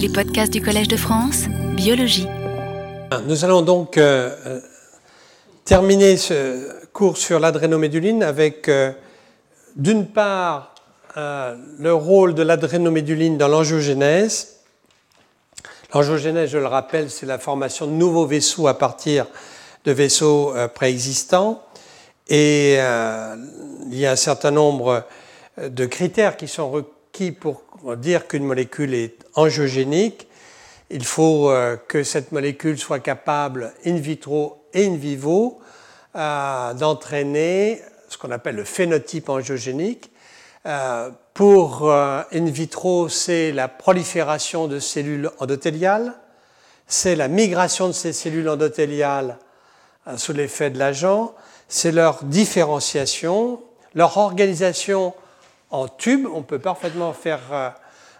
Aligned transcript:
Les 0.00 0.08
podcasts 0.08 0.50
du 0.50 0.62
Collège 0.62 0.88
de 0.88 0.96
France, 0.96 1.44
biologie. 1.76 2.26
Nous 3.26 3.44
allons 3.44 3.60
donc 3.60 3.98
euh, 3.98 4.34
euh, 4.46 4.60
terminer 5.66 6.16
ce 6.16 6.86
cours 6.94 7.18
sur 7.18 7.38
l'adrénoméduline 7.38 8.22
avec, 8.22 8.70
euh, 8.70 8.92
d'une 9.76 10.06
part, 10.06 10.74
le 11.16 11.92
rôle 11.92 12.34
de 12.34 12.42
l'adrénoméduline 12.42 13.36
dans 13.36 13.48
l'angiogénèse. 13.48 14.60
L'angiogénèse, 15.92 16.48
je 16.48 16.58
le 16.58 16.66
rappelle, 16.66 17.10
c'est 17.10 17.26
la 17.26 17.38
formation 17.38 17.86
de 17.86 17.92
nouveaux 17.92 18.24
vaisseaux 18.24 18.68
à 18.68 18.78
partir 18.78 19.26
de 19.84 19.92
vaisseaux 19.92 20.54
préexistants. 20.74 21.62
Et 22.28 22.76
il 22.76 23.98
y 23.98 24.06
a 24.06 24.12
un 24.12 24.16
certain 24.16 24.52
nombre 24.52 25.04
de 25.58 25.84
critères 25.84 26.38
qui 26.38 26.48
sont 26.48 26.70
requis 26.70 26.88
pour 27.40 27.62
dire 27.96 28.26
qu'une 28.26 28.44
molécule 28.44 28.94
est 28.94 29.18
angiogénique. 29.34 30.26
Il 30.90 31.04
faut 31.04 31.50
euh, 31.50 31.76
que 31.76 32.02
cette 32.02 32.32
molécule 32.32 32.78
soit 32.78 33.00
capable 33.00 33.72
in 33.84 33.96
vitro 33.96 34.64
et 34.72 34.86
in 34.86 34.96
vivo 34.96 35.60
euh, 36.16 36.72
d'entraîner 36.74 37.80
ce 38.08 38.16
qu'on 38.16 38.30
appelle 38.30 38.56
le 38.56 38.64
phénotype 38.64 39.28
angiogénique. 39.28 40.10
Euh, 40.66 41.10
pour 41.34 41.90
in 41.90 42.44
vitro, 42.50 43.08
c'est 43.08 43.52
la 43.52 43.68
prolifération 43.68 44.66
de 44.66 44.78
cellules 44.78 45.30
endothéliales, 45.38 46.14
c'est 46.86 47.16
la 47.16 47.28
migration 47.28 47.86
de 47.86 47.92
ces 47.92 48.12
cellules 48.12 48.48
endothéliales 48.48 49.38
sous 50.16 50.34
l'effet 50.34 50.68
de 50.68 50.78
l'agent, 50.78 51.34
c'est 51.68 51.92
leur 51.92 52.24
différenciation, 52.24 53.62
leur 53.94 54.18
organisation 54.18 55.14
en 55.70 55.88
tube. 55.88 56.26
On 56.32 56.42
peut 56.42 56.58
parfaitement 56.58 57.12
faire 57.12 57.40
euh, 57.52 57.70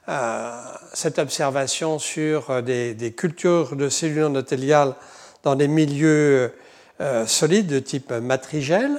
euh, 0.09 0.51
cette 0.95 1.19
observation 1.19 1.99
sur 1.99 2.51
euh, 2.51 2.63
des, 2.63 3.15
cultures 3.17 3.77
de 3.77 3.89
cellules 3.89 4.25
endothéliales 4.25 4.95
dans 5.43 5.57
des 5.57 5.69
milieux 5.69 6.53
solides 7.27 7.69
de 7.69 7.79
type 7.79 8.13
matrigel. 8.13 8.91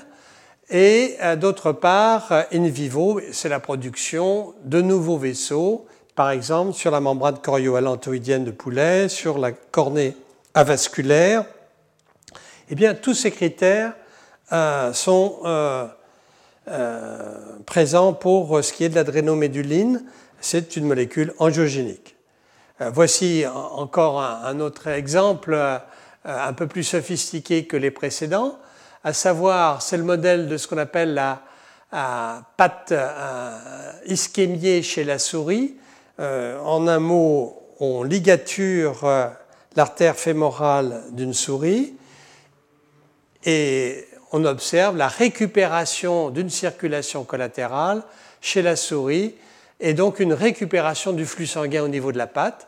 Et 0.71 1.17
d'autre 1.37 1.71
part, 1.71 2.31
in 2.51 2.67
vivo, 2.67 3.21
c'est 3.31 3.47
la 3.47 3.59
production 3.59 4.55
de 4.63 4.81
nouveaux 4.81 5.19
vaisseaux, 5.19 5.85
par 6.15 6.31
exemple 6.31 6.73
sur 6.73 6.89
la 6.89 6.99
membrane 6.99 7.37
chorioallantoïdienne 7.37 8.43
de 8.43 8.49
poulet, 8.49 9.07
sur 9.07 9.37
la 9.37 9.51
cornée 9.51 10.17
avasculaire. 10.55 11.45
Eh 12.71 12.75
bien, 12.75 12.95
tous 12.95 13.13
ces 13.13 13.29
critères 13.29 13.93
sont 14.93 15.91
présent 17.65 18.13
pour 18.13 18.63
ce 18.63 18.73
qui 18.73 18.83
est 18.83 18.89
de 18.89 18.95
l'adrénoméduline. 18.95 20.03
C'est 20.39 20.75
une 20.75 20.85
molécule 20.85 21.33
angiogénique. 21.37 22.15
Euh, 22.81 22.89
voici 22.91 23.45
encore 23.47 24.21
un, 24.21 24.59
autre 24.59 24.87
exemple 24.87 25.53
euh, 25.53 25.77
un 26.25 26.53
peu 26.53 26.67
plus 26.67 26.83
sophistiqué 26.83 27.65
que 27.65 27.77
les 27.77 27.91
précédents, 27.91 28.57
à 29.03 29.13
savoir, 29.13 29.81
c'est 29.81 29.97
le 29.97 30.03
modèle 30.03 30.47
de 30.47 30.57
ce 30.57 30.67
qu'on 30.67 30.77
appelle 30.77 31.13
la 31.13 31.41
pâte 32.57 32.93
ischémiée 34.05 34.81
chez 34.83 35.03
la 35.03 35.19
souris. 35.19 35.75
en 36.19 36.87
un 36.87 36.99
mot, 36.99 37.61
on 37.79 38.03
ligature 38.03 39.03
l'artère 39.75 40.15
fémorale 40.15 41.01
d'une 41.11 41.33
souris 41.33 41.95
et 43.43 44.05
on 44.31 44.45
observe 44.45 44.95
la 44.97 45.07
récupération 45.07 46.29
d'une 46.29 46.49
circulation 46.49 47.23
collatérale 47.23 48.03
chez 48.39 48.61
la 48.61 48.75
souris 48.75 49.35
et 49.79 49.93
donc 49.93 50.19
une 50.19 50.33
récupération 50.33 51.11
du 51.11 51.25
flux 51.25 51.47
sanguin 51.47 51.83
au 51.83 51.87
niveau 51.87 52.11
de 52.11 52.17
la 52.17 52.27
patte. 52.27 52.67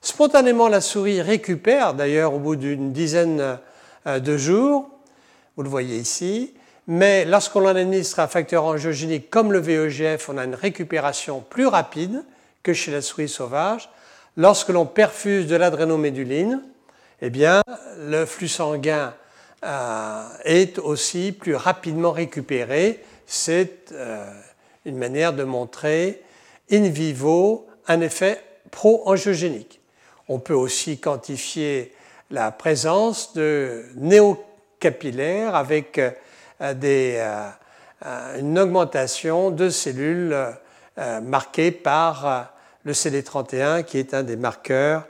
Spontanément, 0.00 0.68
la 0.68 0.80
souris 0.80 1.20
récupère, 1.20 1.94
d'ailleurs 1.94 2.34
au 2.34 2.38
bout 2.38 2.56
d'une 2.56 2.92
dizaine 2.92 3.58
euh, 4.06 4.20
de 4.20 4.36
jours, 4.36 4.88
vous 5.56 5.62
le 5.62 5.68
voyez 5.68 5.96
ici, 5.96 6.54
mais 6.86 7.24
lorsqu'on 7.24 7.66
administre 7.66 8.20
un 8.20 8.28
facteur 8.28 8.64
angiogénique 8.64 9.30
comme 9.30 9.52
le 9.52 9.58
VEGF, 9.58 10.28
on 10.28 10.38
a 10.38 10.44
une 10.44 10.54
récupération 10.54 11.40
plus 11.40 11.66
rapide 11.66 12.22
que 12.62 12.72
chez 12.72 12.92
la 12.92 13.00
souris 13.00 13.28
sauvage. 13.28 13.88
Lorsque 14.36 14.68
l'on 14.68 14.86
perfuse 14.86 15.46
de 15.46 15.56
l'adrénoméduline, 15.56 16.62
eh 17.22 17.30
bien, 17.30 17.62
le 17.98 18.26
flux 18.26 18.48
sanguin 18.48 19.14
est 19.62 20.78
aussi 20.78 21.32
plus 21.32 21.54
rapidement 21.54 22.12
récupéré. 22.12 23.02
C'est 23.26 23.92
euh, 23.92 24.24
une 24.84 24.96
manière 24.96 25.32
de 25.32 25.44
montrer 25.44 26.22
in 26.70 26.88
vivo 26.88 27.66
un 27.88 28.00
effet 28.00 28.40
pro-angiogénique. 28.70 29.80
On 30.28 30.38
peut 30.38 30.54
aussi 30.54 30.98
quantifier 30.98 31.92
la 32.30 32.50
présence 32.50 33.34
de 33.34 33.84
néocapillaires 33.96 35.54
avec 35.54 36.00
euh, 36.60 37.50
une 38.38 38.58
augmentation 38.58 39.50
de 39.50 39.68
cellules 39.68 40.36
marquées 41.22 41.70
par 41.70 42.52
le 42.84 42.92
CD31 42.92 43.84
qui 43.84 43.98
est 43.98 44.14
un 44.14 44.22
des 44.22 44.36
marqueurs 44.36 45.04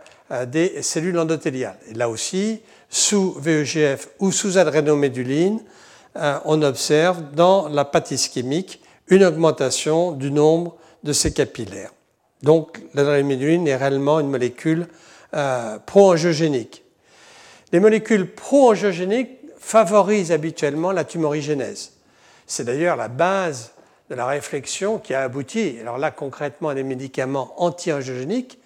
des 0.47 0.83
cellules 0.83 1.19
endothéliales. 1.19 1.79
Et 1.89 1.95
là 1.95 2.09
aussi, 2.09 2.63
sous 2.89 3.33
VEGF 3.33 4.09
ou 4.21 4.33
sous 4.33 4.59
adrénoméduline, 4.59 5.61
euh, 6.17 6.39
on 6.45 6.63
observe 6.63 7.33
dans 7.35 7.69
la 7.69 7.85
pâte 7.85 8.13
une 9.09 9.25
augmentation 9.25 10.13
du 10.13 10.31
nombre 10.31 10.77
de 11.05 11.13
ces 11.13 11.33
capillaires. 11.33 11.93
Donc 12.43 12.81
l'adrénoméduline 12.95 13.67
est 13.69 13.77
réellement 13.77 14.21
une 14.21 14.29
molécule 14.31 14.89
euh, 15.35 15.79
pro-angiogénique. 15.85 16.85
Les 17.73 17.81
molécules 17.81 18.33
pro-angiogéniques 18.33 19.39
favorisent 19.59 20.33
habituellement 20.33 20.93
la 20.93 21.05
tumorigénèse. 21.05 21.93
C'est 22.47 22.65
d'ailleurs 22.65 22.97
la 22.97 23.09
base 23.09 23.73
de 24.09 24.15
la 24.15 24.27
réflexion 24.27 24.99
qui 24.99 25.15
a 25.15 25.23
abouti, 25.23 25.79
alors 25.81 25.99
là 25.99 26.13
concrètement 26.13 26.69
à 26.69 26.75
des 26.75 26.85
médicaments 26.85 27.53
anti-angiogéniques, 27.57 28.59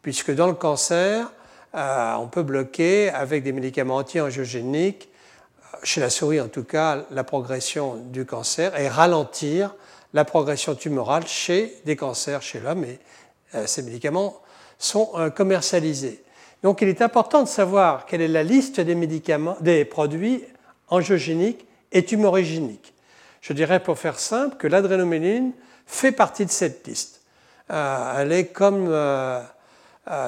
puisque 0.00 0.34
dans 0.34 0.46
le 0.46 0.54
cancer, 0.54 1.30
euh, 1.74 2.14
on 2.14 2.28
peut 2.28 2.42
bloquer 2.42 3.10
avec 3.10 3.42
des 3.42 3.52
médicaments 3.52 3.96
anti-angiogéniques, 3.96 5.08
chez 5.82 6.00
la 6.00 6.10
souris 6.10 6.40
en 6.40 6.48
tout 6.48 6.64
cas, 6.64 7.04
la 7.10 7.24
progression 7.24 7.96
du 7.96 8.24
cancer 8.24 8.78
et 8.78 8.88
ralentir 8.88 9.74
la 10.14 10.24
progression 10.24 10.74
tumorale 10.74 11.26
chez 11.26 11.74
des 11.84 11.94
cancers 11.94 12.40
chez 12.40 12.60
l'homme. 12.60 12.84
Et 12.84 12.98
euh, 13.54 13.66
ces 13.66 13.82
médicaments 13.82 14.40
sont 14.78 15.10
euh, 15.16 15.30
commercialisés. 15.30 16.22
Donc 16.62 16.80
il 16.80 16.88
est 16.88 17.02
important 17.02 17.42
de 17.42 17.48
savoir 17.48 18.06
quelle 18.06 18.22
est 18.22 18.28
la 18.28 18.42
liste 18.42 18.80
des 18.80 18.94
médicaments, 18.94 19.56
des 19.60 19.84
produits 19.84 20.44
angiogéniques 20.88 21.66
et 21.92 22.04
tumorigéniques. 22.04 22.94
Je 23.42 23.52
dirais 23.52 23.80
pour 23.80 23.98
faire 23.98 24.18
simple 24.18 24.56
que 24.56 24.66
l'adrénoméline 24.66 25.52
fait 25.86 26.12
partie 26.12 26.46
de 26.46 26.50
cette 26.50 26.86
liste. 26.86 27.20
elle 27.68 28.32
est 28.32 28.46
comme 28.46 28.92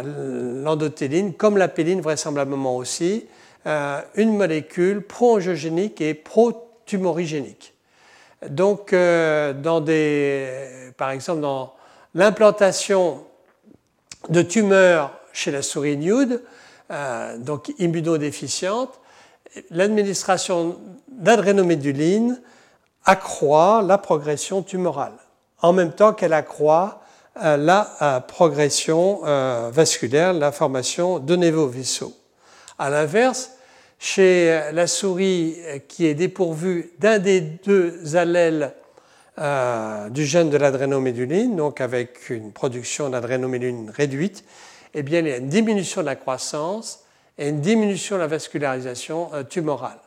l'endothéline, 0.05 1.35
comme 1.35 1.57
la 1.57 1.69
péline 1.69 2.01
vraisemblablement 2.01 2.77
aussi, 2.77 3.27
euh, 3.67 4.01
une 4.15 4.37
molécule 4.37 5.03
pro-angiogénique 5.03 6.01
et 6.01 6.15
pro-tumorigénique. 6.15 7.75
Donc, 8.49 8.93
euh, 8.93 9.53
par 10.97 11.11
exemple, 11.11 11.41
dans 11.41 11.75
l'implantation 12.15 13.25
de 14.29 14.43
tumeurs 14.43 15.13
chez 15.33 15.51
la 15.51 15.63
souris 15.63 15.97
nude, 15.97 16.43
euh, 16.91 17.39
donc 17.39 17.73
immunodéficiente, 17.79 19.01
l'administration 19.71 20.79
d'adrénoméduline 21.09 22.41
accroît 23.05 23.83
la 23.83 23.99
progression 23.99 24.63
tumorale, 24.63 25.15
en 25.63 25.73
même 25.73 25.93
temps 25.93 26.13
qu'elle 26.13 26.33
accroît 26.33 26.97
euh, 26.97 27.00
la 27.37 27.97
euh, 28.03 28.21
progression 28.21 29.21
euh, 29.25 29.71
vasculaire, 29.73 30.33
la 30.33 30.53
formation 30.53 31.19
de 31.19 31.37
nouveaux 31.37 31.69
vaisseaux. 31.69 32.15
À 32.79 32.91
l'inverse, 32.91 33.53
chez 33.99 34.71
la 34.73 34.87
souris 34.87 35.57
qui 35.89 36.07
est 36.07 36.15
dépourvue 36.15 36.93
d'un 36.99 37.19
des 37.19 37.41
deux 37.41 38.17
allèles 38.17 38.75
du 40.11 40.27
gène 40.27 40.51
de 40.51 40.57
l'adrénoméduline, 40.57 41.57
donc 41.57 41.81
avec 41.81 42.29
une 42.29 42.53
production 42.53 43.09
d'adrénoméduline 43.09 43.91
réduite, 43.91 44.45
eh 44.93 45.03
bien, 45.03 45.21
il 45.21 45.29
y 45.29 45.33
a 45.33 45.37
une 45.37 45.49
diminution 45.49 46.01
de 46.03 46.07
la 46.07 46.17
croissance 46.17 47.05
et 47.39 47.49
une 47.49 47.61
diminution 47.61 48.17
de 48.17 48.21
la 48.21 48.27
vascularisation 48.27 49.31
tumorale. 49.49 50.01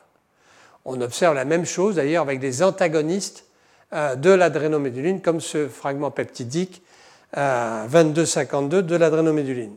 On 0.84 1.00
observe 1.00 1.34
la 1.34 1.44
même 1.44 1.64
chose 1.64 1.96
d'ailleurs 1.96 2.22
avec 2.22 2.38
des 2.38 2.62
antagonistes 2.62 3.46
de 3.92 4.30
l'adrénoméduline, 4.30 5.20
comme 5.20 5.40
ce 5.40 5.68
fragment 5.68 6.10
peptidique 6.10 6.82
22-52 7.36 8.80
de 8.82 8.96
l'adrénoméduline. 8.96 9.74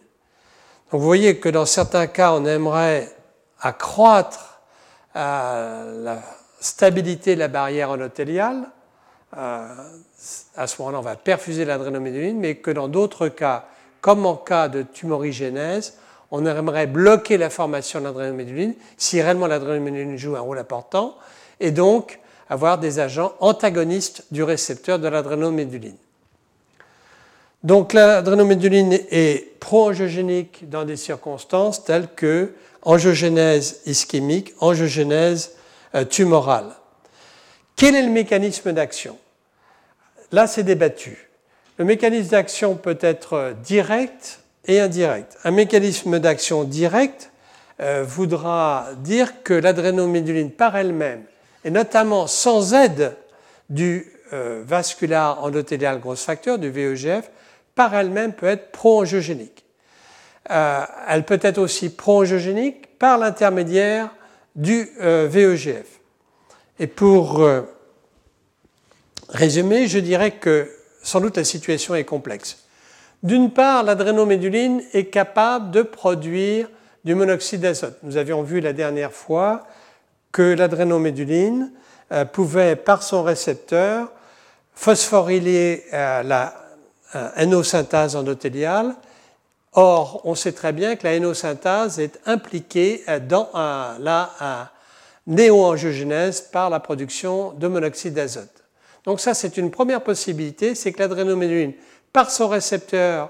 Donc 0.91 1.01
vous 1.01 1.07
voyez 1.07 1.37
que 1.39 1.49
dans 1.49 1.65
certains 1.65 2.07
cas, 2.07 2.31
on 2.33 2.45
aimerait 2.45 3.13
accroître 3.59 4.61
euh, 5.15 6.03
la 6.03 6.21
stabilité 6.59 7.35
de 7.35 7.39
la 7.39 7.47
barrière 7.47 7.91
endothéliale. 7.91 8.63
Euh, 9.35 9.67
à 10.55 10.67
ce 10.67 10.81
moment-là, 10.81 10.99
on 10.99 11.03
va 11.03 11.15
perfuser 11.15 11.65
l'adrénoméduline, 11.65 12.39
mais 12.39 12.55
que 12.55 12.71
dans 12.71 12.87
d'autres 12.87 13.27
cas, 13.27 13.65
comme 14.01 14.25
en 14.25 14.35
cas 14.35 14.69
de 14.69 14.83
tumorigénèse, 14.83 15.97
on 16.31 16.45
aimerait 16.45 16.87
bloquer 16.87 17.37
la 17.37 17.49
formation 17.49 17.99
de 17.99 18.05
l'adrénoméduline 18.05 18.75
si 18.97 19.21
réellement 19.21 19.47
l'adrénoméduline 19.47 20.17
joue 20.17 20.35
un 20.35 20.41
rôle 20.41 20.59
important, 20.59 21.17
et 21.59 21.71
donc 21.71 22.19
avoir 22.49 22.77
des 22.77 22.99
agents 22.99 23.33
antagonistes 23.39 24.25
du 24.31 24.43
récepteur 24.43 24.99
de 24.99 25.07
l'adrénoméduline. 25.07 25.97
Donc 27.63 27.93
l'adrénoméduline 27.93 28.93
est 29.09 29.59
pro-angiogénique 29.59 30.69
dans 30.69 30.85
des 30.85 30.97
circonstances 30.97 31.83
telles 31.83 32.07
que 32.15 32.53
angiogénèse 32.83 33.81
ischémique, 33.85 34.53
angiogénèse 34.59 35.51
euh, 35.95 36.05
tumorale. 36.05 36.71
Quel 37.75 37.95
est 37.95 38.03
le 38.03 38.11
mécanisme 38.11 38.71
d'action? 38.71 39.17
Là, 40.31 40.47
c'est 40.47 40.63
débattu. 40.63 41.29
Le 41.77 41.85
mécanisme 41.85 42.29
d'action 42.29 42.75
peut 42.75 42.97
être 43.01 43.53
direct 43.63 44.39
et 44.65 44.79
indirect. 44.79 45.37
Un 45.43 45.51
mécanisme 45.51 46.19
d'action 46.19 46.63
direct 46.63 47.31
euh, 47.79 48.03
voudra 48.07 48.87
dire 48.97 49.43
que 49.43 49.53
l'adrénoméduline 49.53 50.51
par 50.51 50.75
elle-même, 50.75 51.23
et 51.63 51.69
notamment 51.69 52.27
sans 52.27 52.73
aide 52.73 53.15
du 53.69 54.11
euh, 54.33 54.63
vascular 54.65 55.43
endothélial 55.43 55.99
grosse 55.99 56.23
facteur, 56.23 56.57
du 56.57 56.69
VEGF, 56.69 57.29
par 57.77 57.95
elle-même 57.95 58.33
peut 58.33 58.47
être 58.47 58.73
pro-angiogénique. 58.73 59.63
Euh, 60.51 60.83
elle 61.07 61.23
peut 61.23 61.39
être 61.41 61.59
aussi 61.59 61.89
pro-angiogénique 61.89 62.97
par 62.99 63.17
l'intermédiaire 63.17 64.09
du 64.55 64.89
VEGF. 64.99 65.99
Et 66.79 66.87
pour 66.87 67.47
résumer, 69.29 69.87
je 69.87 69.99
dirais 69.99 70.31
que 70.31 70.69
sans 71.03 71.21
doute 71.21 71.37
la 71.37 71.43
situation 71.43 71.95
est 71.95 72.03
complexe. 72.03 72.57
D'une 73.23 73.51
part, 73.51 73.83
l'adrénoméduline 73.83 74.83
est 74.93 75.05
capable 75.05 75.71
de 75.71 75.81
produire 75.81 76.69
du 77.03 77.15
monoxyde 77.15 77.61
d'azote. 77.61 77.97
Nous 78.03 78.17
avions 78.17 78.43
vu 78.43 78.59
la 78.59 78.73
dernière 78.73 79.13
fois 79.13 79.65
que 80.31 80.41
l'adrénoméduline 80.41 81.71
euh, 82.11 82.25
pouvait, 82.25 82.75
par 82.75 83.01
son 83.01 83.23
récepteur, 83.23 84.11
phosphoryler 84.75 85.85
euh, 85.93 86.23
la 86.23 86.53
euh, 87.15 87.45
NO-synthase 87.45 88.15
endothéliale. 88.15 88.95
Or, 89.73 90.21
on 90.23 90.35
sait 90.35 90.53
très 90.53 90.73
bien 90.73 90.95
que 90.95 91.05
la 91.05 91.19
NO-synthase 91.19 91.99
est 91.99 92.19
impliquée 92.25 93.03
dans 93.29 93.49
la 93.53 94.71
néoangiogénèse 95.27 96.41
par 96.41 96.69
la 96.71 96.79
production 96.79 97.51
de 97.51 97.67
monoxyde 97.67 98.13
d'azote. 98.15 98.63
Donc 99.05 99.19
ça, 99.19 99.35
c'est 99.35 99.57
une 99.57 99.69
première 99.69 100.01
possibilité, 100.01 100.73
c'est 100.73 100.91
que 100.91 100.99
l'adrénoméduline 100.99 101.73
par 102.11 102.31
son 102.31 102.47
récepteur 102.47 103.29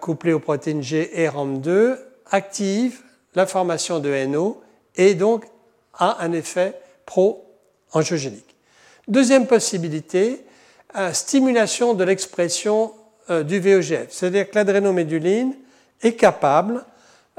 couplé 0.00 0.34
aux 0.34 0.40
protéines 0.40 0.82
G 0.82 1.22
et 1.22 1.26
RAM2, 1.28 1.96
active 2.30 3.00
la 3.34 3.46
formation 3.46 4.00
de 4.00 4.26
NO 4.26 4.60
et 4.96 5.14
donc 5.14 5.44
a 5.94 6.22
un 6.22 6.32
effet 6.32 6.74
pro-angiogénique. 7.04 8.56
Deuxième 9.08 9.46
possibilité, 9.46 10.44
stimulation 11.12 11.94
de 11.94 12.04
l'expression 12.04 12.92
euh, 13.28 13.42
du 13.42 13.58
VEGF, 13.58 14.06
c'est-à-dire 14.10 14.48
que 14.48 14.54
l'adrénoméduline 14.54 15.56
est 16.00 16.12
capable 16.12 16.84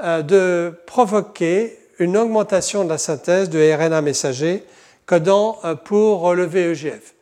euh, 0.02 0.20
de 0.20 0.74
provoquer 0.84 1.78
une 1.98 2.18
augmentation 2.18 2.84
de 2.84 2.90
la 2.90 2.98
synthèse 2.98 3.48
de 3.48 3.58
RNA 3.58 4.02
messager 4.02 4.64
codant 5.06 5.58
euh, 5.64 5.74
pour 5.74 6.34
le 6.34 6.44
VEGF. 6.44 7.14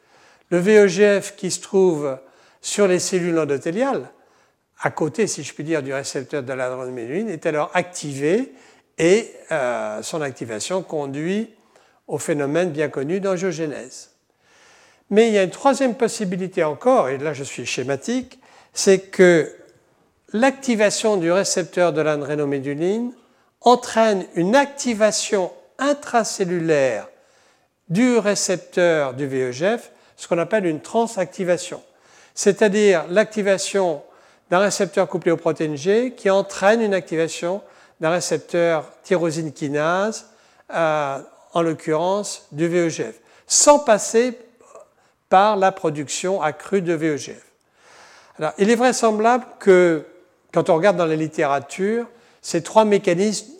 Le 0.50 0.58
VEGF 0.58 1.36
qui 1.36 1.52
se 1.52 1.60
trouve 1.60 2.18
sur 2.60 2.88
les 2.88 2.98
cellules 2.98 3.38
endothéliales, 3.38 4.10
à 4.80 4.90
côté, 4.90 5.28
si 5.28 5.44
je 5.44 5.54
puis 5.54 5.62
dire, 5.62 5.80
du 5.80 5.94
récepteur 5.94 6.42
de 6.42 6.52
l'adrénaline, 6.52 7.28
est 7.28 7.46
alors 7.46 7.70
activé 7.72 8.52
et 8.98 9.30
son 10.02 10.22
activation 10.22 10.82
conduit 10.82 11.50
au 12.08 12.18
phénomène 12.18 12.70
bien 12.70 12.88
connu 12.88 13.20
d'angiogénèse. 13.20 14.15
Mais 15.10 15.28
il 15.28 15.34
y 15.34 15.38
a 15.38 15.42
une 15.42 15.50
troisième 15.50 15.94
possibilité 15.94 16.64
encore, 16.64 17.08
et 17.08 17.18
là 17.18 17.32
je 17.32 17.44
suis 17.44 17.66
schématique, 17.66 18.38
c'est 18.72 18.98
que 18.98 19.54
l'activation 20.32 21.16
du 21.16 21.30
récepteur 21.30 21.92
de 21.92 22.00
l'adrénoméduline 22.00 23.12
entraîne 23.60 24.26
une 24.34 24.56
activation 24.56 25.52
intracellulaire 25.78 27.08
du 27.88 28.18
récepteur 28.18 29.14
du 29.14 29.26
VEGF, 29.26 29.92
ce 30.16 30.26
qu'on 30.26 30.38
appelle 30.38 30.66
une 30.66 30.80
transactivation. 30.80 31.82
C'est-à-dire 32.34 33.04
l'activation 33.08 34.02
d'un 34.50 34.58
récepteur 34.58 35.08
couplé 35.08 35.30
aux 35.30 35.36
protéines 35.36 35.76
G 35.76 36.14
qui 36.16 36.30
entraîne 36.30 36.80
une 36.80 36.94
activation 36.94 37.62
d'un 38.00 38.10
récepteur 38.10 38.90
tyrosine 39.04 39.52
kinase, 39.52 40.26
euh, 40.74 41.18
en 41.54 41.62
l'occurrence 41.62 42.46
du 42.52 42.68
VEGF, 42.68 43.20
sans 43.46 43.78
passer 43.78 44.36
par 45.28 45.56
la 45.56 45.72
production 45.72 46.42
accrue 46.42 46.82
de 46.82 46.92
VEGF. 46.92 47.44
Alors, 48.38 48.52
il 48.58 48.70
est 48.70 48.74
vraisemblable 48.74 49.44
que, 49.58 50.04
quand 50.52 50.70
on 50.70 50.76
regarde 50.76 50.96
dans 50.96 51.06
la 51.06 51.16
littérature, 51.16 52.06
ces 52.42 52.62
trois 52.62 52.84
mécanismes 52.84 53.52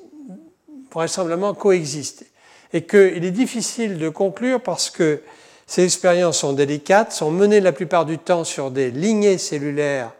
vraisemblablement 0.93 1.55
coexistent 1.55 2.25
et 2.73 2.83
qu'il 2.83 3.25
est 3.25 3.31
difficile 3.31 3.99
de 3.99 4.09
conclure 4.09 4.61
parce 4.61 4.91
que 4.91 5.23
ces 5.67 5.85
expériences 5.85 6.39
sont 6.39 6.53
délicates, 6.53 7.13
sont 7.13 7.31
menées 7.31 7.61
la 7.61 7.73
plupart 7.73 8.07
du 8.07 8.19
temps 8.19 8.45
sur 8.45 8.71
des 8.71 8.91
lignées 8.91 9.39
cellulaires, 9.39 10.13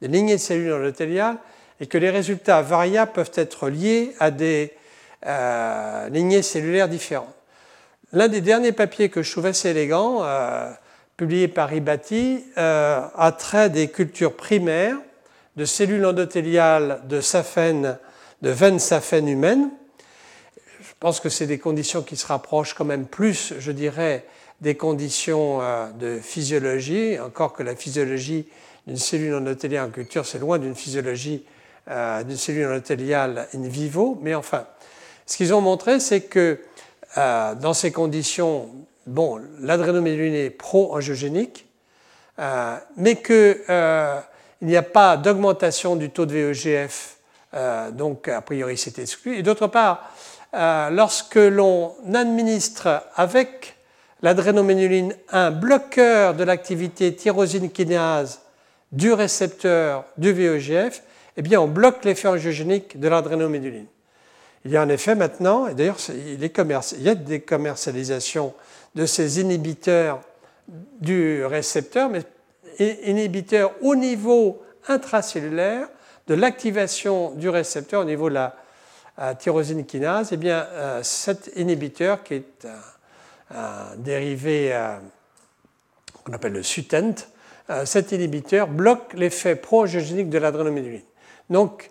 des 0.00 0.08
lignées 0.08 0.36
de 0.36 0.40
cellules 0.40 0.72
endothéliales, 0.72 1.36
et 1.80 1.86
que 1.86 1.98
les 1.98 2.10
résultats 2.10 2.62
variables 2.62 3.12
peuvent 3.12 3.32
être 3.34 3.68
liés 3.68 4.14
à 4.20 4.30
des 4.30 4.72
euh, 5.26 6.08
lignées 6.08 6.42
cellulaires 6.42 6.88
différentes. 6.88 7.34
L'un 8.12 8.28
des 8.28 8.40
derniers 8.40 8.72
papiers 8.72 9.08
que 9.08 9.22
je 9.22 9.30
trouve 9.30 9.46
assez 9.46 9.70
élégant, 9.70 10.20
euh, 10.22 10.70
publié 11.16 11.48
par 11.48 11.72
Ibati, 11.72 12.44
euh, 12.58 13.06
a 13.14 13.32
trait 13.32 13.70
des 13.70 13.88
cultures 13.88 14.36
primaires 14.36 14.96
de 15.56 15.64
cellules 15.64 16.04
endothéliales 16.04 17.02
de 17.08 17.20
saphène, 17.20 17.98
de 18.42 18.50
veines 18.50 18.78
saphènes 18.80 19.28
humaines. 19.28 19.70
Je 20.80 20.92
pense 20.98 21.20
que 21.20 21.28
c'est 21.28 21.46
des 21.46 21.58
conditions 21.58 22.02
qui 22.02 22.16
se 22.16 22.26
rapprochent 22.26 22.74
quand 22.74 22.84
même 22.84 23.06
plus, 23.06 23.54
je 23.58 23.72
dirais, 23.72 24.24
des 24.60 24.76
conditions 24.76 25.60
euh, 25.60 25.90
de 25.90 26.18
physiologie, 26.18 27.18
encore 27.20 27.52
que 27.52 27.62
la 27.62 27.76
physiologie 27.76 28.46
d'une 28.86 28.96
cellule 28.96 29.34
endothéliale 29.34 29.88
en 29.88 29.90
culture, 29.90 30.26
c'est 30.26 30.38
loin 30.38 30.58
d'une 30.58 30.74
physiologie 30.74 31.44
euh, 31.90 32.22
d'une 32.22 32.36
cellule 32.36 32.66
endothéliale 32.66 33.46
in 33.54 33.68
vivo, 33.68 34.18
mais 34.22 34.34
enfin, 34.34 34.66
ce 35.26 35.36
qu'ils 35.36 35.54
ont 35.54 35.60
montré, 35.60 36.00
c'est 36.00 36.22
que 36.22 36.60
euh, 37.16 37.54
dans 37.54 37.74
ces 37.74 37.92
conditions, 37.92 38.70
bon, 39.06 39.40
l'adrénoméduline 39.60 40.34
est 40.34 40.50
pro-angiogénique, 40.50 41.66
mais 42.96 43.16
qu'il 43.22 43.56
n'y 44.62 44.76
a 44.76 44.82
pas 44.82 45.16
d'augmentation 45.16 45.96
du 45.96 46.10
taux 46.10 46.26
de 46.26 46.32
VEGF, 46.32 47.16
donc 47.92 48.28
a 48.28 48.40
priori 48.40 48.76
c'est 48.76 48.98
exclu. 48.98 49.36
Et 49.36 49.42
d'autre 49.42 49.66
part, 49.66 50.10
lorsque 50.90 51.36
l'on 51.36 51.94
administre 52.12 53.04
avec 53.14 53.76
l'adrénoménuline 54.22 55.14
un 55.30 55.50
bloqueur 55.50 56.34
de 56.34 56.44
l'activité 56.44 57.14
tyrosine 57.14 57.70
kinase 57.70 58.40
du 58.90 59.12
récepteur 59.12 60.04
du 60.16 60.32
VEGF, 60.32 61.02
eh 61.36 61.42
bien 61.42 61.60
on 61.60 61.68
bloque 61.68 62.04
l'effet 62.04 62.28
angiogénique 62.28 62.98
de 62.98 63.08
l'adrénoménuline. 63.08 63.86
Il 64.64 64.70
y 64.70 64.78
a 64.78 64.82
un 64.82 64.88
effet 64.88 65.14
maintenant, 65.14 65.66
et 65.66 65.74
d'ailleurs 65.74 65.98
il, 66.08 66.42
il, 66.42 67.02
y 67.02 67.08
a 67.08 67.14
des 67.14 67.40
commercialisations 67.40 68.54
de 68.94 69.06
ces 69.06 69.40
inhibiteurs 69.40 70.20
du 71.00 71.44
récepteur, 71.44 72.08
mais 72.08 72.22
inhibiteurs 72.78 73.72
au 73.82 73.94
niveau 73.94 74.62
intracellulaire 74.88 75.88
de 76.26 76.34
l'activation 76.34 77.32
du 77.32 77.48
récepteur 77.48 78.02
au 78.02 78.04
niveau 78.04 78.28
de 78.28 78.34
la 78.34 78.56
tyrosine 79.38 79.84
kinase, 79.84 80.30
eh 80.32 80.36
bien 80.36 80.66
euh, 80.72 81.02
cet 81.02 81.50
inhibiteur 81.56 82.22
qui 82.24 82.34
est 82.34 82.66
un 83.50 83.96
dérivé 83.96 84.72
euh, 84.72 84.96
qu'on 86.24 86.32
appelle 86.32 86.52
le 86.52 86.62
sutent, 86.62 87.28
euh, 87.70 87.84
cet 87.84 88.12
inhibiteur 88.12 88.68
bloque 88.68 89.12
l'effet 89.14 89.56
pro-angiogénique 89.56 90.28
de 90.28 90.38
l'adrénoméduline. 90.38 91.02
Donc, 91.50 91.90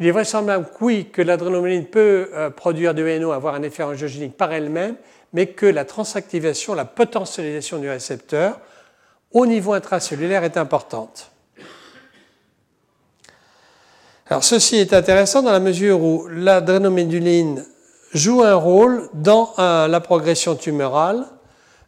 il 0.00 0.06
est 0.06 0.10
vraisemblable 0.10 0.66
oui, 0.80 1.08
que 1.12 1.22
l'adrénoméduline 1.22 1.86
peut 1.86 2.30
euh, 2.32 2.50
produire 2.50 2.94
du 2.94 3.02
NO, 3.20 3.32
avoir 3.32 3.54
un 3.54 3.62
effet 3.62 3.82
angiogénique 3.82 4.36
par 4.36 4.52
elle-même, 4.52 4.96
mais 5.34 5.48
que 5.48 5.66
la 5.66 5.84
transactivation, 5.84 6.74
la 6.74 6.84
potentialisation 6.84 7.78
du 7.78 7.90
récepteur 7.90 8.60
au 9.32 9.46
niveau 9.46 9.72
intracellulaire 9.72 10.44
est 10.44 10.56
importante. 10.56 11.32
Alors 14.28 14.44
ceci 14.44 14.76
est 14.76 14.94
intéressant 14.94 15.42
dans 15.42 15.52
la 15.52 15.60
mesure 15.60 16.00
où 16.00 16.28
l'adrénoméduline 16.28 17.66
joue 18.14 18.42
un 18.42 18.54
rôle 18.54 19.10
dans 19.12 19.52
euh, 19.58 19.88
la 19.88 20.00
progression 20.00 20.54
tumorale, 20.54 21.26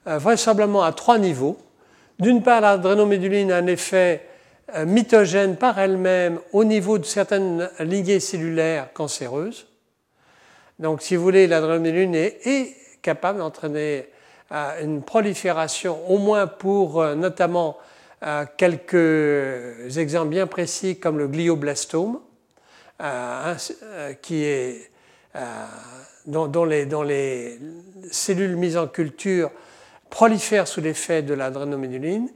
euh, 0.08 0.18
vraisemblablement 0.18 0.82
à 0.82 0.92
trois 0.92 1.18
niveaux. 1.18 1.56
D'une 2.18 2.42
part, 2.42 2.60
l'adrénoméduline 2.60 3.52
a 3.52 3.58
un 3.58 3.66
effet 3.66 4.28
mitogène 4.84 5.54
par 5.54 5.78
elle-même 5.78 6.40
au 6.52 6.64
niveau 6.64 6.98
de 6.98 7.04
certaines 7.04 7.70
lignées 7.78 8.18
cellulaires 8.18 8.92
cancéreuses. 8.92 9.68
Donc, 10.80 11.02
si 11.02 11.14
vous 11.14 11.22
voulez, 11.22 11.46
l'adrénaline 11.46 12.16
est, 12.16 12.76
capable 13.06 13.38
d'entraîner 13.38 14.08
une 14.82 15.02
prolifération, 15.02 16.10
au 16.10 16.18
moins 16.18 16.48
pour 16.48 17.04
notamment 17.14 17.78
quelques 18.56 19.96
exemples 19.96 20.30
bien 20.30 20.48
précis 20.48 20.98
comme 20.98 21.18
le 21.18 21.28
glioblastome, 21.28 22.18
qui 24.22 24.44
est 24.44 24.90
dont, 26.26 26.64
les, 26.64 27.60
cellules 28.10 28.56
mises 28.56 28.76
en 28.76 28.88
culture 28.88 29.50
prolifèrent 30.10 30.66
sous 30.66 30.80
l'effet 30.80 31.22
de 31.22 31.34
l'adrénoménuline. 31.34 32.28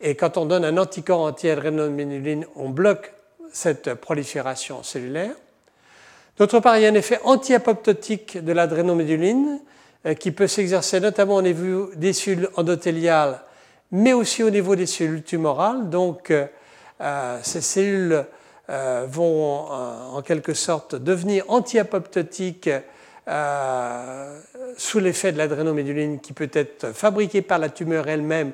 Et 0.00 0.14
quand 0.14 0.38
on 0.38 0.46
donne 0.46 0.64
un 0.64 0.78
anticorps 0.78 1.20
anti-adrénoménuline, 1.20 2.46
on 2.56 2.70
bloque 2.70 3.12
cette 3.52 3.94
prolifération 3.94 4.82
cellulaire. 4.82 5.34
D'autre 6.38 6.60
part, 6.60 6.78
il 6.78 6.82
y 6.82 6.86
a 6.86 6.88
un 6.88 6.94
effet 6.94 7.20
anti-apoptotique 7.24 8.42
de 8.42 8.52
l'adrénoménuline 8.52 9.60
euh, 9.60 9.64
qui 10.12 10.32
peut 10.32 10.46
s'exercer 10.46 11.00
notamment 11.00 11.36
au 11.36 11.42
niveau 11.42 11.90
des 11.94 12.12
cellules 12.12 12.50
endothéliales, 12.56 13.40
mais 13.90 14.12
aussi 14.12 14.42
au 14.42 14.50
niveau 14.50 14.76
des 14.76 14.86
cellules 14.86 15.22
tumorales. 15.22 15.88
Donc, 15.88 16.30
euh, 16.30 16.46
euh, 17.00 17.38
ces 17.42 17.60
cellules 17.60 18.24
vont 19.08 19.66
en 19.68 20.22
quelque 20.22 20.54
sorte 20.54 20.94
devenir 20.94 21.44
anti-apoptotiques 21.48 22.70
euh, 23.26 24.38
sous 24.76 24.98
l'effet 24.98 25.32
de 25.32 25.38
l'adrénoméduline 25.38 26.20
qui 26.20 26.34
peut 26.34 26.50
être 26.52 26.92
fabriquée 26.92 27.40
par 27.40 27.58
la 27.58 27.70
tumeur 27.70 28.06
elle-même 28.06 28.52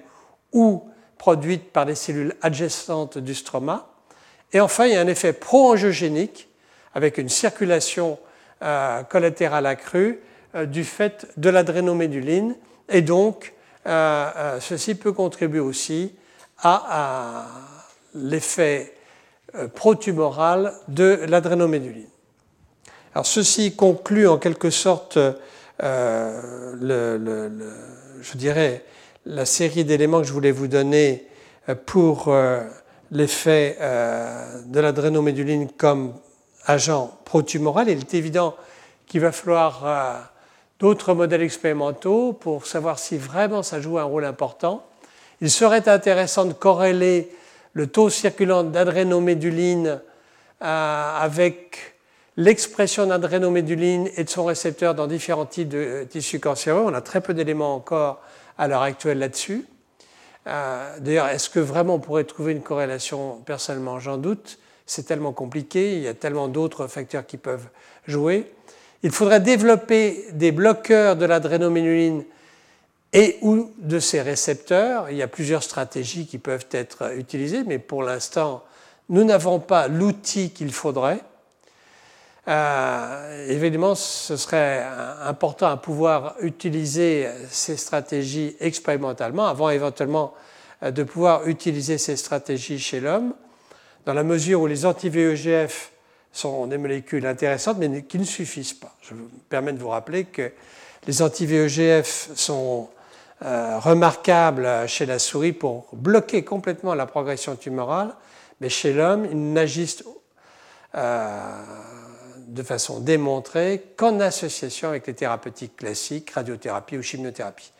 ou 0.52 0.84
produite 1.18 1.72
par 1.72 1.84
les 1.86 1.96
cellules 1.96 2.36
adjacentes 2.40 3.18
du 3.18 3.34
stroma. 3.34 3.88
Et 4.52 4.60
enfin, 4.60 4.86
il 4.86 4.92
y 4.92 4.96
a 4.96 5.00
un 5.00 5.08
effet 5.08 5.32
pro-angiogénique 5.32 6.48
avec 6.94 7.18
une 7.18 7.28
circulation 7.28 8.18
euh, 8.62 9.02
collatérale 9.02 9.66
accrue 9.66 10.20
euh, 10.20 10.29
du 10.66 10.84
fait 10.84 11.28
de 11.36 11.50
l'adrénoméduline. 11.50 12.56
Et 12.88 13.02
donc, 13.02 13.54
ceci 13.84 14.94
peut 14.94 15.12
contribuer 15.12 15.60
aussi 15.60 16.14
à, 16.58 17.46
l'effet 18.14 18.94
protumoral 19.74 20.72
de 20.88 21.20
l'adrénoméduline. 21.28 22.08
Alors 23.14 23.26
ceci 23.26 23.74
conclut 23.74 24.28
en 24.28 24.38
quelque 24.38 24.70
sorte, 24.70 25.18
euh, 25.82 26.76
je 28.22 28.36
dirais, 28.36 28.84
la 29.26 29.44
série 29.44 29.84
d'éléments 29.84 30.20
que 30.20 30.28
je 30.28 30.32
voulais 30.32 30.52
vous 30.52 30.68
donner 30.68 31.26
euh, 31.68 31.74
pour 31.74 32.28
euh, 32.28 32.62
l'effet 33.10 33.76
de 34.66 34.78
l'adrénoméduline 34.78 35.68
comme 35.76 36.14
agent 36.66 37.18
protumoral. 37.24 37.88
Il 37.88 37.98
est 37.98 38.14
évident 38.14 38.54
qu'il 39.08 39.20
va 39.20 39.32
falloir 39.32 40.30
d'autres 40.80 41.14
modèles 41.14 41.42
expérimentaux 41.42 42.32
pour 42.32 42.66
savoir 42.66 42.98
si 42.98 43.18
vraiment 43.18 43.62
ça 43.62 43.80
joue 43.80 43.98
un 43.98 44.04
rôle 44.04 44.24
important. 44.24 44.84
Il 45.40 45.50
serait 45.50 45.88
intéressant 45.88 46.46
de 46.46 46.52
corréler 46.52 47.30
le 47.74 47.86
taux 47.86 48.10
circulant 48.10 48.64
d'adrénoméduline 48.64 50.00
avec 50.60 51.94
l'expression 52.36 53.06
d'adrénoméduline 53.06 54.08
et 54.16 54.24
de 54.24 54.30
son 54.30 54.44
récepteur 54.44 54.94
dans 54.94 55.06
différents 55.06 55.46
types 55.46 55.68
de 55.68 55.78
euh, 55.78 56.04
tissus 56.04 56.40
cancéreux. 56.40 56.82
On 56.84 56.94
a 56.94 57.00
très 57.00 57.20
peu 57.20 57.34
d'éléments 57.34 57.74
encore 57.74 58.20
à 58.56 58.68
l'heure 58.68 58.82
actuelle 58.82 59.18
là-dessus. 59.18 59.66
Euh, 60.46 60.96
d'ailleurs, 61.00 61.28
est-ce 61.28 61.50
que 61.50 61.60
vraiment 61.60 61.94
on 61.94 61.98
pourrait 61.98 62.24
trouver 62.24 62.52
une 62.52 62.62
corrélation? 62.62 63.40
Personnellement, 63.44 63.98
j'en 64.00 64.16
doute. 64.16 64.58
C'est 64.86 65.04
tellement 65.04 65.32
compliqué, 65.32 65.96
il 65.96 66.02
y 66.02 66.08
a 66.08 66.14
tellement 66.14 66.48
d'autres 66.48 66.86
facteurs 66.86 67.26
qui 67.26 67.36
peuvent 67.36 67.68
jouer. 68.06 68.50
Il 69.02 69.10
faudrait 69.10 69.40
développer 69.40 70.26
des 70.32 70.52
bloqueurs 70.52 71.16
de 71.16 71.24
l'adrénoméduline 71.24 72.24
et 73.12 73.38
ou 73.42 73.72
de 73.78 73.98
ses 73.98 74.20
récepteurs. 74.20 75.10
Il 75.10 75.16
y 75.16 75.22
a 75.22 75.28
plusieurs 75.28 75.62
stratégies 75.62 76.26
qui 76.26 76.38
peuvent 76.38 76.66
être 76.70 77.16
utilisées, 77.16 77.64
mais 77.64 77.78
pour 77.78 78.02
l'instant, 78.02 78.62
nous 79.08 79.24
n'avons 79.24 79.58
pas 79.58 79.88
l'outil 79.88 80.50
qu'il 80.50 80.72
faudrait. 80.72 81.20
Euh, 82.48 83.48
évidemment, 83.48 83.94
ce 83.94 84.36
serait 84.36 84.84
important 85.22 85.66
à 85.66 85.76
pouvoir 85.76 86.36
utiliser 86.40 87.28
ces 87.50 87.76
stratégies 87.76 88.56
expérimentalement 88.60 89.46
avant 89.46 89.70
éventuellement 89.70 90.34
euh, 90.82 90.90
de 90.90 91.02
pouvoir 91.02 91.46
utiliser 91.48 91.98
ces 91.98 92.16
stratégies 92.16 92.78
chez 92.78 93.00
l'homme, 93.00 93.34
dans 94.06 94.14
la 94.14 94.22
mesure 94.22 94.62
où 94.62 94.66
les 94.66 94.86
anti-VEGF 94.86 95.92
sont 96.32 96.66
des 96.66 96.78
molécules 96.78 97.26
intéressantes, 97.26 97.78
mais 97.78 98.02
qui 98.02 98.18
ne 98.18 98.24
suffisent 98.24 98.74
pas. 98.74 98.94
Je 99.02 99.14
me 99.14 99.28
permets 99.48 99.72
de 99.72 99.78
vous 99.78 99.88
rappeler 99.88 100.24
que 100.24 100.52
les 101.06 101.22
anti-VEGF 101.22 102.30
sont 102.34 102.88
euh, 103.42 103.78
remarquables 103.78 104.68
chez 104.86 105.06
la 105.06 105.18
souris 105.18 105.52
pour 105.52 105.88
bloquer 105.92 106.44
complètement 106.44 106.94
la 106.94 107.06
progression 107.06 107.56
tumorale, 107.56 108.14
mais 108.60 108.68
chez 108.68 108.92
l'homme, 108.92 109.26
ils 109.30 109.52
n'agissent 109.52 110.04
de 112.50 112.62
façon 112.64 113.00
démontrée 113.00 113.82
qu'en 113.96 114.18
association 114.20 114.88
avec 114.88 115.06
les 115.06 115.14
thérapeutiques 115.14 115.76
classiques, 115.76 116.30
radiothérapie 116.30 116.98
ou 116.98 117.02
chimiothérapie. 117.02 117.72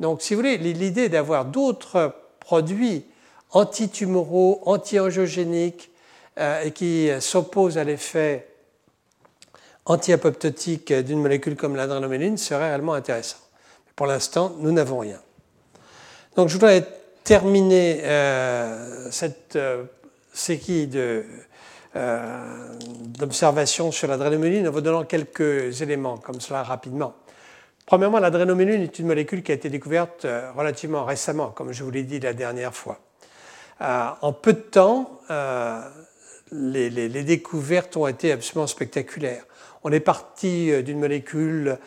Donc, 0.00 0.20
si 0.20 0.34
vous 0.34 0.40
voulez, 0.40 0.58
l'idée 0.58 1.08
d'avoir 1.08 1.44
d'autres 1.44 2.14
produits 2.40 3.04
antitumoraux, 3.50 4.60
anti-angiogéniques 4.66 5.90
euh, 6.38 6.64
et 6.64 6.72
qui 6.72 7.10
s'opposent 7.20 7.78
à 7.78 7.84
l'effet 7.84 8.48
anti-apoptotique 9.86 10.92
d'une 10.92 11.20
molécule 11.20 11.56
comme 11.56 11.76
l'adrénoméline 11.76 12.36
serait 12.36 12.68
réellement 12.68 12.94
intéressant. 12.94 13.38
pour 13.94 14.06
l'instant, 14.06 14.52
nous 14.58 14.72
n'avons 14.72 14.98
rien. 14.98 15.20
Donc, 16.36 16.48
je 16.48 16.54
voudrais 16.54 16.86
terminer 17.24 18.02
euh, 18.04 19.10
cette 19.10 19.56
euh, 19.56 19.84
séquille 20.32 20.86
de 20.86 21.24
euh, 21.96 22.28
d'observation 23.18 23.90
sur 23.90 24.06
l'adrénoméline 24.06 24.68
en 24.68 24.70
vous 24.70 24.82
donnant 24.82 25.04
quelques 25.04 25.80
éléments 25.80 26.18
comme 26.18 26.40
cela 26.40 26.62
rapidement. 26.62 27.14
Premièrement, 27.86 28.18
l'adrénoméline 28.18 28.82
est 28.82 28.98
une 28.98 29.06
molécule 29.06 29.42
qui 29.42 29.50
a 29.50 29.54
été 29.54 29.70
découverte 29.70 30.26
relativement 30.56 31.04
récemment, 31.04 31.50
comme 31.50 31.72
je 31.72 31.82
vous 31.84 31.90
l'ai 31.90 32.02
dit 32.02 32.20
la 32.20 32.34
dernière 32.34 32.74
fois. 32.74 32.98
En 33.80 34.32
peu 34.32 34.52
de 34.52 34.58
temps, 34.58 35.20
les, 36.52 36.90
les, 36.90 37.22
découvertes 37.24 37.96
ont 37.96 38.06
été 38.06 38.32
absolument 38.32 38.66
spectaculaires. 38.66 39.44
On 39.84 39.92
est 39.92 40.00
parti 40.00 40.82
d'une 40.82 40.98
molécule 40.98 41.78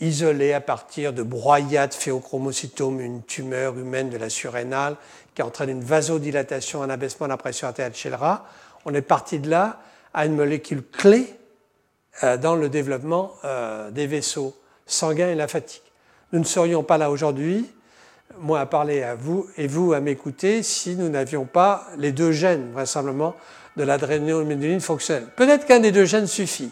isolée 0.00 0.52
à 0.52 0.60
partir 0.60 1.12
de 1.12 1.22
broyades 1.22 1.92
phéochromocytome, 1.92 3.00
une 3.00 3.22
tumeur 3.22 3.78
humaine 3.78 4.10
de 4.10 4.16
la 4.16 4.30
surrénale 4.30 4.96
qui 5.34 5.42
entraîne 5.42 5.70
une 5.70 5.84
vasodilatation, 5.84 6.82
un 6.82 6.90
abaissement 6.90 7.26
de 7.26 7.32
la 7.32 7.36
pression 7.36 7.68
artérielle 7.68 7.94
chez 7.94 8.10
le 8.10 8.16
rat 8.16 8.46
on 8.84 8.94
est 8.94 9.02
parti 9.02 9.38
de 9.38 9.50
là 9.50 9.80
à 10.14 10.26
une 10.26 10.34
molécule 10.34 10.82
clé 10.82 11.34
euh, 12.22 12.36
dans 12.36 12.54
le 12.54 12.68
développement 12.68 13.32
euh, 13.44 13.90
des 13.90 14.06
vaisseaux 14.06 14.54
sanguins 14.86 15.28
et 15.28 15.34
lymphatiques. 15.34 15.92
Nous 16.32 16.38
ne 16.38 16.44
serions 16.44 16.82
pas 16.82 16.98
là 16.98 17.10
aujourd'hui, 17.10 17.70
moi 18.38 18.60
à 18.60 18.66
parler 18.66 19.02
à 19.02 19.14
vous 19.14 19.46
et 19.56 19.66
vous 19.66 19.92
à 19.92 20.00
m'écouter, 20.00 20.62
si 20.62 20.96
nous 20.96 21.08
n'avions 21.08 21.44
pas 21.44 21.86
les 21.98 22.12
deux 22.12 22.32
gènes, 22.32 22.70
vraisemblablement, 22.72 23.34
de 23.76 23.84
l'adrénoméduline 23.84 24.80
fonctionnelle. 24.80 25.26
Peut-être 25.36 25.66
qu'un 25.66 25.80
des 25.80 25.92
deux 25.92 26.04
gènes 26.04 26.26
suffit. 26.26 26.70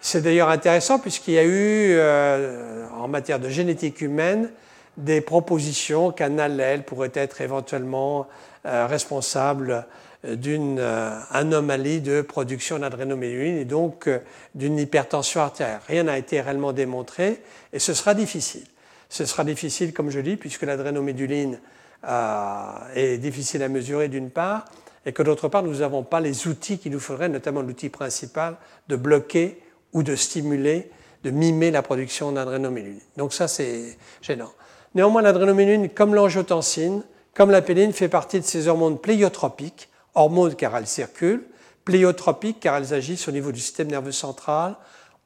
C'est 0.00 0.20
d'ailleurs 0.20 0.50
intéressant 0.50 0.98
puisqu'il 0.98 1.34
y 1.34 1.38
a 1.38 1.44
eu, 1.44 1.94
euh, 1.94 2.86
en 2.98 3.08
matière 3.08 3.40
de 3.40 3.48
génétique 3.48 4.00
humaine, 4.00 4.50
des 4.96 5.20
propositions 5.20 6.12
qu'un 6.12 6.38
allèle 6.38 6.84
pourrait 6.84 7.12
être 7.14 7.40
éventuellement 7.40 8.28
responsable 8.64 9.86
d'une 10.24 10.78
euh, 10.78 11.18
anomalie 11.30 12.00
de 12.00 12.22
production 12.22 12.78
d'adrénoméduline 12.78 13.58
et 13.58 13.64
donc 13.64 14.06
euh, 14.06 14.18
d'une 14.54 14.78
hypertension 14.78 15.40
artérielle. 15.40 15.80
Rien 15.86 16.04
n'a 16.04 16.18
été 16.18 16.40
réellement 16.40 16.72
démontré 16.72 17.42
et 17.72 17.78
ce 17.78 17.92
sera 17.94 18.14
difficile. 18.14 18.64
Ce 19.08 19.24
sera 19.24 19.44
difficile, 19.44 19.92
comme 19.92 20.10
je 20.10 20.20
dis, 20.20 20.36
puisque 20.36 20.62
l'adrénoméduline 20.62 21.60
euh, 22.06 22.94
est 22.94 23.18
difficile 23.18 23.62
à 23.62 23.68
mesurer 23.68 24.08
d'une 24.08 24.30
part 24.30 24.64
et 25.06 25.12
que 25.12 25.22
d'autre 25.22 25.48
part, 25.48 25.62
nous 25.62 25.76
n'avons 25.76 26.02
pas 26.02 26.20
les 26.20 26.48
outils 26.48 26.78
qu'il 26.78 26.92
nous 26.92 27.00
faudrait, 27.00 27.28
notamment 27.28 27.60
l'outil 27.60 27.90
principal 27.90 28.56
de 28.88 28.96
bloquer 28.96 29.60
ou 29.92 30.02
de 30.02 30.16
stimuler, 30.16 30.90
de 31.22 31.30
mimer 31.30 31.70
la 31.70 31.82
production 31.82 32.32
d'adrénoméduline. 32.32 33.00
Donc 33.16 33.32
ça, 33.32 33.48
c'est 33.48 33.98
gênant. 34.22 34.52
Néanmoins, 34.94 35.22
l'adrénoméduline, 35.22 35.90
comme 35.90 36.14
l'angiotensine, 36.14 37.02
comme 37.34 37.50
la 37.50 37.62
péline, 37.62 37.92
fait 37.92 38.08
partie 38.08 38.40
de 38.40 38.44
ces 38.44 38.68
hormones 38.68 38.98
pléiotropiques 38.98 39.88
hormones 40.14 40.54
car 40.54 40.76
elles 40.76 40.86
circulent, 40.86 41.44
pléiotropiques 41.84 42.60
car 42.60 42.76
elles 42.76 42.94
agissent 42.94 43.28
au 43.28 43.32
niveau 43.32 43.52
du 43.52 43.60
système 43.60 43.88
nerveux 43.88 44.12
central, 44.12 44.76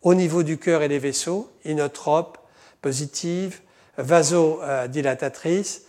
au 0.03 0.15
niveau 0.15 0.43
du 0.43 0.59
cœur 0.59 0.83
et 0.83 0.89
des 0.89 0.99
vaisseaux, 0.99 1.51
inotropes, 1.65 2.39
positives, 2.81 3.61
vasodilatatrices, 3.99 5.83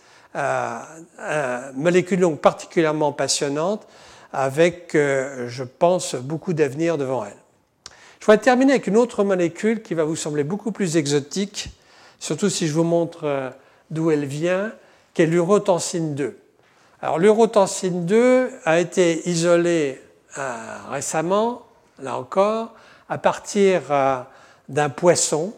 molécule 1.74 2.20
donc 2.20 2.40
particulièrement 2.40 3.12
passionnante 3.12 3.86
avec, 4.32 4.90
je 4.92 5.62
pense, 5.64 6.14
beaucoup 6.14 6.52
d'avenir 6.52 6.98
devant 6.98 7.24
elle. 7.24 7.40
Je 8.20 8.26
voudrais 8.26 8.38
terminer 8.38 8.72
avec 8.72 8.86
une 8.86 8.98
autre 8.98 9.24
molécule 9.24 9.80
qui 9.80 9.94
va 9.94 10.04
vous 10.04 10.14
sembler 10.14 10.44
beaucoup 10.44 10.72
plus 10.72 10.98
exotique, 10.98 11.70
surtout 12.18 12.50
si 12.50 12.68
je 12.68 12.74
vous 12.74 12.84
montre 12.84 13.24
euh, 13.24 13.48
d'où 13.90 14.10
elle 14.10 14.26
vient, 14.26 14.72
qui 15.14 15.22
est 15.22 15.26
l'urotensine 15.26 16.14
2. 16.14 16.38
Alors 17.00 17.18
l'urotensine 17.18 18.04
2 18.04 18.50
a 18.66 18.78
été 18.78 19.26
isolée 19.26 20.02
euh, 20.36 20.76
récemment, 20.90 21.62
là 21.98 22.18
encore, 22.18 22.74
à 23.08 23.16
partir 23.16 23.84
euh, 23.90 24.20
d'un 24.68 24.90
poisson 24.90 25.54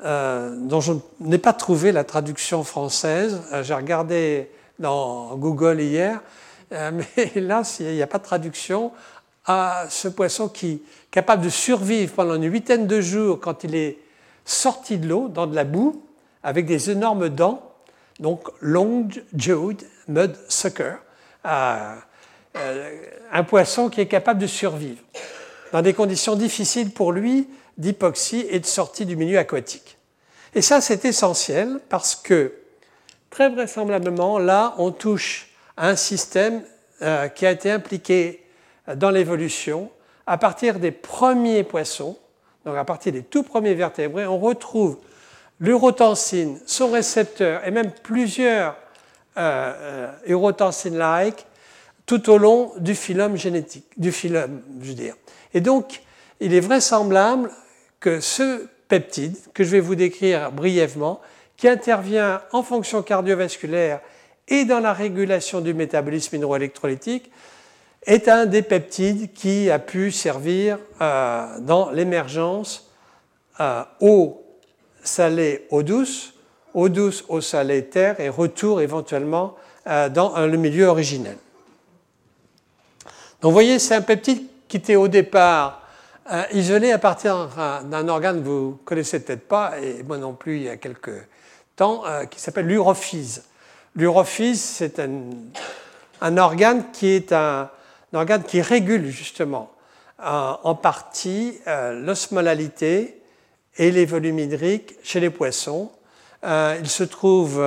dont 0.00 0.80
je 0.80 0.92
n'ai 1.20 1.38
pas 1.38 1.52
trouvé 1.52 1.92
la 1.92 2.04
traduction 2.04 2.62
française. 2.62 3.40
J'ai 3.62 3.74
regardé 3.74 4.50
dans 4.78 5.36
Google 5.36 5.80
hier, 5.80 6.20
mais 6.70 7.32
là, 7.34 7.62
il 7.80 7.94
n'y 7.94 8.02
a 8.02 8.06
pas 8.06 8.18
de 8.18 8.24
traduction 8.24 8.92
à 9.48 9.86
ce 9.88 10.08
poisson 10.08 10.48
qui 10.48 10.72
est 10.72 10.80
capable 11.10 11.42
de 11.42 11.48
survivre 11.48 12.12
pendant 12.14 12.34
une 12.34 12.52
huitaine 12.52 12.86
de 12.86 13.00
jours 13.00 13.40
quand 13.40 13.64
il 13.64 13.74
est 13.74 13.98
sorti 14.44 14.98
de 14.98 15.08
l'eau, 15.08 15.28
dans 15.28 15.46
de 15.46 15.54
la 15.54 15.64
boue, 15.64 16.02
avec 16.42 16.66
des 16.66 16.90
énormes 16.90 17.30
dents, 17.30 17.62
donc 18.20 18.48
long-jawed 18.60 19.82
mud 20.08 20.36
sucker, 20.48 20.96
euh, 21.46 21.94
un 23.32 23.44
poisson 23.44 23.88
qui 23.88 24.00
est 24.00 24.06
capable 24.06 24.40
de 24.40 24.46
survivre 24.46 25.00
dans 25.72 25.82
des 25.82 25.94
conditions 25.94 26.34
difficiles 26.34 26.90
pour 26.90 27.12
lui 27.12 27.48
d'hypoxie 27.78 28.46
et 28.50 28.60
de 28.60 28.66
sortie 28.66 29.06
du 29.06 29.16
milieu 29.16 29.38
aquatique. 29.38 29.96
Et 30.54 30.62
ça, 30.62 30.80
c'est 30.80 31.04
essentiel 31.04 31.80
parce 31.88 32.16
que, 32.16 32.52
très 33.30 33.48
vraisemblablement, 33.48 34.38
là, 34.38 34.74
on 34.78 34.90
touche 34.90 35.48
à 35.76 35.88
un 35.88 35.96
système 35.96 36.62
euh, 37.02 37.28
qui 37.28 37.46
a 37.46 37.50
été 37.50 37.70
impliqué 37.70 38.44
dans 38.96 39.10
l'évolution, 39.10 39.90
à 40.26 40.38
partir 40.38 40.78
des 40.78 40.90
premiers 40.90 41.62
poissons, 41.62 42.18
donc 42.64 42.76
à 42.76 42.84
partir 42.84 43.12
des 43.12 43.22
tout 43.22 43.42
premiers 43.42 43.74
vertébrés, 43.74 44.26
on 44.26 44.38
retrouve 44.38 44.98
l'urotensine, 45.60 46.58
son 46.66 46.90
récepteur 46.90 47.66
et 47.66 47.70
même 47.70 47.92
plusieurs 48.02 48.76
euh, 49.36 49.72
euh 49.78 50.12
urotensines-like 50.26 51.46
tout 52.06 52.30
au 52.30 52.38
long 52.38 52.72
du 52.78 52.94
phylum 52.94 53.36
génétique, 53.36 53.86
du 53.96 54.12
phylum, 54.12 54.62
je 54.80 54.88
veux 54.88 54.94
dire. 54.94 55.14
Et 55.54 55.60
donc, 55.60 56.02
il 56.40 56.54
est 56.54 56.60
vraisemblable 56.60 57.50
que 58.00 58.20
ce 58.20 58.66
peptide, 58.88 59.36
que 59.54 59.64
je 59.64 59.70
vais 59.70 59.80
vous 59.80 59.94
décrire 59.94 60.52
brièvement, 60.52 61.20
qui 61.56 61.68
intervient 61.68 62.40
en 62.52 62.62
fonction 62.62 63.02
cardiovasculaire 63.02 64.00
et 64.46 64.64
dans 64.64 64.80
la 64.80 64.92
régulation 64.92 65.60
du 65.60 65.74
métabolisme 65.74 66.36
hydroélectrolytique, 66.36 67.30
est 68.06 68.28
un 68.28 68.46
des 68.46 68.62
peptides 68.62 69.32
qui 69.32 69.70
a 69.70 69.78
pu 69.78 70.10
servir 70.10 70.78
euh, 71.00 71.58
dans 71.60 71.90
l'émergence 71.90 72.90
euh, 73.60 73.82
eau 74.00 74.42
salée, 75.02 75.66
eau 75.70 75.82
douce, 75.82 76.34
eau 76.74 76.88
douce, 76.88 77.24
eau 77.28 77.40
salée, 77.40 77.84
terre 77.86 78.20
et 78.20 78.28
retour 78.28 78.80
éventuellement 78.80 79.56
euh, 79.86 80.08
dans 80.08 80.38
le 80.46 80.56
milieu 80.56 80.86
originel. 80.86 81.36
Donc 83.40 83.50
vous 83.50 83.52
voyez, 83.52 83.78
c'est 83.78 83.94
un 83.94 84.02
peptide 84.02 84.42
qui 84.68 84.78
était 84.78 84.96
au 84.96 85.08
départ 85.08 85.77
isolé 86.52 86.92
à 86.92 86.98
partir 86.98 87.48
d'un 87.84 88.08
organe 88.08 88.42
que 88.42 88.48
vous 88.48 88.70
ne 88.70 88.84
connaissez 88.84 89.20
peut-être 89.20 89.48
pas, 89.48 89.78
et 89.80 90.02
moi 90.02 90.18
non 90.18 90.34
plus 90.34 90.56
il 90.56 90.62
y 90.64 90.68
a 90.68 90.76
quelques 90.76 91.26
temps, 91.76 92.02
qui 92.30 92.40
s'appelle 92.40 92.66
l'urophyse. 92.66 93.44
L'urophyse, 93.98 94.62
c'est 94.62 95.00
un, 95.00 96.36
organe 96.36 96.92
qui 96.92 97.08
est 97.08 97.32
un, 97.32 97.68
organe 98.12 98.44
qui 98.44 98.60
régule 98.60 99.08
justement 99.08 99.72
euh, 100.20 100.52
en 100.62 100.74
partie 100.74 101.58
euh, 101.66 102.00
l'osmolalité 102.00 103.20
et 103.76 103.90
les 103.90 104.06
volumes 104.06 104.38
hydriques 104.38 104.94
chez 105.02 105.20
les 105.20 105.30
poissons. 105.30 105.90
Euh, 106.44 106.76
il 106.80 106.88
se 106.88 107.02
trouve 107.02 107.60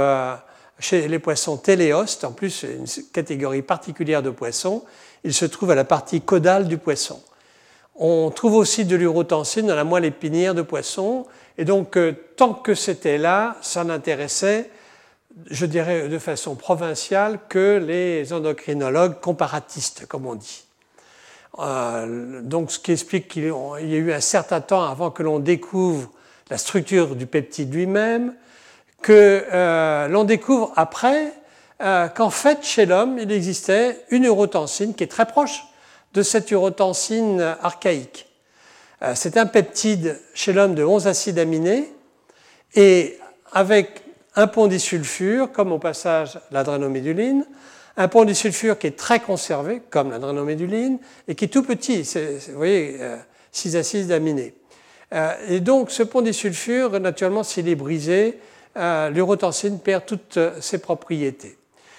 chez 0.80 1.08
les 1.10 1.20
poissons 1.20 1.58
téléostes, 1.58 2.24
en 2.24 2.32
plus 2.32 2.64
une 2.64 2.86
catégorie 3.12 3.62
particulière 3.62 4.24
de 4.24 4.30
poissons, 4.30 4.86
il 5.24 5.34
se 5.34 5.46
trouve 5.46 5.72
à 5.72 5.76
la 5.76 5.84
partie 5.84 6.22
caudale 6.22 6.68
du 6.68 6.78
poisson. 6.78 7.22
On 7.96 8.32
trouve 8.32 8.56
aussi 8.56 8.86
de 8.86 8.96
l'urotensine 8.96 9.68
dans 9.68 9.76
la 9.76 9.84
moelle 9.84 10.06
épinière 10.06 10.56
de 10.56 10.62
poisson, 10.62 11.26
et 11.58 11.66
donc 11.66 11.98
tant 12.36 12.54
que 12.54 12.74
c'était 12.74 13.18
là, 13.18 13.58
ça 13.62 13.84
n'intéressait 13.84 14.70
je 15.50 15.66
dirais 15.66 16.08
de 16.08 16.20
façon 16.20 16.56
provinciale, 16.56 17.40
que 17.50 17.78
les 17.86 18.34
endocrinologues 18.34 19.20
comparatistes, 19.20 20.06
comme 20.08 20.26
on 20.26 20.36
dit. 20.36 20.66
Euh, 21.60 22.42
donc, 22.42 22.72
ce 22.72 22.80
qui 22.80 22.92
explique 22.92 23.28
qu'il 23.28 23.44
y 23.44 23.48
a 23.48 23.98
eu 23.98 24.14
un 24.14 24.22
certain 24.22 24.62
temps 24.62 24.84
avant 24.84 25.12
que 25.12 25.24
l'on 25.24 25.40
découvre 25.40 26.10
la 26.50 26.58
structure 26.58 27.16
du 27.16 27.26
peptide 27.26 27.74
lui-même, 27.74 28.34
que 29.02 29.44
euh, 29.52 30.08
l'on 30.08 30.24
découvre 30.24 30.72
après 30.76 31.34
euh, 31.82 32.08
qu'en 32.08 32.30
fait, 32.30 32.64
chez 32.64 32.86
l'homme, 32.86 33.18
il 33.20 33.32
existait 33.32 34.06
une 34.12 34.26
urotensine 34.26 34.94
qui 34.94 35.04
est 35.04 35.08
très 35.08 35.26
proche 35.26 35.64
de 36.14 36.24
cette 36.24 36.52
urotensine 36.52 37.42
archaïque. 37.62 38.28
C'est 39.16 39.38
un 39.38 39.46
peptide 39.46 40.20
chez 40.34 40.54
l'homme 40.54 40.76
de 40.76 40.84
11 40.84 41.08
acides 41.08 41.40
aminés, 41.40 41.92
et 42.76 43.18
avec 43.52 44.04
un 44.36 44.48
pont 44.48 44.68
disulfure, 44.68 45.52
comme 45.52 45.72
au 45.72 45.80
passage 45.80 46.40
l'adrénoméduline, 46.52 47.46
un 47.98 48.08
pont 48.08 48.24
disulfure 48.24 48.80
qui 48.80 48.88
est 48.88 48.98
très 48.98 49.20
conservé, 49.20 49.82
comme 49.90 50.12
l'adrénoméduline, 50.12 51.00
et 51.28 51.36
qui 51.36 51.46
est 51.46 51.50
tout 51.50 51.64
petit, 51.64 52.04
vous 52.50 52.58
voyez, 52.58 52.98
6 53.52 53.76
euh, 53.76 53.80
acides 53.80 54.12
aminés. 54.12 54.54
Euh, 55.14 55.34
et 55.50 55.60
donc, 55.60 55.92
ce 55.92 56.04
pont 56.04 56.22
disulfure, 56.22 57.00
naturellement, 57.00 57.44
s'il 57.44 57.68
est 57.68 57.76
brisé, 57.76 58.40
euh, 58.78 59.10
l'urotensine 59.10 59.80
perd 59.80 60.06
toutes 60.06 60.40
ses 60.62 60.78
propriétés. 60.78 61.58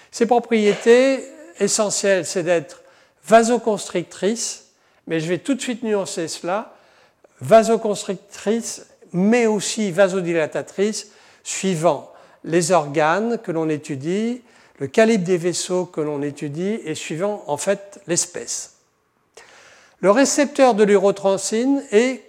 Ses 0.09 0.25
propriétés 0.25 1.23
essentielles, 1.59 2.25
c'est 2.25 2.43
d'être 2.43 2.81
vasoconstrictrice, 3.25 4.65
mais 5.07 5.19
je 5.19 5.27
vais 5.27 5.37
tout 5.37 5.53
de 5.53 5.61
suite 5.61 5.83
nuancer 5.83 6.27
cela, 6.27 6.75
vasoconstrictrice, 7.41 8.87
mais 9.11 9.45
aussi 9.45 9.91
vasodilatatrice, 9.91 11.11
suivant 11.43 12.11
les 12.43 12.71
organes 12.71 13.37
que 13.37 13.51
l'on 13.51 13.69
étudie, 13.69 14.41
le 14.79 14.87
calibre 14.87 15.23
des 15.23 15.37
vaisseaux 15.37 15.85
que 15.85 16.01
l'on 16.01 16.21
étudie 16.21 16.79
et 16.83 16.95
suivant 16.95 17.43
en 17.47 17.57
fait 17.57 18.01
l'espèce. 18.07 18.77
Le 19.99 20.11
récepteur 20.11 20.73
de 20.75 20.83
l'urotransine 20.83 21.83
est 21.91 22.21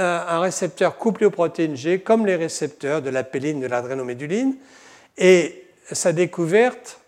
euh, 0.00 0.20
un 0.28 0.40
récepteur 0.40 0.98
couplé 0.98 1.26
aux 1.26 1.30
protéines 1.30 1.76
G 1.76 2.00
comme 2.00 2.26
les 2.26 2.36
récepteurs 2.36 3.00
de 3.00 3.10
l'apéline, 3.10 3.60
de 3.60 3.66
l'adrénoméduline 3.66 4.56
et 5.16 5.64
sa 5.90 6.12
découverte 6.12 7.00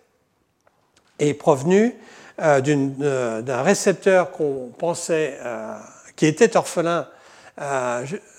est 1.18 1.34
provenue 1.34 1.94
euh, 2.40 2.60
euh, 3.00 3.42
d'un 3.42 3.62
récepteur 3.62 4.30
qu'on 4.30 4.70
pensait 4.76 5.38
qui 6.16 6.26
était 6.26 6.56
orphelin 6.56 7.08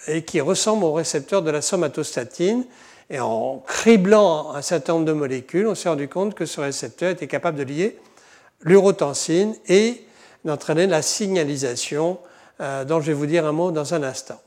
et 0.07 0.23
qui 0.23 0.41
ressemble 0.41 0.83
au 0.83 0.93
récepteur 0.93 1.41
de 1.41 1.49
la 1.49 1.61
somatostatine 1.61 2.65
et 3.09 3.19
en 3.19 3.63
criblant 3.65 4.53
un 4.53 4.61
certain 4.61 4.93
nombre 4.93 5.05
de 5.05 5.13
molécules, 5.13 5.67
on 5.67 5.75
s'est 5.75 5.89
rendu 5.89 6.07
compte 6.07 6.35
que 6.35 6.45
ce 6.45 6.61
récepteur 6.61 7.11
était 7.11 7.27
capable 7.27 7.57
de 7.57 7.63
lier 7.63 7.97
l'urotensine 8.61 9.55
et 9.67 10.05
d'entraîner 10.45 10.87
la 10.87 11.01
signalisation, 11.01 12.19
euh, 12.61 12.85
dont 12.85 12.99
je 13.01 13.07
vais 13.07 13.13
vous 13.13 13.25
dire 13.25 13.45
un 13.45 13.51
mot 13.51 13.71
dans 13.71 13.93
un 13.93 14.03
instant. 14.03 14.39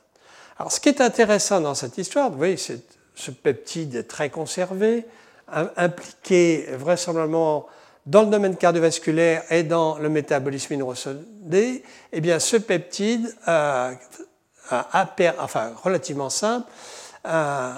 Alors, 0.59 0.71
ce 0.73 0.81
qui 0.81 0.91
est 0.91 1.01
intéressant 1.01 1.61
dans 1.61 1.75
cette 1.75 1.97
histoire, 1.97 2.31
vous 2.31 2.37
voyez, 2.37 2.57
c'est 2.57 2.83
ce 3.15 3.31
peptide 3.31 4.07
très 4.07 4.31
conservé, 4.31 5.05
impliqué 5.77 6.67
vraisemblablement 6.79 7.67
dans 8.11 8.23
le 8.23 8.29
domaine 8.29 8.57
cardiovasculaire 8.57 9.45
et 9.51 9.63
dans 9.63 9.99
le 9.99 10.09
métabolisme 10.09 10.75
hydrosodé, 10.75 11.85
eh 12.13 12.21
bien, 12.21 12.41
ce 12.41 12.57
peptide, 12.57 13.33
euh, 13.47 13.93
enfin, 14.73 15.73
relativement 15.81 16.29
simple, 16.29 16.69
euh, 17.25 17.73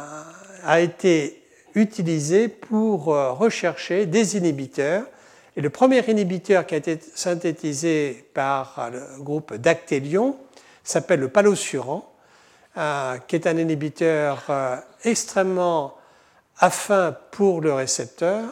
a 0.64 0.80
été 0.80 1.42
utilisé 1.74 2.48
pour 2.48 3.14
euh, 3.14 3.32
rechercher 3.32 4.06
des 4.06 4.38
inhibiteurs. 4.38 5.04
Et 5.54 5.60
le 5.60 5.68
premier 5.68 6.02
inhibiteur 6.08 6.66
qui 6.66 6.76
a 6.76 6.78
été 6.78 6.98
synthétisé 7.14 8.26
par 8.32 8.88
le 8.90 9.22
groupe 9.22 9.54
Dactylion 9.54 10.38
s'appelle 10.82 11.20
le 11.20 11.28
palosuran, 11.28 12.10
euh, 12.78 13.18
qui 13.28 13.36
est 13.36 13.46
un 13.46 13.58
inhibiteur 13.58 14.44
euh, 14.48 14.76
extrêmement 15.04 15.94
affin 16.58 17.14
pour 17.32 17.60
le 17.60 17.74
récepteur, 17.74 18.44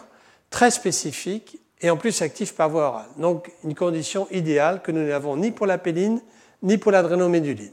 très 0.50 0.70
spécifique 0.70 1.59
et 1.80 1.90
en 1.90 1.96
plus 1.96 2.22
actif 2.22 2.54
par 2.54 2.68
voie 2.68 2.88
orale. 2.88 3.08
Donc 3.18 3.50
une 3.64 3.74
condition 3.74 4.26
idéale 4.30 4.82
que 4.82 4.92
nous 4.92 5.06
n'avons 5.06 5.36
ni 5.36 5.50
pour 5.50 5.66
la 5.66 5.78
péline 5.78 6.20
ni 6.62 6.76
pour 6.76 6.92
l'adrénoméduline. 6.92 7.72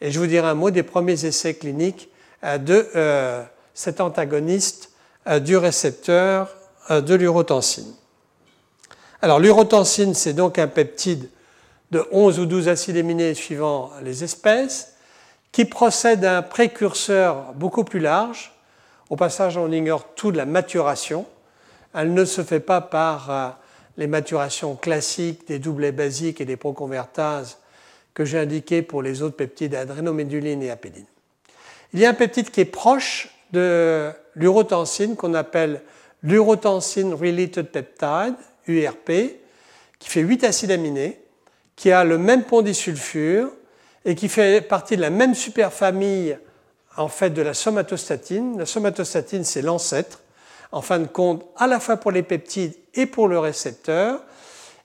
Et 0.00 0.10
je 0.10 0.18
vous 0.18 0.26
dirai 0.26 0.46
un 0.46 0.54
mot 0.54 0.70
des 0.70 0.82
premiers 0.82 1.24
essais 1.24 1.54
cliniques 1.54 2.08
de 2.42 2.86
cet 3.74 4.00
antagoniste 4.00 4.92
euh, 5.26 5.40
du 5.40 5.56
récepteur 5.56 6.56
de 6.88 7.14
l'urotensine. 7.14 7.92
Alors 9.22 9.38
l'urotensine, 9.38 10.14
c'est 10.14 10.32
donc 10.32 10.58
un 10.58 10.66
peptide 10.66 11.28
de 11.90 12.06
11 12.10 12.38
ou 12.40 12.46
12 12.46 12.68
acides 12.68 12.96
aminés 12.96 13.34
suivant 13.34 13.90
les 14.02 14.24
espèces, 14.24 14.94
qui 15.52 15.64
procède 15.64 16.20
d'un 16.20 16.42
précurseur 16.42 17.52
beaucoup 17.54 17.84
plus 17.84 18.00
large. 18.00 18.52
Au 19.10 19.16
passage, 19.16 19.56
on 19.56 19.70
ignore 19.70 20.14
tout 20.14 20.32
de 20.32 20.36
la 20.36 20.46
maturation. 20.46 21.26
Elle 21.94 22.14
ne 22.14 22.24
se 22.24 22.42
fait 22.42 22.60
pas 22.60 22.80
par 22.80 23.30
euh, 23.30 23.48
les 23.96 24.06
maturations 24.06 24.76
classiques 24.76 25.46
des 25.48 25.58
doublets 25.58 25.92
basiques 25.92 26.40
et 26.40 26.44
des 26.44 26.56
proconvertases 26.56 27.58
que 28.14 28.24
j'ai 28.24 28.38
indiquées 28.38 28.82
pour 28.82 29.02
les 29.02 29.22
autres 29.22 29.36
peptides 29.36 29.74
adrénoméduline 29.74 30.62
et 30.62 30.70
apédine. 30.70 31.06
Il 31.92 32.00
y 32.00 32.06
a 32.06 32.10
un 32.10 32.14
peptide 32.14 32.50
qui 32.50 32.60
est 32.60 32.64
proche 32.64 33.28
de 33.52 34.10
l'urotensine 34.34 35.16
qu'on 35.16 35.34
appelle 35.34 35.82
l'urotensine 36.22 37.14
related 37.14 37.70
peptide, 37.70 38.34
URP, 38.66 39.10
qui 39.98 40.08
fait 40.08 40.20
8 40.20 40.44
acides 40.44 40.70
aminés, 40.70 41.20
qui 41.76 41.90
a 41.90 42.04
le 42.04 42.18
même 42.18 42.44
pont 42.44 42.62
disulfure 42.62 43.50
et 44.04 44.14
qui 44.14 44.28
fait 44.28 44.60
partie 44.60 44.96
de 44.96 45.02
la 45.02 45.10
même 45.10 45.34
superfamille 45.34 46.38
en 46.96 47.08
fait 47.08 47.30
de 47.30 47.42
la 47.42 47.54
somatostatine. 47.54 48.58
La 48.58 48.66
somatostatine, 48.66 49.44
c'est 49.44 49.62
l'ancêtre, 49.62 50.20
en 50.72 50.82
fin 50.82 50.98
de 50.98 51.06
compte, 51.06 51.44
à 51.56 51.66
la 51.66 51.80
fois 51.80 51.96
pour 51.96 52.10
les 52.10 52.22
peptides 52.22 52.74
et 52.94 53.06
pour 53.06 53.28
le 53.28 53.38
récepteur. 53.38 54.22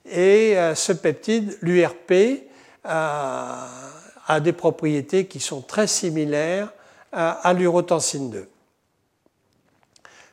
Et 0.04 0.56
euh, 0.56 0.74
ce 0.74 0.92
peptide, 0.92 1.56
l'URP, 1.62 2.12
euh, 2.12 2.38
a 2.84 4.40
des 4.40 4.52
propriétés 4.52 5.26
qui 5.26 5.40
sont 5.40 5.60
très 5.60 5.86
similaires 5.86 6.72
à 7.12 7.52
l'urotensine 7.54 8.28
2. 8.28 8.48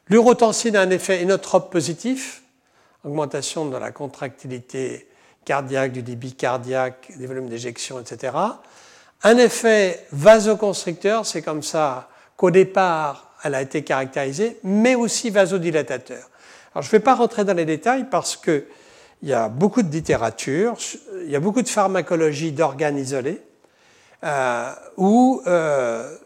L'urotensine 0.09 0.75
a 0.75 0.81
un 0.81 0.89
effet 0.89 1.21
inotrope 1.21 1.71
positif, 1.71 2.43
augmentation 3.03 3.65
de 3.65 3.77
la 3.77 3.91
contractilité 3.91 5.07
cardiaque, 5.45 5.91
du 5.91 6.03
débit 6.03 6.33
cardiaque, 6.33 7.11
des 7.17 7.25
volumes 7.25 7.49
d'éjection, 7.49 7.99
etc. 7.99 8.35
Un 9.23 9.37
effet 9.37 10.05
vasoconstricteur, 10.11 11.25
c'est 11.25 11.41
comme 11.41 11.63
ça 11.63 12.09
qu'au 12.35 12.51
départ, 12.51 13.32
elle 13.43 13.55
a 13.55 13.61
été 13.61 13.83
caractérisée, 13.83 14.57
mais 14.63 14.95
aussi 14.95 15.29
vasodilatateur. 15.29 16.29
Alors, 16.73 16.81
je 16.81 16.87
ne 16.87 16.93
vais 16.93 16.99
pas 16.99 17.15
rentrer 17.15 17.43
dans 17.43 17.53
les 17.53 17.65
détails 17.65 18.05
parce 18.09 18.35
qu'il 18.35 18.65
y 19.21 19.33
a 19.33 19.47
beaucoup 19.49 19.83
de 19.83 19.91
littérature, 19.91 20.75
il 21.21 21.29
y 21.29 21.35
a 21.35 21.39
beaucoup 21.39 21.61
de 21.61 21.69
pharmacologie 21.69 22.51
d'organes 22.51 22.97
isolés, 22.97 23.43
euh, 24.23 24.71
où 24.97 25.43
euh, 25.45 26.17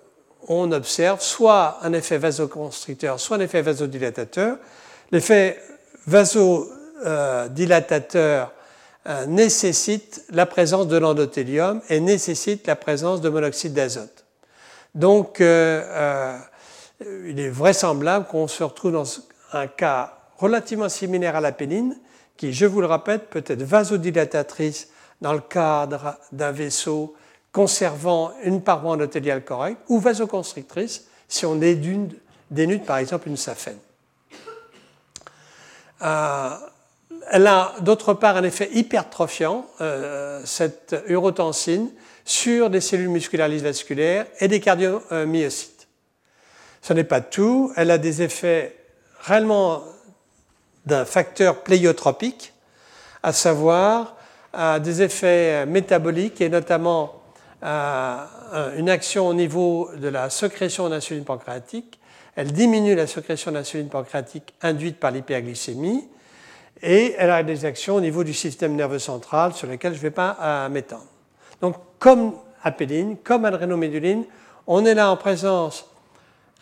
on 0.47 0.71
observe 0.71 1.19
soit 1.21 1.80
un 1.82 1.91
effet 1.93 2.19
vasoconstricteur, 2.19 3.19
soit 3.19 3.38
un 3.38 3.41
effet 3.41 3.62
vasodilatateur. 3.62 4.58
L'effet 5.12 5.62
vasodilatateur 6.06 8.53
euh, 9.08 9.25
nécessite 9.25 10.23
la 10.30 10.45
présence 10.45 10.88
de 10.88 10.97
l'endothélium 10.97 11.82
et 11.89 11.99
nécessite 11.99 12.67
la 12.67 12.75
présence 12.75 13.19
de 13.19 13.30
monoxyde 13.30 13.73
d'azote. 13.73 14.25
Donc, 14.95 15.41
il 17.01 17.39
est 17.39 17.49
vraisemblable 17.49 18.25
qu'on 18.27 18.47
se 18.47 18.63
retrouve 18.63 18.91
dans 18.91 19.05
un 19.53 19.67
cas 19.67 20.17
relativement 20.38 20.89
similaire 20.89 21.36
à 21.36 21.41
la 21.41 21.51
pénigne, 21.51 21.95
qui, 22.36 22.53
je 22.53 22.65
vous 22.65 22.81
le 22.81 22.88
répète, 22.88 23.29
peut 23.29 23.43
être 23.45 23.63
vasodilatatrice 23.63 24.89
dans 25.21 25.33
le 25.33 25.39
cadre 25.39 26.17
d'un 26.31 26.51
vaisseau 26.51 27.15
conservant 27.51 28.31
une 28.43 28.62
paroi 28.62 28.91
endothéliale 28.91 29.43
correcte, 29.43 29.81
ou 29.89 29.99
vasoconstrictrice 29.99 31.07
si 31.27 31.45
on 31.45 31.55
dénude, 31.55 32.86
par 32.86 32.97
exemple 32.97 33.27
une 33.27 33.38
saphène. 33.38 33.79
Euh, 36.03 36.49
elle 37.31 37.47
a 37.47 37.73
d'autre 37.81 38.13
part 38.13 38.38
un 38.38 38.43
effet 38.43 38.69
hypertrophiant, 38.73 39.65
euh, 39.81 40.41
cette 40.45 40.95
urotensine, 41.07 41.89
sur 42.23 42.69
des 42.69 42.81
cellules 42.81 43.10
musculaires 43.10 43.49
vasculaires 43.49 44.27
et 44.39 44.47
des 44.47 44.60
cardiomyocytes. 44.60 45.77
Ce 46.82 46.94
n'est 46.94 47.04
pas 47.04 47.22
tout, 47.22 47.72
elle 47.76 47.92
a 47.92 47.98
des 47.98 48.22
effets 48.22 48.76
réellement 49.22 49.84
d'un 50.86 51.06
facteur 51.06 51.63
pléiotropique, 51.63 52.54
à 53.24 53.34
savoir 53.34 54.16
des 54.82 55.02
effets 55.02 55.66
métaboliques 55.66 56.40
et 56.40 56.50
notamment 56.50 57.22
une 57.62 58.90
action 58.90 59.28
au 59.28 59.34
niveau 59.34 59.90
de 59.98 60.08
la 60.08 60.30
sécrétion 60.30 60.88
d'insuline 60.88 61.26
pancréatique. 61.26 62.00
Elle 62.36 62.54
diminue 62.54 62.96
la 62.96 63.08
sécrétion 63.08 63.52
d'insuline 63.52 63.90
pancréatique 63.90 64.54
induite 64.62 65.00
par 65.00 65.12
l'hyperglycémie 65.12 66.08
et 66.82 67.16
elle 67.18 67.32
a 67.32 67.44
des 67.44 67.66
actions 67.66 67.96
au 67.96 68.02
niveau 68.02 68.24
du 68.24 68.34
système 68.34 68.76
nerveux 68.76 69.00
central 69.00 69.54
sur 69.54 69.68
lesquelles 69.68 69.94
je 69.94 69.98
ne 69.98 70.04
vais 70.04 70.12
pas 70.12 70.38
euh, 70.42 70.70
m'étendre. 70.70 71.06
Donc, 71.62 71.76
comme 72.00 72.34
apéline, 72.63 73.18
comme 73.18 73.46
adrénoméduline, 73.46 74.26
on 74.68 74.86
est 74.86 74.94
là 74.94 75.12
en 75.12 75.18
présence 75.18 75.90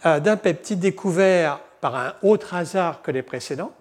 euh, 0.06 0.20
d'un 0.20 0.38
peptide 0.38 0.80
découvert 0.80 1.60
par 1.82 1.96
un 1.96 2.14
autre 2.22 2.54
hasard 2.54 3.02
que 3.02 3.12
les 3.12 3.22
précédents, 3.22 3.72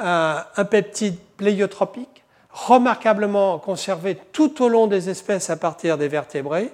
euh, 0.00 0.38
un 0.56 0.64
peptide 0.64 1.16
pléiotropique, 1.36 2.24
remarquablement 2.50 3.58
conservé 3.58 4.18
tout 4.32 4.62
au 4.62 4.68
long 4.68 4.86
des 4.86 5.08
espèces 5.08 5.50
à 5.50 5.56
partir 5.56 5.98
des 5.98 6.08
vertébrés, 6.08 6.70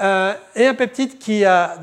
euh, 0.00 0.34
et 0.54 0.66
un 0.66 0.74
peptide 0.74 1.18
qui 1.18 1.44
a 1.44 1.76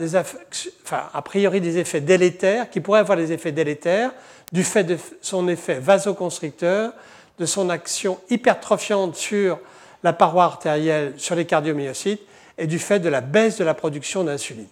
a 0.92 1.22
priori 1.22 1.60
des 1.62 1.78
effets 1.78 2.02
délétères, 2.02 2.70
qui 2.70 2.80
pourrait 2.80 3.02
avoir 3.02 3.18
des 3.18 3.32
effets 3.32 3.52
délétères 3.52 4.12
du 4.52 4.64
fait 4.64 4.86
de 4.86 4.98
son 5.22 5.48
effet 5.48 5.80
vasoconstricteur, 5.80 6.94
de 7.38 7.46
son 7.46 7.70
action 7.70 8.18
hypertrophiante 8.30 9.16
sur 9.16 9.60
la 10.04 10.14
paroi 10.14 10.46
artérielle, 10.46 11.14
sur 11.18 11.36
les 11.36 11.46
cardiomyocytes, 11.46 12.22
et 12.58 12.66
du 12.66 12.80
fait 12.80 13.00
de 13.00 13.10
la 13.10 13.22
baisse 13.22 13.58
de 13.58 13.64
la 13.64 13.74
production 13.74 14.24
d'insuline. 14.24 14.68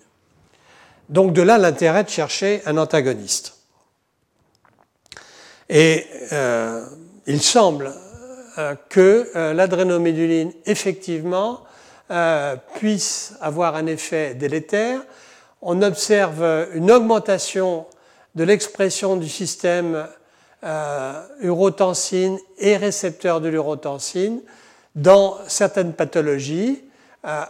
Donc 1.10 1.34
de 1.34 1.42
là 1.42 1.58
l'intérêt 1.58 2.04
de 2.04 2.10
chercher 2.10 2.62
un 2.66 2.78
antagoniste. 2.78 3.56
Et 5.70 6.06
euh, 6.32 6.86
il 7.26 7.42
semble 7.42 7.92
euh, 8.58 8.76
que 8.90 9.30
euh, 9.36 9.54
l'adrénoméduline, 9.54 10.52
effectivement, 10.66 11.62
puisse 12.76 13.34
avoir 13.42 13.76
un 13.76 13.88
effet 13.88 14.36
délétère. 14.36 15.02
On 15.64 15.82
observe 15.82 16.68
une 16.76 16.92
augmentation 16.92 17.88
de 18.36 18.44
l'expression 18.44 19.16
du 19.16 19.28
système 19.28 20.08
urotensine 21.40 22.38
et 22.60 22.78
récepteur 22.78 23.42
de 23.42 23.50
l'urotensine 23.50 24.40
dans 24.94 25.40
certaines 25.48 25.94
pathologies 25.94 26.84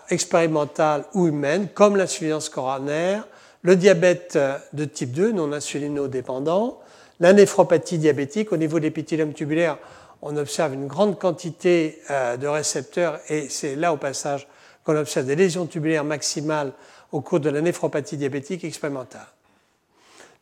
expérimentales 0.10 1.04
ou 1.14 1.28
humaines, 1.28 1.68
comme 1.74 1.98
l'insuffisance 1.98 2.48
coronaire, 2.48 3.28
le 3.66 3.76
diabète 3.76 4.38
de 4.74 4.86
type 4.86 5.12
2 5.12 5.32
non 5.32 5.52
insulinodépendant, 5.52 6.80
la 7.20 7.34
néphropathie 7.34 7.98
diabétique 7.98 8.52
au 8.52 8.58
niveau 8.58 8.78
de 8.78 8.84
l'épithélium 8.84 9.34
tubulaire 9.34 9.80
on 10.22 10.38
observe 10.38 10.74
une 10.76 10.86
grande 10.86 11.18
quantité 11.18 12.00
euh, 12.12 12.38
de 12.38 12.48
récepteurs 12.48 13.20
et 13.28 13.50
c'est 13.50 13.76
là 13.76 13.92
au 13.92 13.98
passage 13.98 14.48
qu'on 14.84 14.96
observe 14.96 15.26
des 15.26 15.36
lésions 15.36 15.66
tubulaires 15.66 16.04
maximales 16.04 16.74
au 17.12 17.22
cours 17.22 17.40
de 17.40 17.50
la 17.50 17.62
néphropathie 17.62 18.18
diabétique 18.18 18.64
expérimentale. 18.64 19.26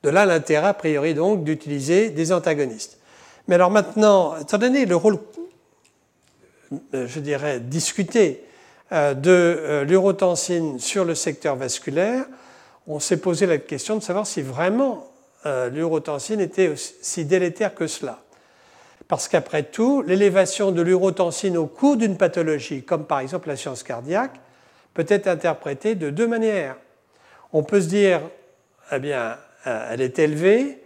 De 0.04 0.10
là 0.10 0.26
l'intérêt 0.26 0.68
a 0.68 0.74
priori 0.74 1.14
donc 1.14 1.46
d'utiliser 1.46 2.10
des 2.10 2.34
antagonistes. 2.34 3.00
Mais 3.48 3.56
alors 3.56 3.72
maintenant, 3.72 4.38
étant 4.38 4.58
donné 4.58 4.86
le 4.86 4.98
rôle, 4.98 5.18
euh, 6.94 7.08
je 7.08 7.20
dirais, 7.22 7.62
discuté 7.62 8.44
euh, 8.92 9.14
de 9.14 9.84
l'urotensine 9.88 10.78
sur 10.78 11.06
le 11.06 11.16
secteur 11.16 11.56
vasculaire, 11.56 12.26
on 12.88 13.00
s'est 13.00 13.18
posé 13.18 13.46
la 13.46 13.58
question 13.58 13.96
de 13.96 14.04
savoir 14.04 14.28
si 14.28 14.42
vraiment 14.42 15.10
l'urotensine 15.72 16.40
était 16.40 16.70
aussi 16.70 17.26
délétère 17.26 17.76
que 17.76 17.86
cela. 17.86 18.24
Parce 19.08 19.28
qu'après 19.28 19.64
tout, 19.64 20.02
l'élévation 20.02 20.72
de 20.72 20.82
l'urotensine 20.82 21.58
au 21.58 21.68
cours 21.68 21.98
d'une 21.98 22.18
pathologie, 22.18 22.84
comme 22.84 23.06
par 23.06 23.20
exemple 23.20 23.50
la 23.50 23.56
science 23.56 23.84
cardiaque, 23.84 24.40
peut 24.94 25.06
être 25.08 25.28
interprétée 25.28 25.96
de 25.96 26.10
deux 26.10 26.28
manières. 26.28 26.78
On 27.52 27.64
peut 27.64 27.82
se 27.82 27.88
dire, 27.88 28.22
eh 28.92 29.00
bien, 29.00 29.38
euh, 29.68 29.90
elle 29.92 30.02
est 30.02 30.20
élevée, 30.20 30.82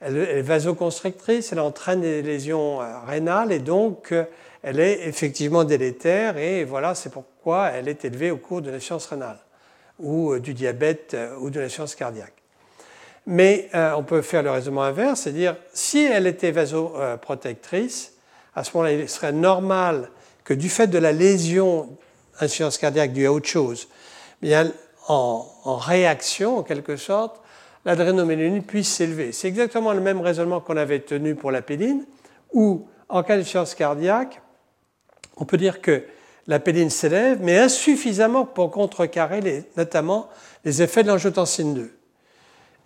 elle 0.00 0.16
est 0.16 0.42
vasoconstrictrice, 0.42 1.52
elle 1.52 1.60
entraîne 1.60 2.00
des 2.00 2.22
lésions 2.22 2.80
euh, 2.80 3.00
rénales 3.06 3.52
et 3.52 3.58
donc 3.58 4.12
euh, 4.12 4.24
elle 4.62 4.80
est 4.80 5.06
effectivement 5.06 5.64
délétère 5.64 6.36
et 6.36 6.64
voilà, 6.64 6.94
c'est 6.94 7.10
pourquoi 7.10 7.68
elle 7.68 7.88
est 7.88 8.04
élevée 8.04 8.30
au 8.30 8.36
cours 8.36 8.62
de 8.62 8.70
la 8.70 8.80
science 8.80 9.06
rénale 9.06 9.38
ou 10.00 10.38
du 10.38 10.54
diabète 10.54 11.16
ou 11.40 11.50
de 11.50 11.68
science 11.68 11.94
cardiaque. 11.94 12.40
Mais 13.26 13.68
euh, 13.74 13.92
on 13.96 14.02
peut 14.02 14.22
faire 14.22 14.42
le 14.42 14.50
raisonnement 14.50 14.82
inverse, 14.82 15.20
c'est-à-dire 15.20 15.56
si 15.72 16.02
elle 16.02 16.26
était 16.26 16.50
vasoprotectrice, 16.50 18.14
à 18.54 18.64
ce 18.64 18.76
moment-là, 18.76 18.92
il 18.92 19.08
serait 19.08 19.32
normal 19.32 20.10
que 20.44 20.54
du 20.54 20.68
fait 20.68 20.86
de 20.86 20.98
la 20.98 21.12
lésion 21.12 21.96
insuffisance 22.40 22.78
cardiaque 22.78 23.12
due 23.12 23.26
à 23.26 23.32
autre 23.32 23.48
chose, 23.48 23.88
bien, 24.42 24.72
en, 25.06 25.76
réaction, 25.76 26.58
en 26.58 26.62
quelque 26.62 26.96
sorte, 26.96 27.40
l'adrénomélénine 27.84 28.62
puisse 28.62 28.92
s'élever. 28.92 29.32
C'est 29.32 29.48
exactement 29.48 29.92
le 29.92 30.00
même 30.00 30.20
raisonnement 30.20 30.60
qu'on 30.60 30.76
avait 30.76 31.00
tenu 31.00 31.34
pour 31.34 31.50
la 31.50 31.62
pédine, 31.62 32.04
où 32.52 32.86
en 33.08 33.22
cas 33.22 33.42
science 33.42 33.74
cardiaque, 33.74 34.40
on 35.36 35.44
peut 35.44 35.56
dire 35.56 35.80
que 35.80 36.04
la 36.50 36.58
pédine 36.58 36.90
s'élève, 36.90 37.38
mais 37.40 37.56
insuffisamment 37.56 38.44
pour 38.44 38.72
contrecarrer 38.72 39.64
notamment 39.76 40.28
les 40.64 40.82
effets 40.82 41.04
de 41.04 41.08
l'angiotensine 41.08 41.74
2. 41.74 41.92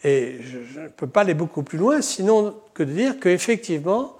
Et 0.05 0.37
je 0.43 0.81
ne 0.81 0.89
peux 0.89 1.07
pas 1.07 1.23
aller 1.23 1.33
beaucoup 1.33 1.63
plus 1.63 1.79
loin, 1.79 2.03
sinon 2.03 2.55
que 2.75 2.83
de 2.83 2.93
dire 2.93 3.19
qu'effectivement, 3.19 4.19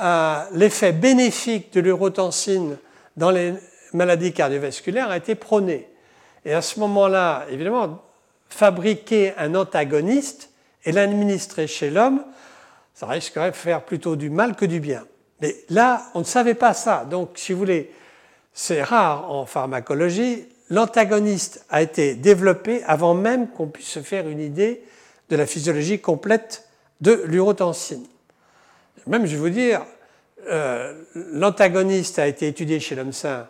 euh, 0.00 0.42
l'effet 0.52 0.92
bénéfique 0.92 1.70
de 1.74 1.80
l'urotensine 1.80 2.78
dans 3.14 3.30
les 3.30 3.52
maladies 3.92 4.32
cardiovasculaires 4.32 5.10
a 5.10 5.18
été 5.18 5.34
prôné. 5.34 5.86
Et 6.46 6.54
à 6.54 6.62
ce 6.62 6.80
moment-là, 6.80 7.44
évidemment, 7.50 8.00
fabriquer 8.48 9.34
un 9.36 9.54
antagoniste 9.54 10.48
et 10.86 10.92
l'administrer 10.92 11.66
chez 11.66 11.90
l'homme, 11.90 12.24
ça 12.94 13.06
risquerait 13.06 13.50
de 13.50 13.56
faire 13.56 13.84
plutôt 13.84 14.16
du 14.16 14.30
mal 14.30 14.56
que 14.56 14.64
du 14.64 14.80
bien. 14.80 15.04
Mais 15.42 15.56
là, 15.68 16.06
on 16.14 16.20
ne 16.20 16.24
savait 16.24 16.54
pas 16.54 16.72
ça. 16.72 17.04
Donc, 17.04 17.32
si 17.34 17.52
vous 17.52 17.58
voulez, 17.58 17.92
c'est 18.52 18.82
rare 18.82 19.30
en 19.30 19.46
pharmacologie. 19.46 20.46
L'antagoniste 20.70 21.64
a 21.70 21.82
été 21.82 22.14
développé 22.14 22.82
avant 22.84 23.14
même 23.14 23.48
qu'on 23.48 23.68
puisse 23.68 23.88
se 23.88 24.00
faire 24.00 24.28
une 24.28 24.40
idée 24.40 24.82
de 25.30 25.36
la 25.36 25.46
physiologie 25.46 26.00
complète 26.00 26.68
de 27.00 27.22
l'urotensine. 27.26 28.04
Même, 29.06 29.26
je 29.26 29.32
vais 29.36 29.40
vous 29.40 29.48
dire, 29.50 29.84
euh, 30.48 31.02
l'antagoniste 31.14 32.18
a 32.18 32.26
été 32.26 32.48
étudié 32.48 32.80
chez 32.80 32.94
l'homme 32.94 33.12
sain 33.12 33.48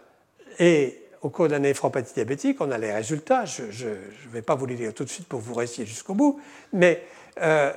et 0.59 1.03
au 1.23 1.31
cours 1.31 1.47
de 1.47 1.53
la 1.53 1.59
néphropathie 1.59 2.15
diabétique, 2.15 2.61
on 2.61 2.71
a 2.71 2.79
les 2.79 2.93
résultats. 2.93 3.45
Je 3.45 3.65
ne 3.65 4.33
vais 4.33 4.43
pas 4.43 4.55
vous 4.55 4.67
les 4.67 4.77
lire 4.77 4.95
tout 4.95 5.05
de 5.05 5.09
suite 5.09 5.27
pour 5.27 5.41
vous 5.41 5.55
restiez 5.55 5.85
jusqu'au 5.85 6.15
bout, 6.15 6.41
mais 6.73 7.03
euh, 7.41 7.73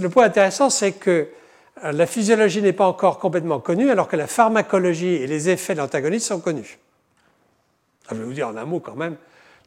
le 0.00 0.08
point 0.08 0.24
intéressant, 0.24 0.70
c'est 0.70 0.92
que 0.92 1.28
la 1.82 2.06
physiologie 2.06 2.62
n'est 2.62 2.72
pas 2.72 2.86
encore 2.86 3.18
complètement 3.18 3.60
connue, 3.60 3.90
alors 3.90 4.08
que 4.08 4.16
la 4.16 4.26
pharmacologie 4.26 5.14
et 5.14 5.26
les 5.26 5.50
effets 5.50 5.74
de 5.74 5.80
l'antagoniste 5.80 6.26
sont 6.26 6.40
connus. 6.40 6.78
Je 8.10 8.14
vais 8.14 8.24
vous 8.24 8.32
dire 8.32 8.48
en 8.48 8.56
un 8.56 8.64
mot 8.64 8.80
quand 8.80 8.94
même, 8.94 9.16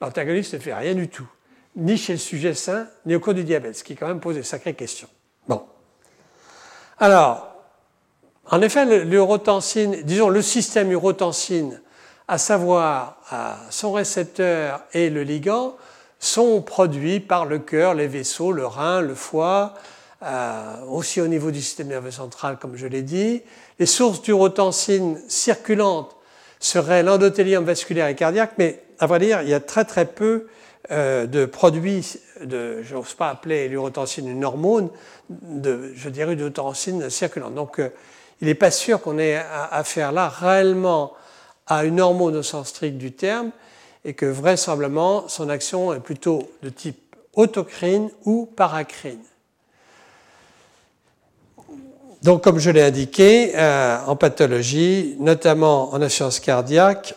l'antagoniste 0.01 0.53
ne 0.53 0.59
fait 0.59 0.73
rien 0.73 0.95
du 0.95 1.07
tout, 1.09 1.27
ni 1.75 1.97
chez 1.97 2.13
le 2.13 2.19
sujet 2.19 2.53
sain, 2.53 2.87
ni 3.05 3.15
au 3.15 3.19
cours 3.19 3.33
du 3.33 3.43
diabète, 3.43 3.75
ce 3.75 3.83
qui 3.83 3.95
quand 3.95 4.07
même 4.07 4.19
pose 4.19 4.35
des 4.35 4.43
sacrées 4.43 4.73
questions. 4.73 5.09
Bon. 5.47 5.63
Alors, 6.97 7.47
en 8.51 8.61
effet, 8.61 9.03
l'urotensine, 9.05 10.01
disons 10.03 10.29
le 10.29 10.41
système 10.41 10.91
urotensine, 10.91 11.81
à 12.27 12.37
savoir 12.37 13.17
son 13.69 13.91
récepteur 13.91 14.81
et 14.93 15.09
le 15.09 15.23
ligand, 15.23 15.75
sont 16.19 16.61
produits 16.61 17.19
par 17.19 17.45
le 17.45 17.59
cœur, 17.59 17.93
les 17.93 18.07
vaisseaux, 18.07 18.51
le 18.51 18.65
rein, 18.65 19.01
le 19.01 19.15
foie, 19.15 19.75
euh, 20.23 20.85
aussi 20.89 21.21
au 21.21 21.27
niveau 21.27 21.51
du 21.51 21.61
système 21.61 21.87
nerveux 21.87 22.11
central, 22.11 22.57
comme 22.59 22.75
je 22.75 22.87
l'ai 22.87 23.01
dit. 23.01 23.41
Les 23.79 23.85
sources 23.85 24.21
d'urotensine 24.21 25.21
circulantes 25.27 26.15
seraient 26.59 27.03
l'endothélium 27.03 27.63
vasculaire 27.63 28.07
et 28.07 28.15
cardiaque, 28.15 28.53
mais 28.57 28.83
à 28.99 29.07
vrai 29.07 29.19
dire, 29.19 29.41
il 29.41 29.49
y 29.49 29.53
a 29.53 29.59
très 29.59 29.85
très 29.85 30.05
peu 30.05 30.47
euh, 30.91 31.25
de 31.25 31.45
produits, 31.45 32.19
de, 32.43 32.81
je 32.83 32.95
n'ose 32.95 33.13
pas 33.13 33.29
appeler 33.29 33.69
l'urotensine 33.69 34.27
une 34.27 34.43
hormone, 34.43 34.89
de, 35.29 35.91
je 35.95 36.09
dirais 36.09 36.35
d'urotensine 36.35 37.09
circulante. 37.09 37.55
Donc, 37.55 37.79
euh, 37.79 37.89
il 38.41 38.47
n'est 38.47 38.55
pas 38.55 38.71
sûr 38.71 39.01
qu'on 39.01 39.19
ait 39.19 39.41
affaire 39.71 40.11
là 40.11 40.29
réellement 40.29 41.13
à 41.67 41.83
une 41.83 41.99
hormone 41.99 42.37
au 42.37 42.43
sens 42.43 42.69
strict 42.69 42.97
du 42.97 43.11
terme, 43.11 43.51
et 44.05 44.13
que 44.13 44.25
vraisemblablement 44.25 45.27
son 45.27 45.49
action 45.49 45.93
est 45.93 45.99
plutôt 45.99 46.49
de 46.63 46.69
type 46.69 47.15
autocrine 47.35 48.09
ou 48.25 48.45
paracrine. 48.45 49.19
Donc, 52.21 52.43
comme 52.43 52.59
je 52.59 52.69
l'ai 52.69 52.81
indiqué, 52.81 53.53
euh, 53.55 53.97
en 54.05 54.17
pathologie, 54.17 55.15
notamment 55.19 55.93
en 55.93 56.01
assurance 56.01 56.41
cardiaque 56.41 57.15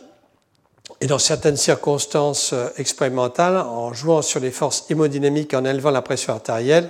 et 1.01 1.07
dans 1.07 1.19
certaines 1.19 1.57
circonstances 1.57 2.53
euh, 2.53 2.69
expérimentales, 2.77 3.57
en 3.57 3.93
jouant 3.93 4.23
sur 4.23 4.39
les 4.39 4.53
forces 4.53 4.85
hémodynamiques 4.91 5.55
en 5.55 5.65
élevant 5.65 5.91
la 5.91 6.03
pression 6.03 6.35
artérielle, 6.35 6.89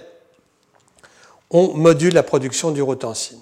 on 1.51 1.73
module 1.73 2.13
la 2.13 2.23
production 2.23 2.71
d'urotensine. 2.71 3.41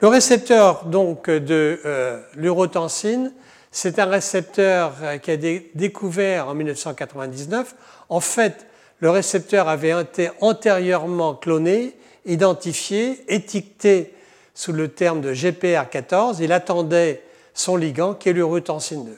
Le 0.00 0.08
récepteur 0.08 0.86
donc 0.86 1.28
de 1.28 1.80
euh, 1.84 2.22
l'urotensine, 2.34 3.30
c'est 3.70 3.98
un 3.98 4.06
récepteur 4.06 4.94
qui 5.22 5.30
a 5.30 5.34
été 5.34 5.70
découvert 5.74 6.48
en 6.48 6.54
1999. 6.54 7.74
En 8.08 8.20
fait, 8.20 8.66
le 9.00 9.10
récepteur 9.10 9.68
avait 9.68 10.00
été 10.00 10.30
antérieurement 10.40 11.34
cloné 11.34 11.94
identifié, 12.26 13.24
étiqueté 13.28 14.12
sous 14.54 14.72
le 14.72 14.88
terme 14.88 15.20
de 15.20 15.32
GPR14. 15.32 16.38
Il 16.40 16.52
attendait 16.52 17.22
son 17.54 17.76
ligand 17.76 18.14
qui 18.14 18.28
est 18.28 18.32
l'urotensine 18.32 19.04
2. 19.04 19.10
Le 19.10 19.16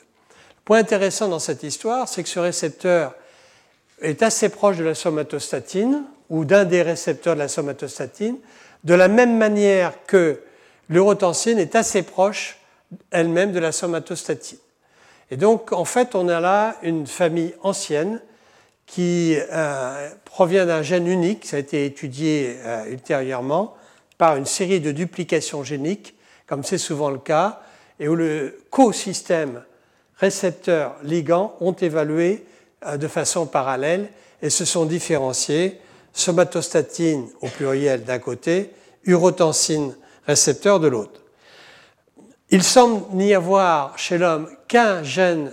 point 0.64 0.78
intéressant 0.78 1.28
dans 1.28 1.38
cette 1.38 1.62
histoire, 1.62 2.08
c'est 2.08 2.22
que 2.22 2.28
ce 2.28 2.38
récepteur 2.38 3.14
est 4.00 4.22
assez 4.22 4.48
proche 4.48 4.76
de 4.76 4.84
la 4.84 4.94
somatostatine 4.94 6.04
ou 6.30 6.44
d'un 6.44 6.64
des 6.64 6.82
récepteurs 6.82 7.34
de 7.34 7.40
la 7.40 7.48
somatostatine, 7.48 8.36
de 8.84 8.94
la 8.94 9.08
même 9.08 9.36
manière 9.36 9.94
que 10.06 10.40
l'urotensine 10.88 11.58
est 11.58 11.74
assez 11.74 12.02
proche 12.02 12.58
elle-même 13.10 13.52
de 13.52 13.58
la 13.58 13.72
somatostatine. 13.72 14.58
Et 15.30 15.36
donc, 15.36 15.72
en 15.72 15.84
fait, 15.84 16.14
on 16.14 16.28
a 16.28 16.40
là 16.40 16.76
une 16.82 17.06
famille 17.06 17.54
ancienne 17.62 18.20
qui 18.88 19.36
euh, 19.52 20.08
provient 20.24 20.66
d'un 20.66 20.82
gène 20.82 21.06
unique, 21.06 21.44
ça 21.44 21.56
a 21.56 21.60
été 21.60 21.84
étudié 21.84 22.56
euh, 22.64 22.86
ultérieurement, 22.90 23.76
par 24.16 24.36
une 24.36 24.46
série 24.46 24.80
de 24.80 24.90
duplications 24.90 25.62
géniques, 25.62 26.14
comme 26.46 26.64
c'est 26.64 26.78
souvent 26.78 27.10
le 27.10 27.18
cas, 27.18 27.60
et 28.00 28.08
où 28.08 28.16
le 28.16 28.58
co-système 28.70 29.62
récepteur-ligand 30.16 31.54
ont 31.60 31.74
évalué 31.74 32.44
euh, 32.86 32.96
de 32.96 33.06
façon 33.06 33.46
parallèle 33.46 34.08
et 34.42 34.50
se 34.50 34.64
sont 34.64 34.86
différenciés 34.86 35.78
somatostatine 36.14 37.28
au 37.42 37.48
pluriel 37.48 38.04
d'un 38.04 38.18
côté, 38.18 38.70
urotensine 39.04 39.94
récepteur 40.26 40.80
de 40.80 40.88
l'autre. 40.88 41.20
Il 42.50 42.62
semble 42.62 43.14
n'y 43.14 43.34
avoir 43.34 43.98
chez 43.98 44.16
l'homme 44.16 44.48
qu'un 44.66 45.02
gène 45.02 45.52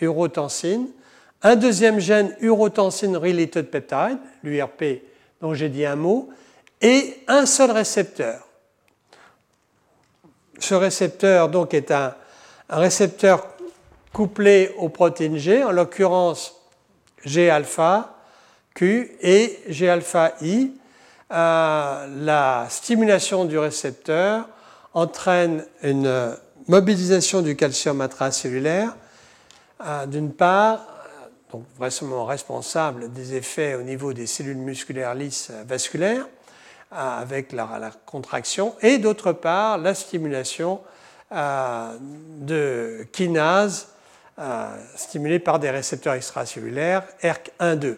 urotensine, 0.00 0.86
un 1.42 1.56
deuxième 1.56 2.00
gène 2.00 2.34
urotensine 2.40 3.16
related 3.16 3.70
peptide, 3.70 4.18
l'URP 4.42 5.02
dont 5.40 5.54
j'ai 5.54 5.68
dit 5.68 5.86
un 5.86 5.96
mot, 5.96 6.30
et 6.80 7.22
un 7.28 7.46
seul 7.46 7.70
récepteur. 7.70 8.46
Ce 10.58 10.74
récepteur 10.74 11.48
donc 11.48 11.74
est 11.74 11.90
un, 11.90 12.14
récepteur 12.68 13.46
couplé 14.12 14.74
aux 14.78 14.88
protéines 14.88 15.38
G, 15.38 15.62
en 15.62 15.70
l'occurrence 15.70 16.54
G-alpha 17.24 18.16
Q 18.74 19.16
et 19.20 19.58
G-alpha 19.68 20.34
I. 20.42 20.72
Euh, 21.30 22.06
la 22.24 22.66
stimulation 22.68 23.44
du 23.44 23.58
récepteur 23.58 24.48
entraîne 24.94 25.64
une 25.82 26.36
mobilisation 26.66 27.42
du 27.42 27.56
calcium 27.56 28.00
intracellulaire, 28.00 28.96
euh, 29.84 30.06
d'une 30.06 30.32
part, 30.32 30.86
donc 31.50 31.64
vraisemblablement 31.78 32.26
responsable 32.26 33.12
des 33.12 33.34
effets 33.34 33.74
au 33.74 33.82
niveau 33.82 34.12
des 34.12 34.26
cellules 34.26 34.56
musculaires 34.56 35.14
lisses 35.14 35.50
vasculaires, 35.66 36.26
euh, 36.92 37.20
avec 37.20 37.52
la, 37.52 37.90
contraction, 38.06 38.74
et 38.80 38.98
d'autre 38.98 39.32
part 39.32 39.78
la 39.78 39.94
stimulation 39.94 40.80
euh, 41.32 41.92
de 42.40 43.06
kinase 43.12 43.88
euh, 44.38 44.68
stimulée 44.96 45.38
par 45.38 45.58
des 45.58 45.70
récepteurs 45.70 46.14
extracellulaires 46.14 47.02
ERK1-2. 47.22 47.96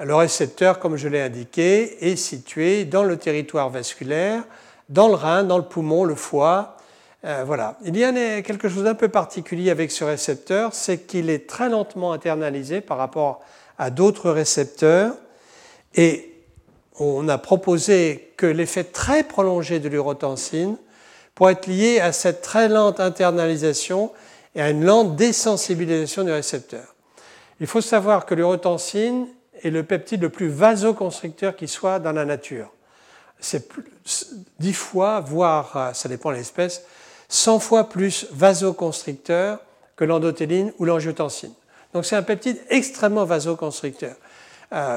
Le 0.00 0.14
récepteur, 0.14 0.78
comme 0.78 0.96
je 0.96 1.08
l'ai 1.08 1.20
indiqué, 1.20 2.08
est 2.10 2.16
situé 2.16 2.84
dans 2.84 3.04
le 3.04 3.16
territoire 3.16 3.70
vasculaire, 3.70 4.42
dans 4.88 5.08
le 5.08 5.14
rein, 5.14 5.44
dans 5.44 5.58
le 5.58 5.64
poumon, 5.64 6.04
le 6.04 6.16
foie, 6.16 6.76
euh, 7.24 7.44
voilà. 7.46 7.78
Il 7.84 7.96
y 7.96 8.04
a 8.04 8.42
quelque 8.42 8.68
chose 8.68 8.84
d'un 8.84 8.94
peu 8.94 9.08
particulier 9.08 9.70
avec 9.70 9.92
ce 9.92 10.04
récepteur, 10.04 10.74
c'est 10.74 11.06
qu'il 11.06 11.30
est 11.30 11.48
très 11.48 11.68
lentement 11.68 12.12
internalisé 12.12 12.80
par 12.80 12.98
rapport 12.98 13.40
à 13.78 13.90
d'autres 13.90 14.30
récepteurs. 14.30 15.14
Et 15.94 16.34
on 16.98 17.28
a 17.28 17.38
proposé 17.38 18.32
que 18.36 18.46
l'effet 18.46 18.84
très 18.84 19.22
prolongé 19.22 19.78
de 19.78 19.88
l'urotensine 19.88 20.76
pourrait 21.34 21.52
être 21.52 21.66
lié 21.66 22.00
à 22.00 22.12
cette 22.12 22.42
très 22.42 22.68
lente 22.68 23.00
internalisation 23.00 24.12
et 24.54 24.60
à 24.60 24.70
une 24.70 24.84
lente 24.84 25.16
désensibilisation 25.16 26.24
du 26.24 26.32
récepteur. 26.32 26.94
Il 27.60 27.66
faut 27.66 27.80
savoir 27.80 28.26
que 28.26 28.34
l'urotensine 28.34 29.28
est 29.62 29.70
le 29.70 29.84
peptide 29.84 30.22
le 30.22 30.28
plus 30.28 30.48
vasoconstricteur 30.48 31.54
qui 31.56 31.68
soit 31.68 32.00
dans 32.00 32.12
la 32.12 32.24
nature. 32.24 32.72
C'est 33.38 33.68
dix 34.58 34.72
fois, 34.72 35.20
voire, 35.20 35.76
euh, 35.76 35.92
ça 35.92 36.08
dépend 36.08 36.30
de 36.30 36.36
l'espèce, 36.36 36.82
100 37.32 37.60
fois 37.60 37.88
plus 37.88 38.26
vasoconstricteur 38.30 39.58
que 39.96 40.04
l'endothéline 40.04 40.70
ou 40.78 40.84
l'angiotensine. 40.84 41.52
Donc 41.94 42.04
c'est 42.04 42.16
un 42.16 42.22
peptide 42.22 42.58
extrêmement 42.68 43.24
vasoconstricteur. 43.24 44.14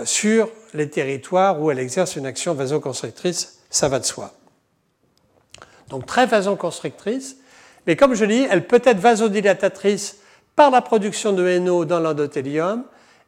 sur 0.03 0.49
les 0.73 0.89
territoires 0.89 1.61
où 1.61 1.71
elle 1.71 1.79
exerce 1.79 2.17
une 2.17 2.25
action 2.25 2.53
vasoconstrictrice, 2.53 3.59
ça 3.69 3.87
va 3.87 3.99
de 3.99 4.05
soi. 4.05 4.33
Donc 5.89 6.05
très 6.05 6.25
vasoconstrictrice, 6.25 7.37
mais 7.87 7.95
comme 7.95 8.15
je 8.15 8.25
dis, 8.25 8.45
elle 8.49 8.67
peut 8.67 8.81
être 8.83 8.99
vasodilatatrice 8.99 10.17
par 10.57 10.71
la 10.71 10.81
production 10.81 11.31
de 11.31 11.57
NO 11.59 11.85
dans 11.85 12.01
l'endothélium 12.01 12.83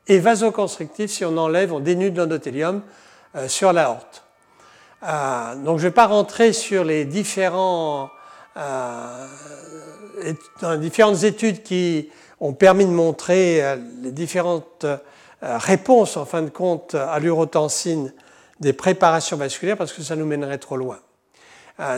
et 0.07 0.19
vasoconstrictive 0.19 1.09
si 1.09 1.23
on 1.23 1.37
enlève, 1.37 1.71
on 1.71 1.79
dénude 1.79 2.17
l'endothélium 2.17 2.81
euh, 3.35 3.47
sur 3.47 3.71
la 3.71 3.89
horte. 3.89 4.23
Euh, 5.03 5.55
donc 5.55 5.79
je 5.79 5.85
ne 5.85 5.89
vais 5.89 5.93
pas 5.93 6.07
rentrer 6.07 6.51
sur 6.51 6.83
les 6.83 7.05
différents, 7.05 8.09
euh, 8.57 9.27
différentes 10.77 11.23
études 11.23 11.63
qui 11.63 12.09
ont 12.39 12.53
permis 12.53 12.85
de 12.85 12.91
montrer 12.91 13.77
les 14.01 14.11
différentes 14.11 14.85
réponses 15.41 16.17
en 16.17 16.25
fin 16.25 16.41
de 16.41 16.49
compte 16.49 16.95
à 16.95 17.19
l'urotensine 17.19 18.13
des 18.59 18.73
préparations 18.73 19.37
vasculaires 19.37 19.77
parce 19.77 19.93
que 19.93 20.01
ça 20.01 20.15
nous 20.15 20.25
mènerait 20.25 20.57
trop 20.57 20.77
loin. 20.77 20.99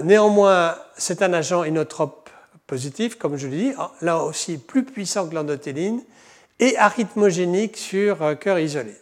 néanmoins, 0.04 0.76
c'est 0.98 1.22
un 1.22 1.34
agent 1.34 1.64
inotrope 1.64 2.30
positif, 2.68 3.18
comme 3.18 3.36
je 3.36 3.48
l'ai 3.48 3.58
dit, 3.58 3.74
là 4.02 4.20
aussi 4.24 4.58
plus 4.58 4.84
puissant 4.84 5.28
que 5.28 5.36
l'endothéline 5.36 6.02
et 6.60 6.78
arythmogénique 6.78 7.78
sur 7.78 8.22
euh, 8.22 8.36
cœur 8.36 8.60
isolé. 8.60 8.96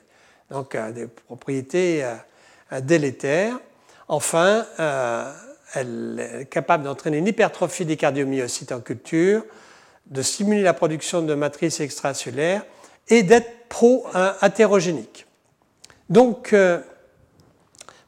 Donc 0.50 0.76
euh, 0.76 0.92
des 0.92 1.08
propriétés 1.08 2.04
euh, 2.04 2.82
délétères. 2.82 3.60
Enfin, 4.08 4.66
elle 5.74 6.40
est 6.42 6.46
capable 6.46 6.84
d'entraîner 6.84 7.18
une 7.18 7.28
hypertrophie 7.28 7.86
des 7.86 7.98
cardiomyocytes 7.98 8.72
en 8.72 8.80
culture, 8.80 9.44
de 10.08 10.22
stimuler 10.22 10.62
la 10.62 10.74
production 10.74 11.22
de 11.22 11.34
matrices 11.34 11.80
extracellulaires 11.80 12.64
et 13.10 13.24
d'être 13.24 13.68
pro-athérogénique. 13.70 15.26
Donc, 16.10 16.56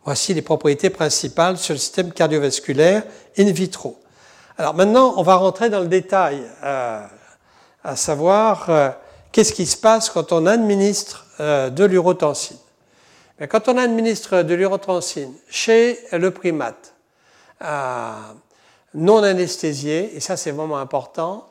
voici 0.06 0.34
les 0.34 0.42
propriétés 0.42 0.90
principales 0.90 1.58
sur 1.58 1.74
le 1.74 1.80
système 1.80 2.14
cardiovasculaire 2.14 3.04
in 3.38 3.52
vitro. 3.52 4.00
Alors 4.58 4.74
maintenant, 4.74 5.14
on 5.18 5.24
va 5.24 5.36
rentrer 5.36 5.70
dans 5.70 5.82
le 5.82 5.88
détail, 5.88 6.42
à 6.62 7.96
savoir 7.96 8.98
qu'est-ce 9.32 9.54
qui 9.54 9.66
se 9.66 9.78
passe 9.78 10.10
quand 10.10 10.32
on 10.32 10.46
administre 10.46 11.26
euh, 11.40 11.70
de 11.70 11.86
l'urotensine 11.86 12.58
Quand 13.50 13.68
on 13.68 13.78
administre 13.78 14.42
de 14.42 14.54
l'urotensine 14.54 15.34
chez 15.50 16.00
le 16.12 16.32
primate, 16.32 16.94
euh, 16.94 16.99
non 17.62 19.24
anesthésié, 19.24 20.16
et 20.16 20.20
ça 20.20 20.38
c'est 20.38 20.52
vraiment 20.52 20.80
important, 20.80 21.48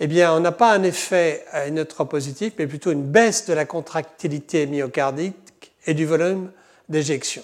eh 0.00 0.06
bien 0.06 0.32
on 0.32 0.40
n'a 0.40 0.52
pas 0.52 0.72
un 0.72 0.82
effet 0.82 1.44
inotropositif, 1.66 2.52
mais 2.58 2.66
plutôt 2.66 2.92
une 2.92 3.04
baisse 3.04 3.46
de 3.46 3.54
la 3.54 3.64
contractilité 3.64 4.66
myocardique 4.66 5.72
et 5.86 5.94
du 5.94 6.06
volume 6.06 6.50
d'éjection. 6.88 7.42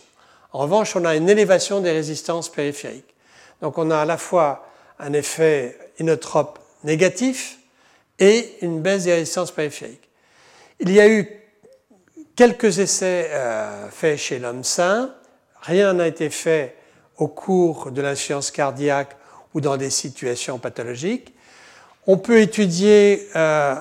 En 0.53 0.59
revanche, 0.59 0.95
on 0.97 1.05
a 1.05 1.17
une 1.17 1.31
élévation 1.31 1.81
des 1.81 1.93
résistances 1.93 2.51
périphériques. 2.51 3.15
Donc 3.63 3.79
on 3.79 3.91
a 3.91 3.99
à 3.99 4.05
la 4.05 4.19
fois 4.19 4.69
un 4.99 5.15
effet 5.15 5.79
inotrope 5.99 6.59
négatif, 6.85 7.59
et 8.19 8.57
une 8.63 8.81
baisse 8.81 9.05
des 9.05 9.15
résistances 9.15 9.51
périphériques. 9.51 10.09
Il 10.79 10.93
y 10.93 11.01
a 11.01 11.09
eu 11.09 11.29
quelques 12.37 12.79
essais 12.79 13.29
euh, 13.31 13.89
faits 13.91 14.19
chez 14.19 14.39
l'homme 14.39 14.63
sain. 14.63 15.13
Rien 15.63 15.93
n'a 15.95 16.07
été 16.07 16.31
fait 16.31 16.77
au 17.19 17.29
cours 17.29 17.91
de 17.91 18.03
l'insuffisance 18.03 18.51
cardiaque 18.51 19.17
ou 19.55 19.61
dans 19.61 19.77
des 19.77 19.91
situations 19.91 20.59
pathologiques. 20.59 21.35
On 22.07 22.17
peut 22.17 22.41
étudier 22.41 23.29
euh, 23.37 23.75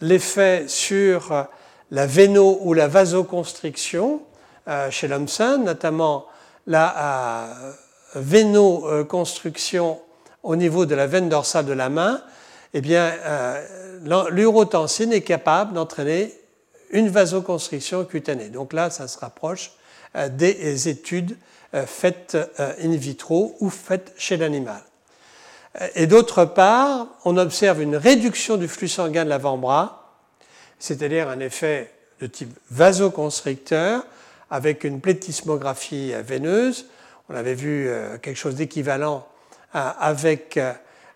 l'effet 0.00 0.64
sur 0.68 1.46
la 1.90 2.06
véno 2.06 2.58
ou 2.62 2.74
la 2.74 2.88
vasoconstriction 2.88 4.22
euh, 4.68 4.90
chez 4.90 5.08
l'homme 5.08 5.28
sain, 5.28 5.58
notamment 5.58 6.26
la 6.66 7.54
vénoconstruction 8.14 10.00
au 10.42 10.56
niveau 10.56 10.86
de 10.86 10.94
la 10.94 11.06
veine 11.06 11.28
dorsale 11.28 11.66
de 11.66 11.72
la 11.72 11.88
main, 11.88 12.22
eh 12.72 12.80
bien, 12.80 13.12
euh, 13.24 14.30
l'urotensine 14.30 15.12
est 15.12 15.22
capable 15.22 15.72
d'entraîner 15.72 16.32
une 16.90 17.08
vasoconstriction 17.08 18.04
cutanée. 18.04 18.48
Donc 18.48 18.72
là, 18.72 18.90
ça 18.90 19.08
se 19.08 19.18
rapproche 19.18 19.72
euh, 20.14 20.28
des 20.28 20.88
études 20.88 21.32
euh, 21.32 21.36
faites 21.72 22.36
in 22.58 22.96
vitro 22.96 23.56
ou 23.60 23.70
faites 23.70 24.12
chez 24.16 24.36
l'animal. 24.36 24.82
Et 25.94 26.06
d'autre 26.06 26.44
part, 26.44 27.08
on 27.24 27.36
observe 27.36 27.82
une 27.82 27.96
réduction 27.96 28.56
du 28.56 28.66
flux 28.66 28.88
sanguin 28.88 29.24
de 29.24 29.30
l'avant-bras, 29.30 30.14
c'est-à-dire 30.78 31.28
un 31.28 31.40
effet 31.40 31.92
de 32.20 32.26
type 32.26 32.56
vasoconstricteur 32.70 34.06
avec 34.50 34.84
une 34.84 35.00
plétismographie 35.00 36.12
veineuse. 36.24 36.86
On 37.28 37.34
avait 37.34 37.54
vu 37.54 37.90
quelque 38.22 38.38
chose 38.38 38.54
d'équivalent 38.54 39.26
avec 39.72 40.58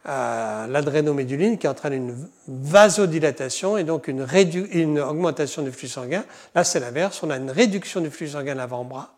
l'adrénoméduline 0.04 1.56
qui 1.56 1.68
entraîne 1.68 1.94
une 1.94 2.28
vasodilatation 2.48 3.78
et 3.78 3.84
donc 3.84 4.08
une, 4.08 4.26
une 4.72 5.00
augmentation 5.00 5.62
du 5.62 5.72
flux 5.72 5.88
sanguin. 5.88 6.24
Là, 6.54 6.64
c'est 6.64 6.80
l'inverse, 6.80 7.22
on 7.22 7.30
a 7.30 7.36
une 7.36 7.50
réduction 7.50 8.00
du 8.02 8.10
flux 8.10 8.28
sanguin 8.28 8.52
de 8.52 8.58
l'avant-bras 8.58 9.14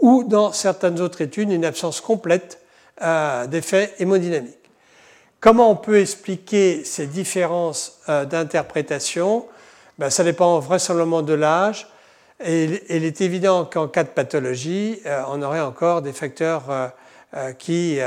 ou 0.00 0.24
dans 0.24 0.52
certaines 0.52 1.00
autres 1.00 1.20
études, 1.20 1.50
une 1.50 1.64
absence 1.64 2.00
complète 2.00 2.60
euh, 3.02 3.46
d'effet 3.46 3.94
hémodynamique. 3.98 4.56
Comment 5.40 5.70
on 5.70 5.76
peut 5.76 6.00
expliquer 6.00 6.84
ces 6.84 7.06
différences 7.06 8.00
euh, 8.08 8.24
d'interprétation? 8.24 9.46
Ben, 9.98 10.10
Ça 10.10 10.24
dépend 10.24 10.58
vraisemblablement 10.58 11.22
de 11.22 11.34
l'âge. 11.34 11.88
Et 12.42 12.64
il 12.88 13.04
est 13.04 13.20
évident 13.20 13.66
qu'en 13.66 13.86
cas 13.88 14.02
de 14.02 14.08
pathologie, 14.08 15.00
euh, 15.04 15.22
on 15.28 15.42
aurait 15.42 15.60
encore 15.60 16.02
des 16.02 16.12
facteurs 16.12 16.92
qui 17.58 18.00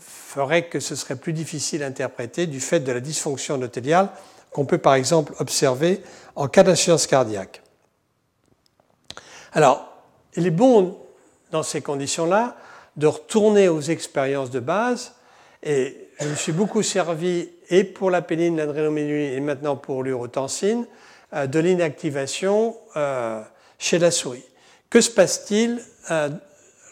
ferait 0.00 0.68
que 0.68 0.80
ce 0.80 0.96
serait 0.96 1.16
plus 1.16 1.34
difficile 1.34 1.82
à 1.82 1.86
interpréter 1.86 2.46
du 2.46 2.60
fait 2.60 2.80
de 2.80 2.90
la 2.90 3.00
dysfonction 3.00 3.56
endothéliale 3.56 4.08
qu'on 4.50 4.64
peut 4.64 4.78
par 4.78 4.94
exemple 4.94 5.34
observer 5.38 6.02
en 6.36 6.48
cas 6.48 6.62
d'insuffisance 6.62 7.06
cardiaque. 7.06 7.62
Alors, 9.52 9.91
il 10.36 10.46
est 10.46 10.50
bon 10.50 10.98
dans 11.50 11.62
ces 11.62 11.82
conditions-là 11.82 12.56
de 12.96 13.06
retourner 13.06 13.68
aux 13.68 13.80
expériences 13.80 14.50
de 14.50 14.60
base 14.60 15.14
et 15.62 16.08
je 16.20 16.28
me 16.28 16.34
suis 16.34 16.52
beaucoup 16.52 16.82
servi 16.82 17.48
et 17.70 17.84
pour 17.84 18.10
la 18.10 18.22
péline, 18.22 18.56
l'adrénoméduline 18.56 19.32
et 19.32 19.40
maintenant 19.40 19.76
pour 19.76 20.02
l'urotensine 20.02 20.86
euh, 21.34 21.46
de 21.46 21.58
l'inactivation 21.58 22.76
euh, 22.96 23.42
chez 23.78 23.98
la 23.98 24.10
souris. 24.10 24.44
Que 24.90 25.00
se 25.00 25.10
passe-t-il 25.10 25.80
euh, 26.10 26.28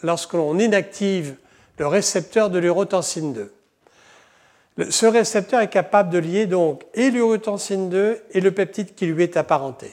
lorsque 0.03 0.33
l'on 0.33 0.57
inactive 0.57 1.35
le 1.77 1.87
récepteur 1.87 2.49
de 2.49 2.59
l'urotensine 2.59 3.33
2. 3.33 4.89
Ce 4.89 5.05
récepteur 5.05 5.61
est 5.61 5.69
capable 5.69 6.09
de 6.09 6.19
lier 6.19 6.45
donc 6.45 6.83
et 6.93 7.11
l'urotensine 7.11 7.89
2 7.89 8.21
et 8.31 8.39
le 8.39 8.51
peptide 8.51 8.95
qui 8.95 9.05
lui 9.05 9.23
est 9.23 9.37
apparenté. 9.37 9.91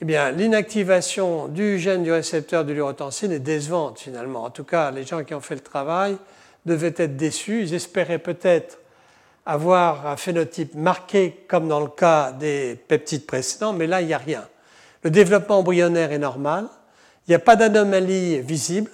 Eh 0.00 0.04
bien, 0.04 0.30
l'inactivation 0.30 1.48
du 1.48 1.76
gène 1.80 2.04
du 2.04 2.12
récepteur 2.12 2.64
de 2.64 2.72
l'urotensine 2.72 3.32
est 3.32 3.40
décevante 3.40 3.98
finalement. 3.98 4.44
En 4.44 4.50
tout 4.50 4.62
cas, 4.62 4.92
les 4.92 5.04
gens 5.04 5.24
qui 5.24 5.34
ont 5.34 5.40
fait 5.40 5.56
le 5.56 5.60
travail 5.60 6.16
devaient 6.66 6.94
être 6.96 7.16
déçus. 7.16 7.62
Ils 7.62 7.74
espéraient 7.74 8.20
peut-être 8.20 8.78
avoir 9.44 10.06
un 10.06 10.16
phénotype 10.16 10.74
marqué 10.74 11.44
comme 11.48 11.66
dans 11.66 11.80
le 11.80 11.88
cas 11.88 12.30
des 12.30 12.76
peptides 12.86 13.26
précédents, 13.26 13.72
mais 13.72 13.88
là, 13.88 14.00
il 14.00 14.06
n'y 14.06 14.14
a 14.14 14.18
rien. 14.18 14.46
Le 15.02 15.10
développement 15.10 15.58
embryonnaire 15.58 16.12
est 16.12 16.18
normal, 16.18 16.66
il 17.26 17.32
n'y 17.32 17.34
a 17.34 17.40
pas 17.40 17.56
d'anomalie 17.56 18.40
visible, 18.40 18.90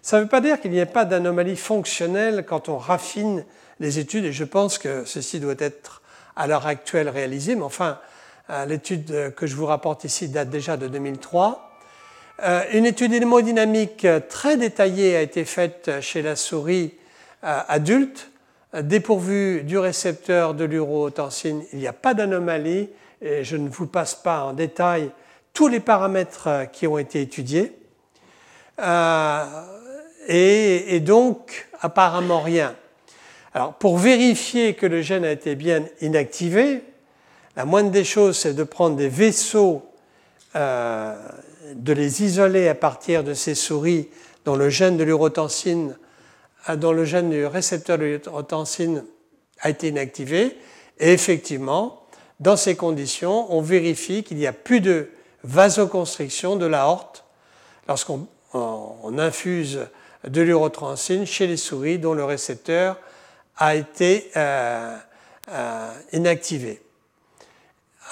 ça 0.00 0.16
ne 0.16 0.22
veut 0.22 0.28
pas 0.28 0.40
dire 0.40 0.60
qu'il 0.60 0.70
n'y 0.70 0.78
ait 0.78 0.86
pas 0.86 1.04
d'anomalie 1.04 1.56
fonctionnelle 1.56 2.44
quand 2.46 2.68
on 2.68 2.78
raffine 2.78 3.44
les 3.80 3.98
études, 3.98 4.24
et 4.24 4.32
je 4.32 4.44
pense 4.44 4.78
que 4.78 5.04
ceci 5.04 5.40
doit 5.40 5.54
être 5.58 6.00
à 6.36 6.46
l'heure 6.46 6.66
actuelle 6.66 7.08
réalisé, 7.08 7.54
mais 7.56 7.62
enfin, 7.62 7.98
l'étude 8.66 9.34
que 9.34 9.46
je 9.46 9.56
vous 9.56 9.66
rapporte 9.66 10.04
ici 10.04 10.28
date 10.28 10.50
déjà 10.50 10.76
de 10.76 10.88
2003. 10.88 11.78
Euh, 12.42 12.62
une 12.72 12.86
étude 12.86 13.12
hémodynamique 13.12 14.06
très 14.28 14.56
détaillée 14.56 15.16
a 15.16 15.22
été 15.22 15.44
faite 15.44 15.90
chez 16.00 16.22
la 16.22 16.36
souris 16.36 16.94
euh, 17.44 17.60
adulte, 17.68 18.30
dépourvue 18.74 19.62
du 19.62 19.78
récepteur 19.78 20.54
de 20.54 20.64
l'urotensine. 20.64 21.62
Il 21.72 21.78
n'y 21.78 21.86
a 21.86 21.92
pas 21.92 22.14
d'anomalie, 22.14 22.88
et 23.20 23.44
je 23.44 23.56
ne 23.56 23.68
vous 23.68 23.86
passe 23.86 24.14
pas 24.14 24.44
en 24.44 24.52
détail 24.52 25.10
tous 25.52 25.68
les 25.68 25.80
paramètres 25.80 26.66
qui 26.72 26.86
ont 26.86 26.98
été 26.98 27.20
étudiés 27.20 27.72
et, 30.28 31.00
donc 31.00 31.68
apparemment 31.80 32.40
rien. 32.40 32.74
Alors 33.54 33.74
pour 33.74 33.98
vérifier 33.98 34.74
que 34.74 34.86
le 34.86 35.02
gène 35.02 35.24
a 35.24 35.30
été 35.30 35.54
bien 35.54 35.84
inactivé, 36.00 36.82
la 37.56 37.64
moindre 37.64 37.90
des 37.90 38.04
choses, 38.04 38.38
c'est 38.38 38.54
de 38.54 38.64
prendre 38.64 38.96
des 38.96 39.08
vaisseaux, 39.08 39.82
euh, 40.56 41.14
de 41.74 41.92
les 41.92 42.22
isoler 42.22 42.68
à 42.68 42.74
partir 42.74 43.24
de 43.24 43.34
ces 43.34 43.54
souris 43.54 44.08
dont 44.44 44.56
le 44.56 44.68
gène 44.68 44.96
de 44.96 45.04
l'urotensine, 45.04 45.96
euh, 46.68 46.76
dont 46.76 46.92
le 46.92 47.04
gène 47.04 47.30
du 47.30 47.46
récepteur 47.46 47.98
de 47.98 48.04
l'urotensine 48.04 49.04
a 49.60 49.70
été 49.70 49.88
inactivé. 49.88 50.56
Et 50.98 51.12
effectivement, 51.12 52.06
dans 52.40 52.56
ces 52.56 52.74
conditions, 52.74 53.52
on 53.54 53.60
vérifie 53.60 54.24
qu'il 54.24 54.36
n'y 54.36 54.46
a 54.46 54.52
plus 54.52 54.80
de 54.80 55.10
vasoconstriction 55.44 56.56
de 56.56 56.66
l'aorte 56.66 57.24
lorsqu'on 57.88 58.28
infuse 59.18 59.80
de 60.26 60.40
l'urotransine 60.40 61.26
chez 61.26 61.46
les 61.46 61.56
souris 61.56 61.98
dont 61.98 62.14
le 62.14 62.24
récepteur 62.24 62.98
a 63.56 63.74
été 63.74 64.30
euh, 64.36 64.96
euh, 65.48 65.92
inactivé. 66.12 66.80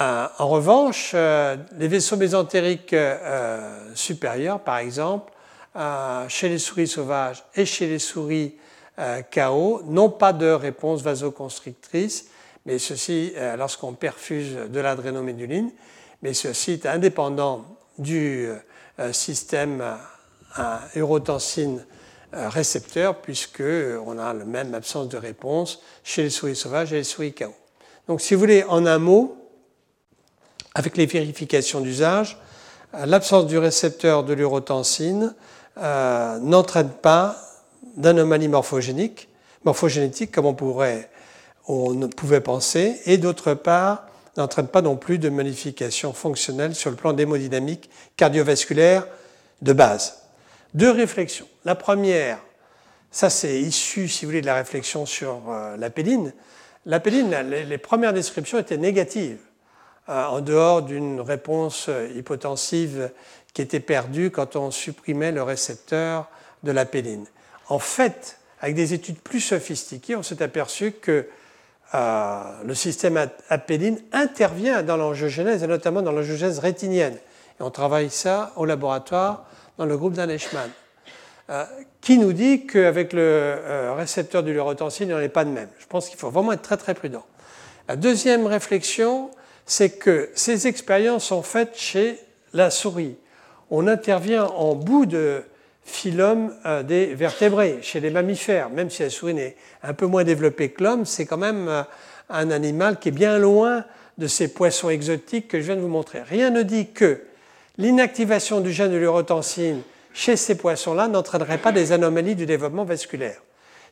Euh, 0.00 0.26
en 0.38 0.48
revanche, 0.48 1.14
les 1.14 1.88
vaisseaux 1.88 2.16
mésentériques 2.16 2.96
supérieurs, 3.94 4.60
par 4.60 4.78
exemple, 4.78 5.32
chez 6.28 6.48
les 6.48 6.58
souris 6.58 6.88
sauvages 6.88 7.44
et 7.54 7.66
chez 7.66 7.86
les 7.86 7.98
souris 7.98 8.56
KO, 9.32 9.82
n'ont 9.84 10.10
pas 10.10 10.32
de 10.32 10.50
réponse 10.50 11.02
vasoconstrictrice, 11.02 12.26
mais 12.66 12.78
ceci 12.78 13.34
lorsqu'on 13.58 13.92
perfuse 13.92 14.56
de 14.68 14.80
l'adrénoméduline, 14.80 15.70
mais 16.22 16.32
ceci 16.32 16.72
est 16.72 16.86
indépendant 16.86 17.64
du 17.98 18.48
système 19.12 19.82
urotensine 20.94 21.84
euh, 22.32 22.48
récepteur, 22.48 23.16
puisqu'on 23.16 24.18
a 24.18 24.32
la 24.32 24.44
même 24.44 24.72
absence 24.72 25.08
de 25.08 25.16
réponse 25.16 25.82
chez 26.04 26.22
les 26.22 26.30
souris 26.30 26.54
sauvages 26.54 26.92
et 26.92 26.98
les 26.98 27.04
souris 27.04 27.32
KO. 27.32 27.52
Donc, 28.06 28.20
si 28.20 28.34
vous 28.34 28.40
voulez, 28.40 28.62
en 28.68 28.86
un 28.86 28.98
mot, 28.98 29.39
avec 30.74 30.96
les 30.96 31.06
vérifications 31.06 31.80
d'usage, 31.80 32.38
euh, 32.94 33.06
l'absence 33.06 33.46
du 33.46 33.58
récepteur 33.58 34.24
de 34.24 34.32
l'urotensine 34.32 35.34
euh, 35.78 36.38
n'entraîne 36.38 36.90
pas 36.90 37.36
d'anomalie 37.96 38.48
morphogénique, 38.48 39.28
morphogénétique 39.64 40.32
comme 40.32 40.46
on, 40.46 40.54
pourrait, 40.54 41.10
on 41.68 42.08
pouvait 42.08 42.40
penser, 42.40 43.00
et 43.06 43.18
d'autre 43.18 43.54
part, 43.54 44.06
n'entraîne 44.36 44.68
pas 44.68 44.82
non 44.82 44.96
plus 44.96 45.18
de 45.18 45.28
modification 45.28 46.12
fonctionnelle 46.12 46.74
sur 46.74 46.90
le 46.90 46.96
plan 46.96 47.12
démodynamique 47.12 47.90
cardiovasculaire 48.16 49.06
de 49.62 49.72
base. 49.72 50.20
Deux 50.74 50.90
réflexions. 50.90 51.48
La 51.64 51.74
première, 51.74 52.38
ça 53.10 53.28
c'est 53.28 53.60
issu, 53.60 54.08
si 54.08 54.24
vous 54.24 54.30
voulez, 54.30 54.40
de 54.40 54.46
la 54.46 54.54
réflexion 54.54 55.04
sur 55.04 55.42
euh, 55.48 55.76
la 55.76 55.90
péline. 55.90 56.32
La 56.86 57.00
péline, 57.00 57.34
les, 57.50 57.78
premières 57.78 58.12
descriptions 58.12 58.58
étaient 58.58 58.78
négatives, 58.78 59.38
en 60.10 60.40
dehors 60.40 60.82
d'une 60.82 61.20
réponse 61.20 61.86
euh, 61.88 62.08
hypotensive 62.14 63.10
qui 63.54 63.62
était 63.62 63.80
perdue 63.80 64.30
quand 64.30 64.56
on 64.56 64.70
supprimait 64.70 65.32
le 65.32 65.42
récepteur 65.42 66.28
de 66.62 66.72
la 66.72 66.84
péline. 66.84 67.26
En 67.68 67.78
fait, 67.78 68.38
avec 68.60 68.74
des 68.74 68.94
études 68.94 69.18
plus 69.18 69.40
sophistiquées, 69.40 70.16
on 70.16 70.22
s'est 70.22 70.42
aperçu 70.42 70.92
que 70.92 71.26
le 71.92 72.74
système 72.74 73.28
apéline 73.48 73.98
intervient 74.12 74.84
dans 74.84 74.96
l'angiogénèse, 74.96 75.64
et 75.64 75.66
notamment 75.66 76.02
dans 76.02 76.12
l'angiogénèse 76.12 76.60
rétinienne. 76.60 77.16
Et 77.58 77.62
on 77.62 77.70
travaille 77.70 78.10
ça 78.10 78.52
au 78.54 78.64
laboratoire 78.64 79.44
dans 79.76 79.86
le 79.86 79.96
groupe 79.96 80.12
d'Aneshman, 80.12 80.70
euh, 81.50 81.64
qui 82.00 82.18
nous 82.18 82.32
dit 82.32 82.66
qu'avec 82.66 83.12
le 83.12 83.22
euh, 83.22 83.94
récepteur 83.94 84.42
du 84.42 84.52
l'urotensine, 84.52 85.08
il 85.08 85.12
n'en 85.12 85.20
est 85.20 85.28
pas 85.28 85.44
de 85.44 85.50
même. 85.50 85.68
Je 85.78 85.86
pense 85.86 86.08
qu'il 86.08 86.18
faut 86.18 86.30
vraiment 86.30 86.52
être 86.52 86.62
très 86.62 86.76
très 86.76 86.94
prudent. 86.94 87.24
La 87.88 87.96
deuxième 87.96 88.46
réflexion, 88.46 89.30
c'est 89.70 89.90
que 89.90 90.30
ces 90.34 90.66
expériences 90.66 91.26
sont 91.26 91.44
faites 91.44 91.76
chez 91.76 92.18
la 92.54 92.70
souris. 92.70 93.14
On 93.70 93.86
intervient 93.86 94.46
en 94.46 94.74
bout 94.74 95.06
de 95.06 95.44
phylum 95.84 96.52
euh, 96.66 96.82
des 96.82 97.14
vertébrés, 97.14 97.78
chez 97.80 98.00
les 98.00 98.10
mammifères. 98.10 98.68
Même 98.70 98.90
si 98.90 99.02
la 99.02 99.10
souris 99.10 99.38
est 99.38 99.56
un 99.84 99.94
peu 99.94 100.06
moins 100.06 100.24
développée 100.24 100.70
que 100.70 100.82
l'homme, 100.82 101.06
c'est 101.06 101.24
quand 101.24 101.36
même 101.36 101.84
un 102.28 102.50
animal 102.50 102.98
qui 102.98 103.10
est 103.10 103.12
bien 103.12 103.38
loin 103.38 103.84
de 104.18 104.26
ces 104.26 104.52
poissons 104.52 104.90
exotiques 104.90 105.46
que 105.46 105.60
je 105.60 105.66
viens 105.66 105.76
de 105.76 105.82
vous 105.82 105.86
montrer. 105.86 106.20
Rien 106.22 106.50
ne 106.50 106.64
dit 106.64 106.90
que 106.90 107.20
l'inactivation 107.78 108.60
du 108.60 108.72
gène 108.72 108.90
de 108.90 108.96
l'urotensine 108.96 109.82
chez 110.12 110.34
ces 110.34 110.56
poissons-là 110.56 111.06
n'entraînerait 111.06 111.58
pas 111.58 111.70
des 111.70 111.92
anomalies 111.92 112.34
du 112.34 112.44
développement 112.44 112.84
vasculaire. 112.84 113.40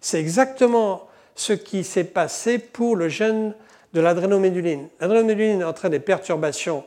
C'est 0.01 0.19
exactement 0.19 1.07
ce 1.37 1.53
qui 1.53 1.85
s'est 1.85 2.03
passé 2.03 2.59
pour 2.59 2.97
le 2.97 3.09
gène 3.09 3.55
de 3.93 4.01
l'adrénoméduline. 4.01 4.89
L'adrénoméduline 5.01 5.65
entraîne 5.65 5.93
des 5.93 6.01
perturbations 6.01 6.85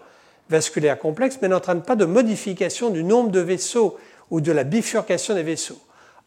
vasculaires 0.50 1.00
complexes, 1.00 1.40
mais 1.42 1.48
n'entraîne 1.48 1.82
pas 1.82 1.96
de 1.96 2.06
modification 2.06 2.90
du 2.90 3.04
nombre 3.04 3.32
de 3.32 3.40
vaisseaux 3.40 3.98
ou 4.30 4.42
de 4.42 4.52
la 4.52 4.64
bifurcation 4.64 5.34
des 5.34 5.44
vaisseaux. 5.44 5.80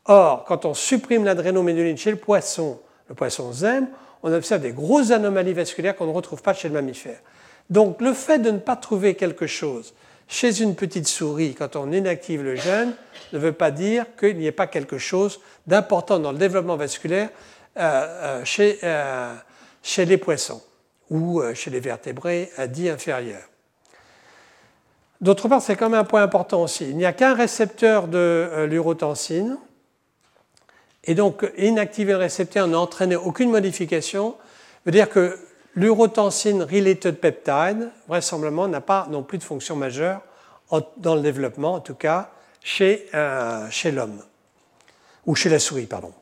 Or, 0.06 0.44
quand 0.44 0.64
on 0.64 0.74
supprime 0.74 1.24
l'adrénoméduline 1.24 1.96
chez 1.96 2.10
le 2.10 2.16
poisson, 2.16 2.78
le 3.08 3.14
poisson 3.14 3.52
zème, 3.52 3.88
on 4.22 4.32
observe 4.32 4.62
des 4.62 4.72
grosses 4.72 5.10
anomalies 5.10 5.52
vasculaires 5.52 5.96
qu'on 5.96 6.06
ne 6.06 6.12
retrouve 6.12 6.42
pas 6.42 6.54
chez 6.54 6.68
le 6.68 6.74
mammifère. 6.74 7.18
Donc, 7.70 8.00
le 8.00 8.12
fait 8.12 8.38
de 8.38 8.50
ne 8.50 8.58
pas 8.58 8.76
trouver 8.76 9.14
quelque 9.14 9.46
chose 9.46 9.94
chez 10.28 10.62
une 10.62 10.74
petite 10.74 11.06
souris, 11.06 11.54
quand 11.54 11.76
on 11.76 11.92
inactive 11.92 12.42
le 12.42 12.56
gène, 12.56 12.94
ne 13.32 13.38
veut 13.38 13.52
pas 13.52 13.70
dire 13.70 14.06
qu'il 14.18 14.36
n'y 14.38 14.46
ait 14.46 14.52
pas 14.52 14.66
quelque 14.66 14.98
chose 14.98 15.40
d'important 15.66 16.18
dans 16.18 16.32
le 16.32 16.38
développement 16.38 16.76
vasculaire 16.76 17.28
euh, 17.76 17.80
euh, 17.80 18.44
chez, 18.44 18.78
euh, 18.82 19.34
chez, 19.84 20.04
les 20.04 20.18
poissons 20.18 20.60
ou 21.10 21.40
chez 21.54 21.70
les 21.70 21.78
vertébrés 21.78 22.50
à 22.56 22.66
dits 22.66 22.88
inférieurs. 22.88 23.48
D'autre 25.20 25.48
part, 25.48 25.62
c'est 25.62 25.76
quand 25.76 25.88
même 25.88 26.00
un 26.00 26.04
point 26.04 26.24
important 26.24 26.62
aussi. 26.62 26.90
Il 26.90 26.96
n'y 26.96 27.04
a 27.04 27.12
qu'un 27.12 27.34
récepteur 27.34 28.08
de 28.08 28.66
l'urotensine, 28.68 29.56
et 31.04 31.14
donc 31.14 31.48
inactiver 31.56 32.12
le 32.12 32.18
récepteur 32.18 32.66
n'entraîne 32.66 33.14
aucune 33.14 33.50
modification, 33.50 34.34
veut 34.84 34.92
dire 34.92 35.08
que 35.08 35.38
L'urotensine 35.76 36.62
related 36.62 37.18
peptide, 37.18 37.90
vraisemblablement, 38.06 38.68
n'a 38.68 38.80
pas 38.80 39.08
non 39.10 39.22
plus 39.22 39.38
de 39.38 39.42
fonction 39.42 39.74
majeure 39.74 40.22
dans 40.96 41.14
le 41.16 41.20
développement, 41.20 41.74
en 41.74 41.80
tout 41.80 41.94
cas 41.94 42.30
chez, 42.62 43.08
euh, 43.12 43.68
chez 43.70 43.90
l'homme, 43.90 44.22
ou 45.26 45.34
chez 45.34 45.48
la 45.48 45.58
souris, 45.58 45.86
pardon. 45.86 46.12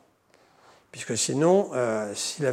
Puisque 0.93 1.17
sinon, 1.17 1.71
euh, 1.73 2.13
si, 2.13 2.43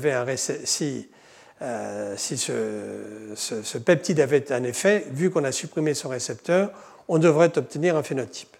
euh, 1.60 2.16
ce, 2.16 3.78
peptide 3.78 4.18
avait 4.18 4.50
un 4.50 4.64
effet, 4.64 5.04
vu 5.10 5.30
qu'on 5.30 5.44
a 5.44 5.52
supprimé 5.52 5.92
son 5.92 6.08
récepteur, 6.08 6.70
on 7.06 7.18
devrait 7.18 7.58
obtenir 7.58 7.96
un 7.96 8.02
phénotype. 8.02 8.56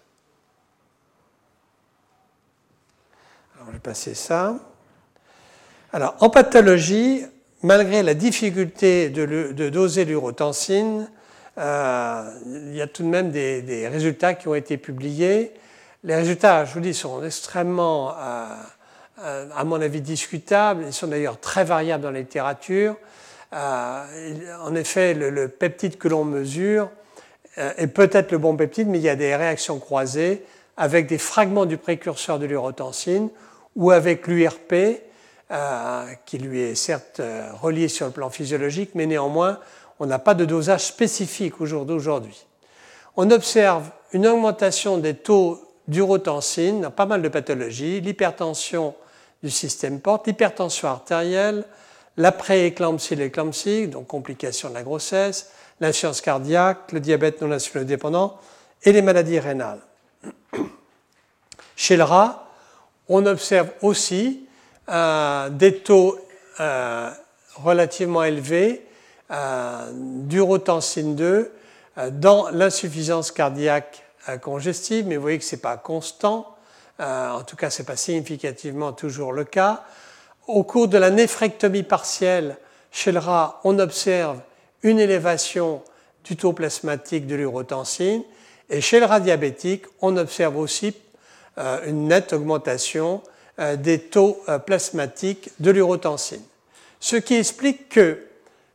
Alors, 3.55 3.69
je 3.69 3.73
vais 3.73 3.79
passer 3.79 4.13
ça. 4.13 4.53
Alors, 5.93 6.15
en 6.19 6.29
pathologie, 6.29 7.25
malgré 7.63 8.03
la 8.03 8.13
difficulté 8.13 9.09
de, 9.09 9.69
doser 9.69 10.05
l'urotensine, 10.05 11.09
euh, 11.57 12.31
il 12.45 12.75
y 12.75 12.81
a 12.83 12.87
tout 12.87 13.01
de 13.01 13.07
même 13.07 13.31
des, 13.31 13.87
résultats 13.87 14.35
qui 14.35 14.47
ont 14.47 14.53
été 14.53 14.77
publiés. 14.77 15.53
Les 16.03 16.13
résultats, 16.15 16.65
je 16.65 16.75
vous 16.75 16.81
dis, 16.81 16.93
sont 16.93 17.23
extrêmement, 17.23 18.13
à 19.21 19.63
mon 19.63 19.81
avis, 19.81 20.01
discutables. 20.01 20.83
Ils 20.87 20.93
sont 20.93 21.07
d'ailleurs 21.07 21.39
très 21.39 21.63
variables 21.63 22.03
dans 22.03 22.11
la 22.11 22.19
littérature. 22.19 22.95
en 23.51 24.75
effet, 24.75 25.13
le, 25.13 25.47
peptide 25.47 25.97
que 25.97 26.07
l'on 26.07 26.23
mesure 26.23 26.89
est 27.57 27.87
peut-être 27.87 28.31
le 28.31 28.37
bon 28.37 28.55
peptide, 28.55 28.87
mais 28.87 28.99
il 28.99 29.03
y 29.03 29.09
a 29.09 29.15
des 29.15 29.35
réactions 29.35 29.79
croisées 29.79 30.43
avec 30.77 31.07
des 31.07 31.17
fragments 31.17 31.65
du 31.65 31.77
précurseur 31.77 32.39
de 32.39 32.45
l'urotensine 32.45 33.29
ou 33.75 33.91
avec 33.91 34.27
l'URP, 34.27 35.01
euh, 35.51 36.05
qui 36.25 36.37
lui 36.37 36.61
est 36.61 36.75
certes 36.75 37.19
euh, 37.19 37.49
relié 37.61 37.87
sur 37.87 38.05
le 38.05 38.11
plan 38.11 38.29
physiologique, 38.29 38.91
mais 38.95 39.05
néanmoins, 39.05 39.59
on 39.99 40.05
n'a 40.05 40.19
pas 40.19 40.33
de 40.33 40.45
dosage 40.45 40.85
spécifique 40.85 41.59
au 41.61 41.65
jour 41.65 41.85
d'aujourd'hui. 41.85 42.45
On 43.17 43.29
observe 43.31 43.89
une 44.13 44.27
augmentation 44.27 44.97
des 44.97 45.13
taux 45.13 45.61
d'urotensine 45.87 46.81
dans 46.81 46.91
pas 46.91 47.05
mal 47.05 47.21
de 47.21 47.27
pathologies, 47.27 48.01
l'hypertension 48.01 48.95
du 49.43 49.49
système 49.49 49.99
porte, 49.99 50.27
l'hypertension 50.27 50.87
artérielle, 50.87 51.65
l'après-éclampsie, 52.17 53.15
l'éclampsie, 53.15 53.87
donc 53.87 54.07
complications 54.07 54.69
de 54.69 54.73
la 54.73 54.83
grossesse, 54.83 55.51
l'insuffisance 55.79 56.21
cardiaque, 56.21 56.91
le 56.91 56.99
diabète 56.99 57.41
non 57.41 57.51
insulino-dépendant 57.51 58.37
et 58.83 58.91
les 58.91 59.01
maladies 59.01 59.39
rénales. 59.39 59.81
Chez 61.75 61.97
le 61.97 62.03
rat, 62.03 62.47
on 63.09 63.25
observe 63.25 63.69
aussi 63.81 64.47
euh, 64.89 65.49
des 65.49 65.79
taux 65.79 66.19
euh, 66.59 67.09
relativement 67.55 68.23
élevés 68.23 68.85
euh, 69.31 69.89
d'urotensine 69.93 71.15
2 71.15 71.51
dans 72.11 72.49
l'insuffisance 72.49 73.31
cardiaque 73.31 74.05
congestive, 74.41 75.07
mais 75.07 75.17
vous 75.17 75.21
voyez 75.21 75.39
que 75.39 75.43
ce 75.43 75.55
n'est 75.55 75.61
pas 75.61 75.75
constant, 75.75 76.55
en 77.01 77.41
tout 77.43 77.55
cas 77.55 77.69
ce 77.69 77.81
n'est 77.81 77.85
pas 77.85 77.95
significativement 77.95 78.93
toujours 78.93 79.33
le 79.33 79.43
cas. 79.43 79.83
Au 80.47 80.63
cours 80.63 80.87
de 80.87 80.97
la 80.97 81.09
néphrectomie 81.09 81.83
partielle, 81.83 82.57
chez 82.91 83.11
le 83.11 83.19
rat, 83.19 83.59
on 83.63 83.79
observe 83.79 84.39
une 84.83 84.99
élévation 84.99 85.81
du 86.23 86.37
taux 86.37 86.53
plasmatique 86.53 87.27
de 87.27 87.35
l'urotensine, 87.35 88.23
et 88.69 88.81
chez 88.81 88.99
le 88.99 89.05
rat 89.05 89.19
diabétique, 89.19 89.85
on 90.01 90.15
observe 90.17 90.57
aussi 90.57 90.95
une 91.57 92.07
nette 92.07 92.33
augmentation 92.33 93.21
euh, 93.59 93.75
des 93.75 93.99
taux 93.99 94.41
euh, 94.47 94.59
plasmatiques 94.59 95.49
de 95.59 95.71
l'urotensine. 95.71 96.41
Ce 97.01 97.17
qui 97.17 97.35
explique 97.35 97.89
que 97.89 98.17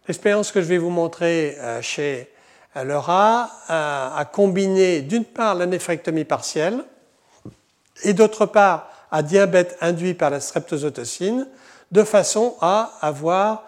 l'expérience 0.06 0.52
que 0.52 0.60
je 0.60 0.66
vais 0.66 0.76
vous 0.76 0.90
montrer 0.90 1.56
euh, 1.58 1.80
chez 1.80 2.30
leur 2.84 3.08
a, 3.08 3.48
à 3.68 4.22
combiner 4.26 5.00
d'une 5.00 5.24
part 5.24 5.54
la 5.54 5.64
néphrectomie 5.64 6.24
partielle 6.24 6.84
et 8.02 8.12
d'autre 8.12 8.46
part 8.46 8.90
à 9.10 9.22
diabète 9.22 9.76
induit 9.80 10.14
par 10.14 10.30
la 10.30 10.40
streptozotocine, 10.40 11.46
de 11.92 12.02
façon 12.02 12.56
à 12.60 12.92
avoir 13.00 13.64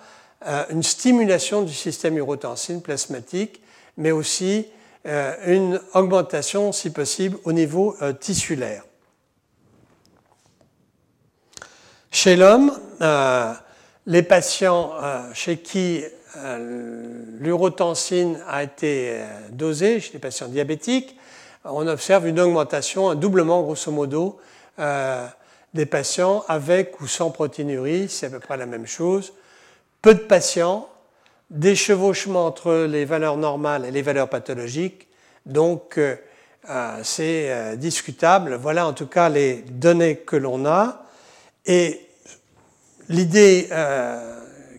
euh, 0.46 0.64
une 0.70 0.82
stimulation 0.82 1.62
du 1.62 1.72
système 1.72 2.16
urotensine 2.16 2.82
plasmatique, 2.82 3.60
mais 3.96 4.12
aussi 4.12 4.66
euh, 5.06 5.34
une 5.46 5.80
augmentation, 5.94 6.72
si 6.72 6.90
possible, 6.90 7.38
au 7.44 7.52
niveau 7.52 7.96
euh, 8.02 8.12
tissulaire. 8.12 8.84
Chez 12.10 12.36
l'homme, 12.36 12.72
les 14.06 14.22
patients 14.22 14.92
chez 15.34 15.58
qui 15.58 16.02
l'urotensine 17.38 18.40
a 18.48 18.62
été 18.62 19.20
dosée, 19.50 20.00
chez 20.00 20.14
les 20.14 20.18
patients 20.18 20.48
diabétiques, 20.48 21.18
on 21.64 21.86
observe 21.86 22.26
une 22.26 22.40
augmentation, 22.40 23.10
un 23.10 23.14
doublement 23.14 23.62
grosso 23.62 23.90
modo 23.90 24.40
des 25.74 25.86
patients 25.86 26.44
avec 26.48 27.00
ou 27.00 27.06
sans 27.06 27.30
protéinurie, 27.30 28.08
c'est 28.08 28.26
à 28.26 28.30
peu 28.30 28.40
près 28.40 28.56
la 28.56 28.66
même 28.66 28.86
chose. 28.86 29.32
Peu 30.02 30.14
de 30.14 30.20
patients, 30.20 30.88
des 31.50 31.74
chevauchements 31.74 32.46
entre 32.46 32.86
les 32.88 33.04
valeurs 33.04 33.36
normales 33.36 33.84
et 33.84 33.90
les 33.90 34.02
valeurs 34.02 34.28
pathologiques, 34.28 35.08
donc 35.46 35.98
euh, 35.98 36.16
euh, 36.68 37.00
c'est 37.02 37.50
euh, 37.50 37.76
discutable. 37.76 38.54
Voilà 38.54 38.86
en 38.86 38.92
tout 38.92 39.06
cas 39.06 39.28
les 39.28 39.62
données 39.62 40.16
que 40.16 40.36
l'on 40.36 40.66
a. 40.66 41.04
Et 41.66 42.06
l'idée 43.10 43.68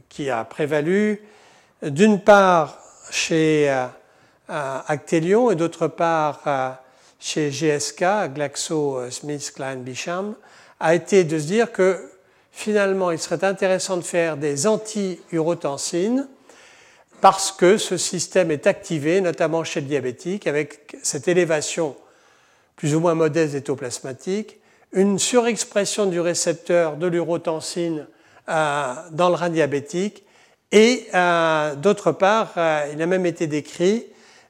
qui 0.08 0.30
a 0.32 0.44
prévalu, 0.44 1.22
d'une 1.84 2.20
part 2.20 2.80
chez 3.12 3.72
Actelion 4.50 5.52
et 5.52 5.56
d'autre 5.56 5.88
part 5.88 6.80
chez 7.20 7.50
GSK, 7.52 8.34
Glaxo 8.34 9.00
Smith 9.12 9.52
Klein 9.56 9.78
Bisham, 9.78 10.36
a 10.80 10.96
été 10.96 11.24
de 11.24 11.38
se 11.38 11.46
dire 11.46 11.72
que 11.72 12.10
finalement 12.52 13.12
il 13.12 13.20
serait 13.20 13.44
intéressant 13.44 13.98
de 13.98 14.02
faire 14.02 14.38
des 14.38 14.68
anti-urotensines 14.68 16.28
parce 17.22 17.52
que 17.52 17.78
ce 17.78 17.98
système 17.98 18.52
est 18.52 18.68
activé, 18.68 19.22
notamment 19.22 19.64
chez 19.64 19.82
le 19.82 19.88
diabétique, 19.88 20.48
avec 20.48 20.96
cette 21.04 21.28
élévation 21.28 21.96
plus 22.76 22.96
ou 22.96 23.00
moins 23.00 23.14
modeste 23.14 23.54
des 23.54 23.62
taux 23.62 23.76
plasmatiques, 23.76 24.58
une 24.94 25.20
surexpression 25.20 26.06
du 26.06 26.20
récepteur 26.20 26.96
de 26.96 27.08
l'urotensine 27.08 28.08
euh, 28.48 28.94
dans 29.12 29.30
le 29.30 29.36
rein 29.36 29.50
diabétique, 29.50 30.24
et 30.72 31.08
euh, 31.14 31.76
d'autre 31.76 32.12
part, 32.12 32.54
euh, 32.58 32.90
il 32.94 33.02
a 33.02 33.06
même 33.06 33.26
été 33.26 33.48
décrit 33.48 34.06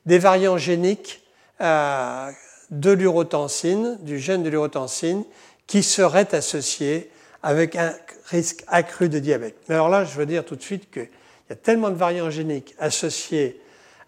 des 0.05 0.19
variants 0.19 0.57
géniques 0.57 1.21
de 1.59 2.91
l'urotensine, 2.91 3.97
du 4.01 4.19
gène 4.19 4.43
de 4.43 4.49
l'urotensine, 4.49 5.23
qui 5.67 5.83
serait 5.83 6.33
associé 6.33 7.11
avec 7.43 7.75
un 7.75 7.93
risque 8.25 8.63
accru 8.67 9.09
de 9.09 9.19
diabète. 9.19 9.55
Mais 9.67 9.75
alors 9.75 9.89
là, 9.89 10.03
je 10.03 10.15
veux 10.17 10.25
dire 10.25 10.45
tout 10.45 10.55
de 10.55 10.61
suite 10.61 10.91
qu'il 10.91 11.09
y 11.49 11.53
a 11.53 11.55
tellement 11.55 11.89
de 11.89 11.95
variants 11.95 12.29
géniques 12.29 12.75
associés 12.79 13.61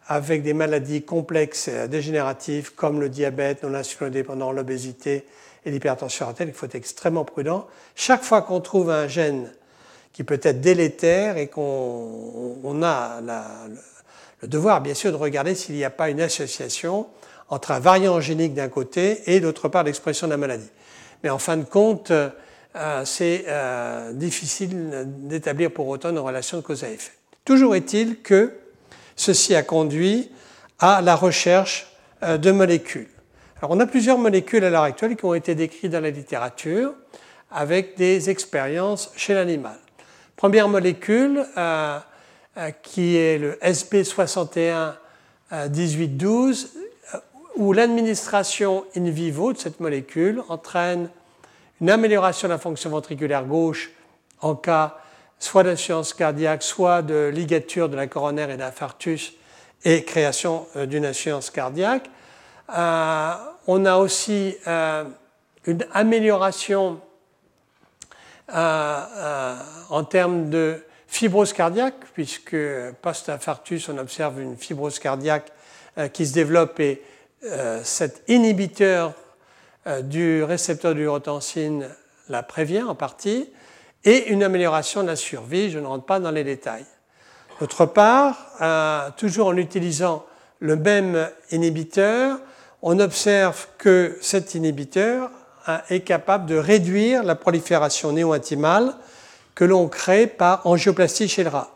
avec 0.08 0.44
des 0.44 0.54
maladies 0.54 1.04
complexes 1.04 1.68
et 1.68 1.88
dégénératives 1.88 2.74
comme 2.76 3.00
le 3.00 3.10
diabète 3.10 3.64
non 3.64 3.74
insulino-dépendant, 3.74 4.52
l'obésité 4.52 5.26
et 5.64 5.72
l'hypertension 5.72 6.28
artérielle 6.28 6.54
qu'il 6.54 6.60
faut 6.60 6.66
être 6.66 6.76
extrêmement 6.76 7.24
prudent. 7.24 7.68
Chaque 7.96 8.24
fois 8.24 8.42
qu'on 8.42 8.60
trouve 8.60 8.90
un 8.90 9.08
gène 9.08 9.52
qui 10.12 10.24
peut 10.24 10.40
être 10.42 10.60
délétère 10.60 11.38
et 11.38 11.48
qu'on 11.48 12.82
a 12.84 13.22
le 14.42 14.48
devoir, 14.48 14.82
bien 14.82 14.94
sûr, 14.94 15.12
de 15.12 15.18
regarder 15.18 15.56
s'il 15.56 15.76
n'y 15.76 15.84
a 15.84 15.90
pas 15.90 16.10
une 16.10 16.22
association 16.22 17.08
entre 17.50 17.72
un 17.72 17.80
variant 17.80 18.20
génique 18.22 18.54
d'un 18.54 18.70
côté 18.70 19.22
et 19.32 19.40
d'autre 19.40 19.68
part 19.68 19.84
l'expression 19.84 20.28
de 20.28 20.32
la 20.32 20.38
maladie. 20.38 20.70
Mais 21.24 21.30
en 21.30 21.38
fin 21.38 21.58
de 21.58 21.64
compte, 21.64 22.12
euh, 22.12 23.06
c'est 23.06 23.46
euh, 23.48 24.14
difficile 24.14 25.06
d'établir 25.06 25.72
pour 25.72 25.88
autant 25.88 26.10
une 26.10 26.20
relation 26.20 26.58
de 26.58 26.64
cause 26.64 26.84
à 26.84 26.90
effet. 26.90 27.12
Toujours 27.44 27.76
est-il 27.76 28.22
que 28.22 28.54
ceci 29.16 29.54
a 29.54 29.64
conduit 29.64 30.32
à 30.80 31.02
la 31.02 31.16
recherche 31.16 31.92
euh, 32.24 32.38
de 32.38 32.52
molécules. 32.52 33.10
Alors 33.58 33.72
on 33.72 33.80
a 33.80 33.86
plusieurs 33.86 34.18
molécules 34.18 34.64
à 34.64 34.70
l'heure 34.70 34.84
actuelle 34.84 35.16
qui 35.16 35.26
ont 35.26 35.34
été 35.34 35.54
décrites 35.54 35.92
dans 35.92 36.00
la 36.00 36.10
littérature 36.10 36.94
avec 37.52 37.98
des 37.98 38.30
expériences 38.30 39.12
chez 39.16 39.34
l'animal. 39.34 39.78
Première 40.38 40.70
molécule 40.70 41.46
qui 42.84 43.18
est 43.18 43.38
le 43.38 43.54
SB61 43.64 44.94
1812 45.52 46.70
où 47.56 47.74
l'administration 47.74 48.86
in 48.96 49.10
vivo 49.10 49.54
de 49.54 49.58
cette 49.58 49.80
molécule 49.80 50.42
entraîne 50.50 51.10
une 51.80 51.90
amélioration 51.90 52.48
de 52.48 52.54
la 52.54 52.60
fonction 52.60 52.90
ventriculaire 52.90 53.46
gauche 53.46 53.92
en 54.42 54.56
cas 54.56 54.98
soit 55.40 55.64
d'insuffisance 55.64 56.14
cardiaque, 56.14 56.64
soit 56.64 57.02
de 57.02 57.32
ligature 57.34 57.90
de 57.90 57.96
la 57.96 58.08
coronaire 58.08 58.52
et 58.52 58.58
d'infarctus 58.58 59.34
et 59.84 60.04
création 60.04 60.68
euh, 60.76 60.86
d'une 60.86 61.06
insuffisance 61.06 61.50
cardiaque. 61.50 62.10
Euh, 62.70 63.34
on 63.68 63.86
a 63.86 63.98
aussi 63.98 64.56
euh, 64.68 65.04
une 65.66 65.86
amélioration 65.94 67.02
en 68.54 70.04
termes 70.04 70.50
de 70.50 70.84
fibrose 71.12 71.54
cardiaque, 71.54 72.06
puisque 72.14 72.58
post-infarctus, 73.02 73.90
on 73.90 73.98
observe 74.00 74.42
une 74.42 74.58
fibrose 74.58 74.98
cardiaque 74.98 75.52
qui 76.14 76.26
se 76.26 76.34
développe 76.34 76.80
et 76.80 77.04
euh, 77.44 77.82
cet 77.84 78.22
inhibiteur 78.28 79.14
euh, 79.88 80.04
du 80.04 80.44
récepteur 80.44 80.94
d'urotensine 80.94 81.90
la 82.30 82.44
prévient 82.44 82.84
en 82.84 82.94
partie, 82.94 83.50
et 84.04 84.30
une 84.30 84.44
amélioration 84.44 85.02
de 85.02 85.08
la 85.08 85.16
survie, 85.16 85.72
je 85.72 85.80
ne 85.80 85.88
rentre 85.88 86.06
pas 86.06 86.20
dans 86.20 86.30
les 86.30 86.44
détails. 86.44 86.86
D'autre 87.60 87.88
part, 87.88 88.38
euh, 88.62 89.10
toujours 89.18 89.48
en 89.48 89.58
utilisant 89.58 90.24
le 90.60 90.76
même 90.76 91.30
inhibiteur, 91.50 92.38
on 92.84 93.00
observe 93.00 93.68
que 93.80 94.20
cet 94.22 94.54
inhibiteur 94.54 95.32
est 95.90 96.02
capable 96.02 96.46
de 96.46 96.56
réduire 96.56 97.24
la 97.24 97.36
prolifération 97.36 98.12
néo-intimale 98.12 98.94
que 99.56 99.66
l'on 99.66 99.88
crée 99.88 100.28
par 100.28 100.66
angioplastie 100.66 101.28
chez 101.28 101.44
le 101.44 101.50
rat. 101.50 101.76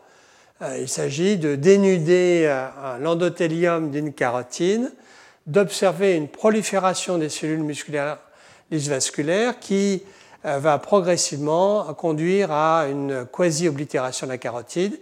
Il 0.78 0.88
s'agit 0.88 1.36
de 1.36 1.54
dénuder 1.54 2.50
l'endothélium 3.00 3.90
d'une 3.90 4.14
carotide 4.14 4.90
d'observer 5.46 6.14
une 6.14 6.28
prolifération 6.28 7.18
des 7.18 7.28
cellules 7.28 7.62
musculaires 7.62 8.18
vasculaires 8.70 9.60
qui 9.60 10.02
euh, 10.44 10.58
va 10.58 10.78
progressivement 10.78 11.94
conduire 11.94 12.50
à 12.50 12.86
une 12.88 13.26
quasi-oblitération 13.26 14.26
de 14.26 14.32
la 14.32 14.38
carotide. 14.38 14.98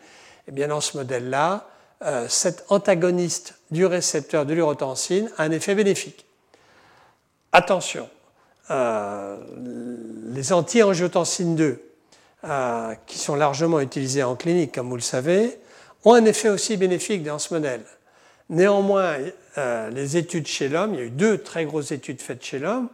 Et 0.46 0.52
bien 0.52 0.68
dans 0.68 0.82
ce 0.82 0.98
modèle-là, 0.98 1.66
euh, 2.02 2.26
cet 2.28 2.66
antagoniste 2.68 3.54
du 3.70 3.86
récepteur 3.86 4.44
de 4.44 4.52
l'urotensine 4.52 5.30
a 5.38 5.44
un 5.44 5.50
effet 5.50 5.74
bénéfique. 5.74 6.26
Attention, 7.52 8.08
euh, 8.70 9.38
les 10.34 10.52
anti-angiotensine 10.52 11.56
2, 11.56 11.82
qui 13.06 13.18
sont 13.18 13.36
largement 13.36 13.80
utilisés 13.80 14.22
en 14.22 14.36
clinique, 14.36 14.74
comme 14.74 14.88
vous 14.88 14.96
le 14.96 15.02
savez, 15.02 15.58
ont 16.04 16.14
un 16.14 16.24
effet 16.24 16.50
aussi 16.50 16.76
bénéfique 16.76 17.22
dans 17.22 17.38
ce 17.38 17.54
modèle. 17.54 17.82
Néanmoins, 18.50 19.16
euh, 19.56 19.90
les 19.90 20.16
études 20.16 20.46
chez 20.46 20.68
l'homme, 20.68 20.94
il 20.94 21.00
y 21.00 21.02
a 21.02 21.06
eu 21.06 21.10
deux 21.10 21.38
très 21.38 21.64
grosses 21.64 21.92
études 21.92 22.20
faites 22.20 22.44
chez 22.44 22.58
l'homme 22.58 22.88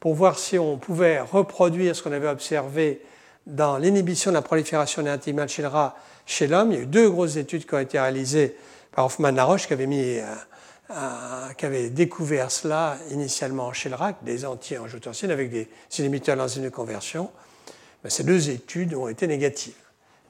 pour 0.00 0.14
voir 0.14 0.38
si 0.38 0.58
on 0.58 0.78
pouvait 0.78 1.20
reproduire 1.20 1.94
ce 1.94 2.02
qu'on 2.02 2.12
avait 2.12 2.28
observé 2.28 3.02
dans 3.46 3.76
l'inhibition 3.76 4.30
de 4.30 4.36
la 4.36 4.42
prolifération 4.42 5.04
intimale 5.06 5.48
chez 5.48 5.62
le 5.62 5.68
rat 5.68 5.96
chez 6.24 6.46
l'homme. 6.46 6.72
Il 6.72 6.78
y 6.78 6.80
a 6.80 6.82
eu 6.82 6.86
deux 6.86 7.10
grosses 7.10 7.36
études 7.36 7.66
qui 7.66 7.74
ont 7.74 7.78
été 7.78 8.00
réalisées 8.00 8.56
par 8.92 9.04
Hoffman-Laroche 9.06 9.66
qui 9.66 9.74
avait 9.74 9.86
mis 9.86 10.18
euh, 10.18 11.52
qui 11.58 11.66
avait 11.66 11.90
découvert 11.90 12.50
cela 12.50 12.96
initialement 13.10 13.72
chez 13.72 13.88
le 13.88 13.96
rat, 13.96 14.14
des 14.22 14.46
anti-angiotensines 14.46 15.30
avec 15.30 15.50
des 15.50 15.68
inhibiteurs 15.98 16.36
de 16.36 16.68
conversion. 16.68 17.30
Mais 18.06 18.10
ces 18.10 18.22
deux 18.22 18.50
études 18.50 18.94
ont 18.94 19.08
été 19.08 19.26
négatives. 19.26 19.74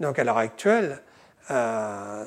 Donc 0.01 0.19
à 0.19 0.25
l'heure 0.25 0.39
actuelle, 0.39 1.03
euh, 1.51 2.25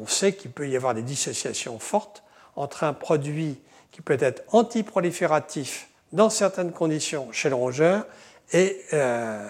on 0.00 0.06
sait 0.06 0.32
qu'il 0.34 0.52
peut 0.52 0.68
y 0.68 0.76
avoir 0.76 0.94
des 0.94 1.02
dissociations 1.02 1.80
fortes 1.80 2.22
entre 2.54 2.84
un 2.84 2.92
produit 2.92 3.58
qui 3.90 4.00
peut 4.00 4.16
être 4.20 4.44
antiprolifératif 4.54 5.88
dans 6.12 6.30
certaines 6.30 6.70
conditions 6.70 7.32
chez 7.32 7.48
le 7.48 7.56
rongeur 7.56 8.06
et 8.52 8.80
euh, 8.92 9.44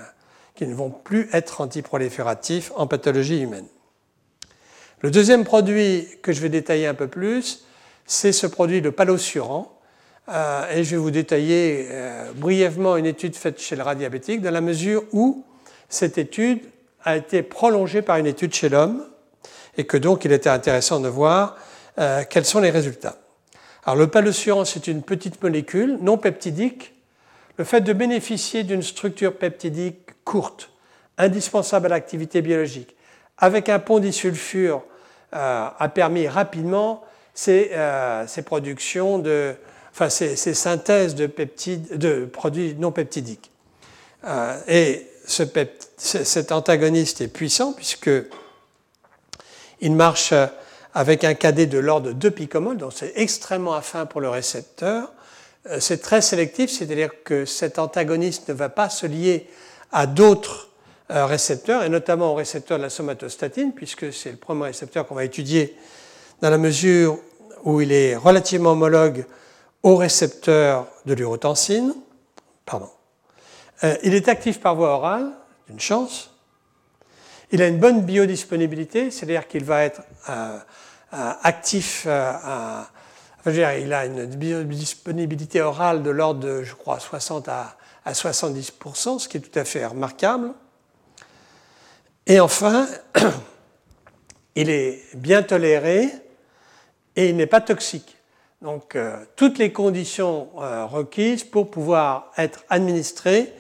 qui 0.55 0.66
ne 0.66 0.73
vont 0.73 0.89
plus 0.89 1.29
être 1.35 1.61
antiprolifératifs 1.61 2.73
en 2.75 2.87
pathologie 2.87 3.43
humaine. 3.43 3.66
Le 5.01 5.11
deuxième 5.11 5.45
produit 5.45 6.09
que 6.23 6.33
je 6.33 6.41
vais 6.41 6.49
détailler 6.49 6.87
un 6.87 6.95
peu 6.95 7.09
plus, 7.09 7.66
c'est 8.07 8.33
ce 8.33 8.47
produit 8.47 8.81
de 8.81 8.89
palosurant. 8.89 9.80
Euh, 10.29 10.77
et 10.77 10.85
je 10.85 10.91
vais 10.93 10.97
vous 10.97 11.11
détailler 11.11 11.89
brièvement 12.37 12.97
une 12.97 13.07
étude 13.07 13.35
faite 13.35 13.61
chez 13.61 13.75
le 13.75 13.83
rat 13.83 13.95
diabétique 13.95 14.43
dans 14.43 14.51
la 14.51 14.61
mesure 14.61 15.05
où 15.12 15.45
cette 15.89 16.18
étude 16.18 16.61
a 17.05 17.16
été 17.16 17.43
prolongé 17.43 18.03
par 18.03 18.16
une 18.18 18.27
étude 18.27 18.55
chez 18.55 18.68
l'homme 18.68 19.05
et 19.77 19.85
que 19.85 19.97
donc 19.97 20.25
il 20.25 20.33
était 20.33 20.51
intéressant 20.51 21.01
de 21.01 21.09
voir 21.09 21.57
quels 22.29 22.45
sont 22.45 22.61
les 22.61 22.71
résultats. 22.71 23.16
Alors 23.85 23.97
le 23.97 24.07
palossurant, 24.07 24.64
c'est 24.64 24.87
une 24.87 25.03
petite 25.03 25.43
molécule 25.43 25.99
non 26.01 26.18
peptidique. 26.18 26.95
Le 27.57 27.64
fait 27.64 27.81
de 27.81 27.93
bénéficier 27.93 28.62
d'une 28.62 28.83
structure 28.83 29.37
peptidique 29.37 30.11
courte, 30.25 30.71
indispensable 31.18 31.87
à 31.87 31.89
l'activité 31.91 32.43
biologique, 32.43 32.95
avec 33.39 33.68
un 33.68 33.79
pont 33.79 33.99
disulfure, 33.99 34.85
a 35.33 35.91
permis 35.95 36.29
rapidement 36.29 37.03
ces, 37.35 37.71
productions 38.45 39.18
de, 39.18 39.55
enfin 39.93 40.09
ces, 40.09 40.36
synthèses 40.36 41.14
de, 41.14 41.26
peptides, 41.26 41.99
de 41.99 42.24
produits 42.24 42.74
non 42.78 42.93
peptidiques. 42.93 43.51
et 44.68 45.07
cet 45.26 46.53
antagoniste 46.53 47.20
est 47.20 47.28
puissant 47.28 47.72
puisque 47.72 48.11
il 49.80 49.93
marche 49.93 50.34
avec 50.95 51.24
un 51.24 51.34
KD 51.34 51.66
de 51.68 51.78
l'ordre 51.78 52.09
de 52.09 52.12
2 52.12 52.30
picomol, 52.30 52.76
donc 52.76 52.93
c'est 52.95 53.12
extrêmement 53.16 53.74
affin 53.74 54.07
pour 54.07 54.20
le 54.20 54.28
récepteur. 54.28 55.12
Euh, 55.68 55.78
c'est 55.80 55.99
très 55.99 56.20
sélectif, 56.20 56.70
c'est-à-dire 56.70 57.11
que 57.22 57.45
cet 57.45 57.78
antagoniste 57.78 58.49
ne 58.49 58.55
va 58.55 58.68
pas 58.68 58.88
se 58.88 59.07
lier 59.07 59.47
à 59.93 60.07
d'autres 60.07 60.68
euh, 61.11 61.26
récepteurs, 61.26 61.84
et 61.84 61.88
notamment 61.88 62.32
au 62.32 62.34
récepteur 62.34 62.78
de 62.78 62.82
la 62.82 62.91
somatostatine, 62.91 63.72
puisque 63.72 64.12
c'est 64.12 64.30
le 64.30 64.36
premier 64.36 64.64
récepteur 64.64 65.07
qu'on 65.07 65.14
va 65.14 65.24
étudier 65.24 65.76
dans 66.41 66.51
la 66.51 66.59
mesure 66.59 67.18
où 67.64 67.80
il 67.80 67.93
est 67.93 68.16
relativement 68.16 68.72
homologue 68.72 69.26
au 69.83 69.97
récepteur 69.97 70.87
de 71.07 71.14
l'urotensine. 71.14 71.95
Pardon. 72.66 72.91
Euh, 73.85 73.97
il 74.03 74.14
est 74.14 74.28
actif 74.28 74.61
par 74.61 74.74
voie 74.74 74.91
orale, 74.91 75.33
une 75.68 75.81
chance. 75.81 76.31
Il 77.53 77.62
a 77.62 77.66
une 77.66 77.78
bonne 77.78 78.03
biodisponibilité, 78.03 79.11
c'est-à-dire 79.11 79.49
qu'il 79.49 79.64
va 79.64 79.85
être 79.85 80.03
euh, 80.28 80.59
euh, 81.12 81.33
actif, 81.43 82.05
euh, 82.07 82.83
il 83.47 83.93
a 83.93 84.07
une 84.07 84.26
biodisponibilité 84.26 85.61
orale 85.61 86.05
de 86.05 86.11
l'ordre 86.11 86.41
de, 86.41 86.62
je 86.62 86.74
crois, 86.74 87.01
60 87.01 87.49
à, 87.49 87.76
70%, 88.07 89.18
ce 89.18 89.28
qui 89.28 89.37
est 89.37 89.41
tout 89.41 89.59
à 89.59 89.64
fait 89.64 89.85
remarquable. 89.85 90.53
Et 92.26 92.39
enfin, 92.39 92.87
il 94.55 94.70
est 94.70 95.03
bien 95.16 95.43
toléré 95.43 96.09
et 97.16 97.28
il 97.28 97.37
n'est 97.37 97.47
pas 97.47 97.61
toxique. 97.61 98.16
Donc, 98.63 98.97
toutes 99.37 99.59
les 99.59 99.73
conditions 99.73 100.49
requises 100.55 101.45
pour 101.45 101.71
pouvoir 101.71 102.31
être 102.37 102.65
administré 102.69 103.53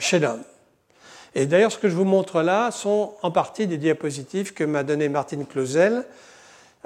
chez 0.00 0.18
l'homme. 0.18 0.42
Et 1.38 1.44
d'ailleurs, 1.44 1.70
ce 1.70 1.76
que 1.76 1.90
je 1.90 1.94
vous 1.94 2.06
montre 2.06 2.40
là 2.40 2.70
sont 2.70 3.12
en 3.20 3.30
partie 3.30 3.66
des 3.66 3.76
diapositives 3.76 4.54
que 4.54 4.64
m'a 4.64 4.82
donné 4.82 5.10
Martine 5.10 5.44
Clausel, 5.44 6.06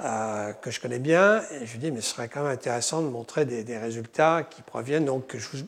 euh, 0.01 0.51
que 0.51 0.71
je 0.71 0.81
connais 0.81 0.99
bien. 0.99 1.41
Et 1.53 1.65
je 1.65 1.71
lui 1.71 1.79
dis, 1.79 1.89
mais 1.89 2.01
ce 2.01 2.09
serait 2.09 2.27
quand 2.27 2.41
même 2.41 2.51
intéressant 2.51 3.01
de 3.01 3.07
montrer 3.07 3.45
des, 3.45 3.77
résultats 3.77 4.43
qui 4.43 4.61
proviennent. 4.61 5.05
Donc, 5.05 5.37
je 5.37 5.55
ne 5.55 5.61
vous 5.61 5.67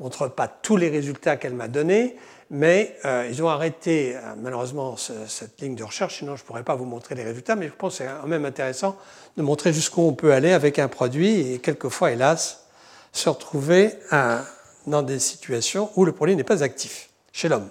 montre 0.00 0.28
pas 0.28 0.48
tous 0.48 0.76
les 0.76 0.90
résultats 0.90 1.38
qu'elle 1.38 1.54
m'a 1.54 1.68
donnés, 1.68 2.14
mais 2.50 2.96
euh, 3.04 3.28
ils 3.30 3.42
ont 3.42 3.48
arrêté 3.48 4.16
euh, 4.16 4.20
malheureusement 4.36 4.96
cette 4.96 5.60
ligne 5.60 5.74
de 5.74 5.84
recherche, 5.84 6.18
sinon 6.18 6.36
je 6.36 6.42
ne 6.42 6.46
pourrais 6.46 6.64
pas 6.64 6.74
vous 6.74 6.84
montrer 6.84 7.14
les 7.14 7.24
résultats. 7.24 7.56
Mais 7.56 7.68
je 7.68 7.72
pense 7.72 7.98
que 7.98 8.04
c'est 8.04 8.10
quand 8.20 8.26
même 8.26 8.44
intéressant 8.44 8.96
de 9.36 9.42
montrer 9.42 9.72
jusqu'où 9.72 10.02
on 10.02 10.12
peut 10.12 10.32
aller 10.32 10.52
avec 10.52 10.78
un 10.78 10.88
produit 10.88 11.52
et 11.52 11.58
quelquefois, 11.58 12.12
hélas, 12.12 12.66
se 13.12 13.28
retrouver 13.28 13.94
dans 14.86 15.02
des 15.02 15.18
situations 15.18 15.90
où 15.96 16.04
le 16.04 16.12
produit 16.12 16.36
n'est 16.36 16.44
pas 16.44 16.62
actif 16.62 17.10
chez 17.32 17.48
l'homme. 17.48 17.68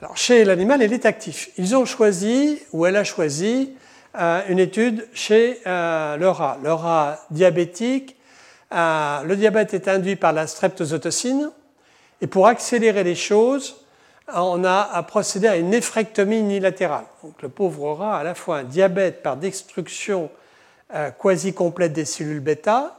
Alors, 0.00 0.16
chez 0.16 0.44
l'animal, 0.44 0.82
il 0.82 0.92
est 0.92 1.06
actif. 1.06 1.50
Ils 1.56 1.74
ont 1.76 1.84
choisi, 1.84 2.60
ou 2.72 2.84
elle 2.84 2.96
a 2.96 3.04
choisi, 3.04 3.74
euh, 4.16 4.42
une 4.48 4.58
étude 4.58 5.08
chez 5.12 5.60
euh, 5.66 6.16
le 6.16 6.28
rat. 6.28 6.58
Le 6.62 6.72
rat 6.72 7.20
diabétique, 7.30 8.16
euh, 8.72 9.22
le 9.22 9.36
diabète 9.36 9.74
est 9.74 9.88
induit 9.88 10.16
par 10.16 10.32
la 10.32 10.46
streptozotocine, 10.46 11.50
et 12.20 12.26
pour 12.26 12.46
accélérer 12.46 13.04
les 13.04 13.14
choses, 13.14 13.76
on 14.32 14.64
a 14.64 15.02
procédé 15.02 15.48
à 15.48 15.56
une 15.56 15.70
néphrectomie 15.70 16.38
unilatérale. 16.38 17.04
Donc, 17.22 17.42
le 17.42 17.48
pauvre 17.48 17.92
rat 17.92 18.16
a 18.16 18.20
à 18.20 18.24
la 18.24 18.34
fois 18.34 18.58
un 18.58 18.64
diabète 18.64 19.22
par 19.22 19.36
destruction 19.36 20.30
quasi 21.20 21.52
complète 21.52 21.92
des 21.92 22.06
cellules 22.06 22.40
bêta, 22.40 22.96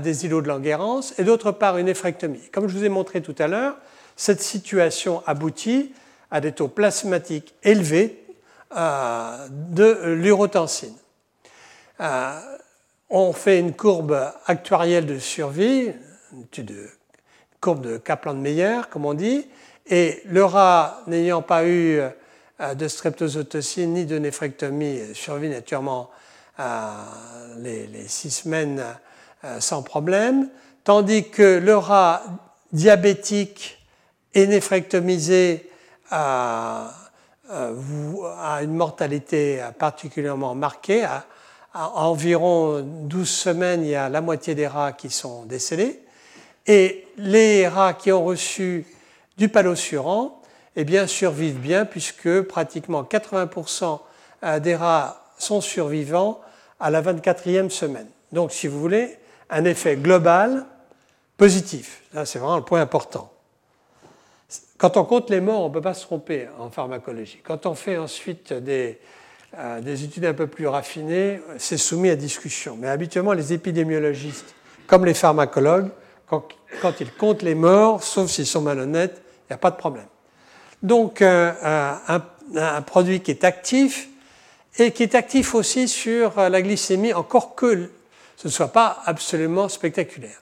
des 0.00 0.24
îlots 0.24 0.40
de 0.40 0.48
Langerhans, 0.48 1.00
et 1.18 1.24
d'autre 1.24 1.52
part 1.52 1.76
une 1.76 1.86
néphrectomie. 1.86 2.48
Comme 2.52 2.68
je 2.68 2.78
vous 2.78 2.84
ai 2.84 2.88
montré 2.88 3.20
tout 3.20 3.34
à 3.38 3.48
l'heure, 3.48 3.76
cette 4.16 4.42
situation 4.42 5.22
aboutit 5.26 5.92
à 6.30 6.40
des 6.40 6.52
taux 6.52 6.68
plasmatiques 6.68 7.54
élevés 7.62 8.22
euh, 8.76 9.48
de 9.50 10.12
l'urotensine. 10.12 10.94
Euh, 12.00 12.38
on 13.08 13.32
fait 13.32 13.58
une 13.58 13.74
courbe 13.74 14.32
actuarielle 14.46 15.06
de 15.06 15.18
survie, 15.18 15.90
une 16.32 16.46
courbe 17.60 17.82
de 17.82 17.96
Kaplan-Meier, 17.98 18.82
comme 18.90 19.06
on 19.06 19.14
dit, 19.14 19.46
et 19.86 20.22
le 20.26 20.44
rat 20.44 21.02
n'ayant 21.06 21.42
pas 21.42 21.64
eu 21.64 21.98
euh, 21.98 22.74
de 22.74 22.88
streptozotocine 22.88 23.94
ni 23.94 24.06
de 24.06 24.18
néphrectomie 24.18 25.00
survit 25.14 25.48
naturellement 25.48 26.10
les, 27.56 27.86
les, 27.86 28.06
six 28.06 28.30
semaines 28.30 28.84
sans 29.60 29.82
problème, 29.82 30.50
tandis 30.84 31.30
que 31.30 31.58
le 31.58 31.74
rat 31.74 32.22
diabétique 32.72 33.78
et 34.34 34.46
néphrectomisé 34.46 35.70
à, 36.10 36.92
une 38.62 38.74
mortalité 38.74 39.64
particulièrement 39.78 40.54
marquée. 40.54 41.04
À, 41.04 41.24
environ 41.72 42.80
12 42.82 43.28
semaines, 43.28 43.84
il 43.84 43.90
y 43.90 43.94
a 43.94 44.08
la 44.08 44.20
moitié 44.20 44.56
des 44.56 44.66
rats 44.66 44.92
qui 44.92 45.08
sont 45.08 45.44
décédés. 45.44 46.00
Et 46.66 47.06
les 47.16 47.66
rats 47.68 47.94
qui 47.94 48.12
ont 48.12 48.24
reçu 48.24 48.86
du 49.36 49.48
palosurant 49.48 50.40
eh 50.76 50.84
bien, 50.84 51.06
survivent 51.06 51.58
bien, 51.58 51.84
puisque 51.84 52.42
pratiquement 52.42 53.02
80% 53.02 54.00
euh, 54.44 54.60
des 54.60 54.76
rats 54.76 55.32
sont 55.38 55.60
survivants 55.60 56.40
à 56.78 56.90
la 56.90 57.02
24e 57.02 57.70
semaine. 57.70 58.06
Donc, 58.32 58.52
si 58.52 58.68
vous 58.68 58.80
voulez, 58.80 59.18
un 59.50 59.64
effet 59.64 59.96
global 59.96 60.64
positif. 61.36 62.02
Là, 62.14 62.24
c'est 62.24 62.38
vraiment 62.38 62.56
le 62.56 62.64
point 62.64 62.80
important. 62.80 63.32
Quand 64.78 64.96
on 64.96 65.04
compte 65.04 65.28
les 65.30 65.40
morts, 65.40 65.62
on 65.62 65.68
ne 65.68 65.74
peut 65.74 65.80
pas 65.80 65.94
se 65.94 66.02
tromper 66.02 66.48
en 66.58 66.70
pharmacologie. 66.70 67.40
Quand 67.42 67.66
on 67.66 67.74
fait 67.74 67.98
ensuite 67.98 68.52
des, 68.52 68.98
euh, 69.58 69.80
des 69.80 70.04
études 70.04 70.24
un 70.24 70.34
peu 70.34 70.46
plus 70.46 70.66
raffinées, 70.66 71.40
c'est 71.58 71.76
soumis 71.76 72.10
à 72.10 72.16
discussion. 72.16 72.76
Mais 72.78 72.88
habituellement, 72.88 73.32
les 73.32 73.52
épidémiologistes, 73.52 74.54
comme 74.86 75.04
les 75.04 75.14
pharmacologues, 75.14 75.90
quand, 76.30 77.00
ils 77.00 77.12
comptent 77.12 77.42
les 77.42 77.54
morts, 77.54 78.02
sauf 78.02 78.30
s'ils 78.30 78.46
sont 78.46 78.62
malhonnêtes, 78.62 79.20
il 79.44 79.52
n'y 79.52 79.54
a 79.54 79.58
pas 79.58 79.70
de 79.70 79.76
problème. 79.76 80.06
Donc, 80.82 81.20
euh, 81.20 81.52
un, 82.08 82.22
un, 82.56 82.82
produit 82.82 83.20
qui 83.20 83.32
est 83.32 83.44
actif 83.44 84.08
et 84.78 84.92
qui 84.92 85.02
est 85.02 85.14
actif 85.14 85.54
aussi 85.54 85.88
sur 85.88 86.40
la 86.40 86.62
glycémie, 86.62 87.12
encore 87.12 87.54
que 87.54 87.90
ce 88.36 88.48
ne 88.48 88.52
soit 88.52 88.68
pas 88.68 89.02
absolument 89.04 89.68
spectaculaire. 89.68 90.40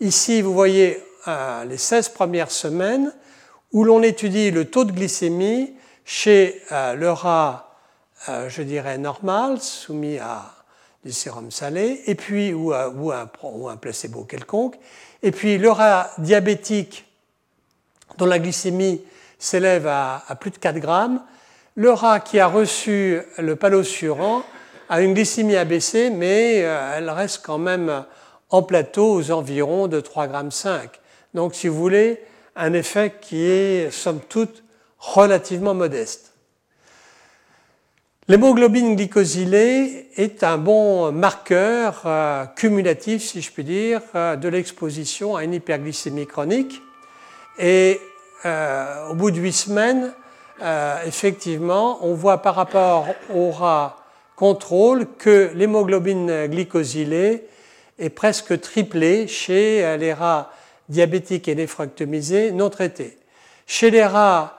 Ici, 0.00 0.42
vous 0.42 0.52
voyez 0.52 1.02
euh, 1.28 1.64
les 1.64 1.76
16 1.76 2.08
premières 2.08 2.50
semaines 2.50 3.12
où 3.72 3.84
l'on 3.84 4.02
étudie 4.02 4.50
le 4.50 4.64
taux 4.64 4.84
de 4.84 4.90
glycémie 4.90 5.72
chez 6.04 6.60
euh, 6.72 6.94
le 6.94 7.12
rat, 7.12 7.76
euh, 8.28 8.48
je 8.48 8.62
dirais, 8.62 8.98
normal, 8.98 9.60
soumis 9.60 10.18
à 10.18 10.42
du 11.04 11.12
sérum 11.12 11.52
salé, 11.52 12.02
et 12.06 12.16
puis, 12.16 12.52
ou, 12.52 12.72
un, 12.72 13.76
placebo 13.76 14.24
quelconque, 14.24 14.76
et 15.22 15.30
puis 15.30 15.58
le 15.58 15.70
rat 15.70 16.10
diabétique, 16.18 17.06
dont 18.18 18.26
la 18.26 18.38
glycémie 18.38 19.02
s'élève 19.38 19.86
à, 19.86 20.22
plus 20.40 20.50
de 20.50 20.58
4 20.58 20.78
grammes, 20.78 21.22
le 21.74 21.90
rat 21.90 22.20
qui 22.20 22.38
a 22.38 22.46
reçu 22.46 23.20
le 23.38 23.56
palosurant 23.56 24.42
a 24.88 25.00
une 25.00 25.14
glycémie 25.14 25.56
abaissée, 25.56 26.10
mais 26.10 26.62
euh, 26.62 26.98
elle 26.98 27.08
reste 27.08 27.42
quand 27.44 27.58
même 27.58 28.04
en 28.50 28.62
plateau 28.62 29.14
aux 29.14 29.30
environs 29.30 29.88
de 29.88 30.00
3,5 30.00 30.28
grammes. 30.28 30.50
Donc, 31.32 31.54
si 31.54 31.68
vous 31.68 31.76
voulez, 31.76 32.22
un 32.56 32.74
effet 32.74 33.14
qui 33.20 33.42
est, 33.42 33.90
somme 33.90 34.20
toute, 34.28 34.62
relativement 34.98 35.72
modeste. 35.72 36.31
L'hémoglobine 38.28 38.94
glycosylée 38.94 40.06
est 40.14 40.44
un 40.44 40.56
bon 40.56 41.10
marqueur 41.10 42.02
euh, 42.06 42.46
cumulatif, 42.46 43.24
si 43.24 43.42
je 43.42 43.50
puis 43.50 43.64
dire, 43.64 44.00
euh, 44.14 44.36
de 44.36 44.48
l'exposition 44.48 45.34
à 45.34 45.42
une 45.42 45.54
hyperglycémie 45.54 46.28
chronique. 46.28 46.80
Et 47.58 48.00
euh, 48.44 49.08
au 49.08 49.14
bout 49.14 49.32
de 49.32 49.40
huit 49.40 49.52
semaines, 49.52 50.12
effectivement, 51.04 51.98
on 52.06 52.14
voit 52.14 52.42
par 52.42 52.54
rapport 52.54 53.08
au 53.34 53.50
rat 53.50 53.96
contrôle 54.36 55.06
que 55.18 55.50
l'hémoglobine 55.56 56.46
glycosylée 56.46 57.42
est 57.98 58.10
presque 58.10 58.60
triplée 58.60 59.26
chez 59.26 59.96
les 59.98 60.12
rats 60.12 60.52
diabétiques 60.88 61.48
et 61.48 61.56
néphrectomisés 61.56 62.52
non 62.52 62.70
traités. 62.70 63.18
Chez 63.66 63.90
les 63.90 64.04
rats 64.04 64.56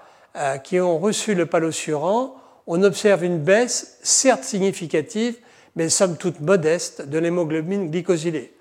qui 0.65 0.81
ont 0.81 0.99
reçu 0.99 1.35
le 1.35 1.45
palosurant, 1.45 2.35
on 2.67 2.83
observe 2.83 3.23
une 3.23 3.39
baisse, 3.39 3.97
certes 4.03 4.43
significative, 4.43 5.35
mais 5.75 5.89
somme 5.89 6.17
toute 6.17 6.39
modeste, 6.39 7.07
de 7.07 7.17
l'hémoglobine 7.17 7.89
glycosylée, 7.89 8.53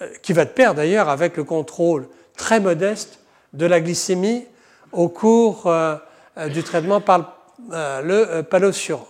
euh, 0.00 0.08
qui 0.22 0.32
va 0.32 0.44
de 0.44 0.50
pair 0.50 0.74
d'ailleurs 0.74 1.08
avec 1.08 1.36
le 1.36 1.44
contrôle 1.44 2.08
très 2.36 2.60
modeste 2.60 3.20
de 3.52 3.66
la 3.66 3.80
glycémie 3.80 4.46
au 4.92 5.08
cours 5.08 5.66
euh, 5.66 5.96
euh, 6.38 6.48
du 6.48 6.62
traitement 6.62 7.00
par 7.00 7.38
le 7.70 8.42
palossurant. 8.42 9.06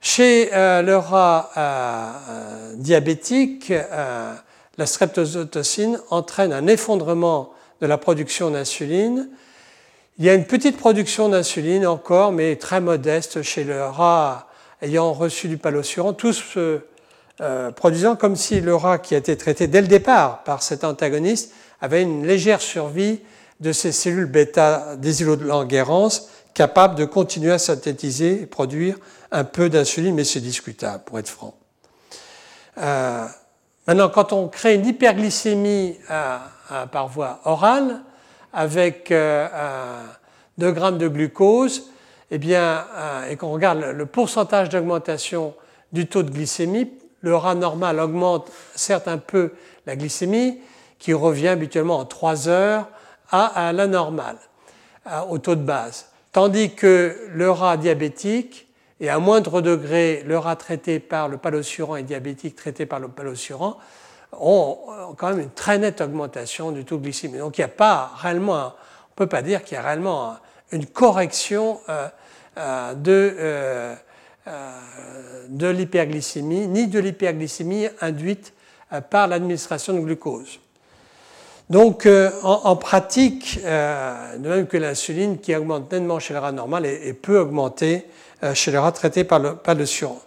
Chez 0.00 0.48
le 0.50 0.94
rat 0.96 1.50
diabétique, 2.76 3.70
la 3.70 4.86
streptozotocine 4.86 6.00
entraîne 6.08 6.54
un 6.54 6.66
effondrement 6.66 7.52
de 7.82 7.86
la 7.86 7.98
production 7.98 8.50
d'insuline. 8.50 9.28
Il 10.20 10.26
y 10.26 10.28
a 10.28 10.34
une 10.34 10.44
petite 10.44 10.76
production 10.76 11.30
d'insuline 11.30 11.86
encore, 11.86 12.30
mais 12.30 12.56
très 12.56 12.82
modeste 12.82 13.40
chez 13.40 13.64
le 13.64 13.82
rat 13.82 14.48
ayant 14.82 15.14
reçu 15.14 15.48
du 15.48 15.56
palossurant, 15.56 16.12
tous 16.12 16.34
se 16.34 16.80
euh, 17.40 17.70
produisant 17.70 18.16
comme 18.16 18.36
si 18.36 18.60
le 18.60 18.74
rat 18.74 18.98
qui 18.98 19.14
a 19.14 19.18
été 19.18 19.34
traité 19.38 19.66
dès 19.66 19.80
le 19.80 19.86
départ 19.86 20.44
par 20.44 20.62
cet 20.62 20.84
antagoniste 20.84 21.54
avait 21.80 22.02
une 22.02 22.26
légère 22.26 22.60
survie 22.60 23.20
de 23.60 23.72
ces 23.72 23.92
cellules 23.92 24.26
bêta 24.26 24.94
des 24.96 25.22
îlots 25.22 25.36
de 25.36 25.46
Langerhans 25.46 26.10
capables 26.52 26.96
de 26.96 27.06
continuer 27.06 27.52
à 27.52 27.58
synthétiser 27.58 28.42
et 28.42 28.46
produire 28.46 28.96
un 29.32 29.44
peu 29.44 29.70
d'insuline, 29.70 30.14
mais 30.14 30.24
c'est 30.24 30.40
discutable, 30.40 31.02
pour 31.06 31.18
être 31.18 31.30
franc. 31.30 31.54
Euh, 32.76 33.24
maintenant, 33.86 34.10
quand 34.10 34.34
on 34.34 34.48
crée 34.48 34.74
une 34.74 34.84
hyperglycémie 34.84 35.96
par 36.92 37.08
voie 37.08 37.40
orale, 37.46 38.02
avec 38.52 39.08
2 39.08 39.14
euh, 39.14 40.02
grammes 40.58 40.98
de 40.98 41.08
glucose, 41.08 41.90
eh 42.30 42.38
bien, 42.38 42.84
euh, 42.96 43.28
et 43.30 43.36
qu'on 43.36 43.50
regarde 43.50 43.80
le 43.80 44.06
pourcentage 44.06 44.68
d'augmentation 44.68 45.54
du 45.92 46.06
taux 46.06 46.22
de 46.22 46.30
glycémie, 46.30 46.90
le 47.22 47.36
rat 47.36 47.54
normal 47.54 48.00
augmente 48.00 48.50
certes 48.74 49.08
un 49.08 49.18
peu 49.18 49.52
la 49.86 49.96
glycémie, 49.96 50.58
qui 50.98 51.12
revient 51.12 51.48
habituellement 51.48 51.98
en 51.98 52.04
3 52.04 52.48
heures 52.48 52.88
à, 53.30 53.72
la 53.72 53.86
normale, 53.86 54.36
au 55.28 55.38
taux 55.38 55.54
de 55.54 55.62
base. 55.62 56.06
Tandis 56.32 56.74
que 56.74 57.16
le 57.32 57.50
rat 57.50 57.76
diabétique, 57.76 58.68
et 59.00 59.08
à 59.08 59.18
moindre 59.18 59.62
degré, 59.62 60.22
le 60.26 60.36
rat 60.36 60.56
traité 60.56 61.00
par 61.00 61.28
le 61.28 61.38
palossurant 61.38 61.96
et 61.96 62.02
diabétique 62.02 62.54
traité 62.54 62.84
par 62.86 63.00
le 63.00 63.08
palossurant, 63.08 63.78
ont 64.32 64.78
quand 65.16 65.28
même 65.30 65.40
une 65.40 65.50
très 65.50 65.78
nette 65.78 66.00
augmentation 66.00 66.72
du 66.72 66.84
taux 66.84 66.96
de 66.96 67.02
glycémie. 67.02 67.38
Donc 67.38 67.58
il 67.58 67.60
n'y 67.60 67.66
a 67.66 67.68
pas 67.68 68.12
réellement, 68.16 68.52
on 68.52 68.66
ne 68.66 69.16
peut 69.16 69.26
pas 69.26 69.42
dire 69.42 69.62
qu'il 69.64 69.76
y 69.76 69.78
a 69.78 69.82
réellement 69.82 70.36
une 70.72 70.86
correction 70.86 71.80
euh, 71.88 72.08
euh, 72.58 72.94
de, 72.94 73.36
euh, 73.38 73.94
de 75.48 75.66
l'hyperglycémie, 75.68 76.66
ni 76.66 76.86
de 76.86 76.98
l'hyperglycémie 76.98 77.88
induite 78.00 78.52
par 79.08 79.28
l'administration 79.28 79.94
de 79.94 80.00
glucose. 80.00 80.58
Donc, 81.68 82.08
en, 82.42 82.74
pratique, 82.74 83.60
de 83.62 84.48
même 84.48 84.66
que 84.66 84.76
l'insuline 84.76 85.38
qui 85.38 85.54
augmente 85.54 85.92
nettement 85.92 86.18
chez 86.18 86.34
le 86.34 86.40
rat 86.40 86.50
normal 86.50 86.84
et, 86.84 87.12
peut 87.12 87.38
augmenter 87.38 88.06
chez 88.54 88.72
le 88.72 88.80
rat 88.80 88.90
traité 88.90 89.22
par 89.22 89.38
le, 89.38 89.54
par 89.54 89.76
le 89.76 89.86
suran. 89.86 90.18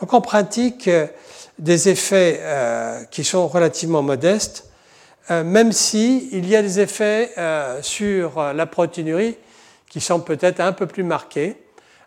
Donc, 0.00 0.12
en 0.12 0.20
pratique, 0.20 0.90
des 1.60 1.88
effets 1.88 2.40
qui 3.12 3.22
sont 3.22 3.46
relativement 3.46 4.02
modestes, 4.02 4.68
même 5.28 5.70
s'il 5.70 6.34
il 6.34 6.48
y 6.48 6.56
a 6.56 6.62
des 6.62 6.80
effets 6.80 7.30
sur 7.82 8.52
la 8.52 8.66
protéinurie 8.66 9.36
qui 9.90 10.00
sont 10.00 10.20
peut-être 10.20 10.60
un 10.60 10.72
peu 10.72 10.86
plus 10.86 11.02
marqués. 11.02 11.56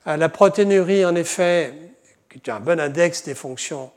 Euh, 0.08 0.18
la 0.18 0.30
protéinurie, 0.30 1.06
en 1.06 1.14
effet, 1.14 1.74
qui 2.32 2.38
est 2.38 2.50
un 2.50 2.60
bon 2.60 2.80
index 2.80 3.24
des 3.24 3.36
fonctions 3.36 3.92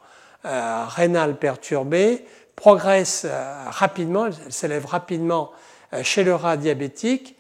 euh, 0.45 0.85
rénales 0.87 1.39
perturbées, 1.39 2.25
progresse 2.55 3.25
euh, 3.25 3.55
rapidement, 3.69 4.27
elle 4.27 4.53
s'élève 4.53 4.85
rapidement 4.85 5.53
chez 6.03 6.25
le 6.25 6.35
rat 6.35 6.57
diabétique 6.57 7.37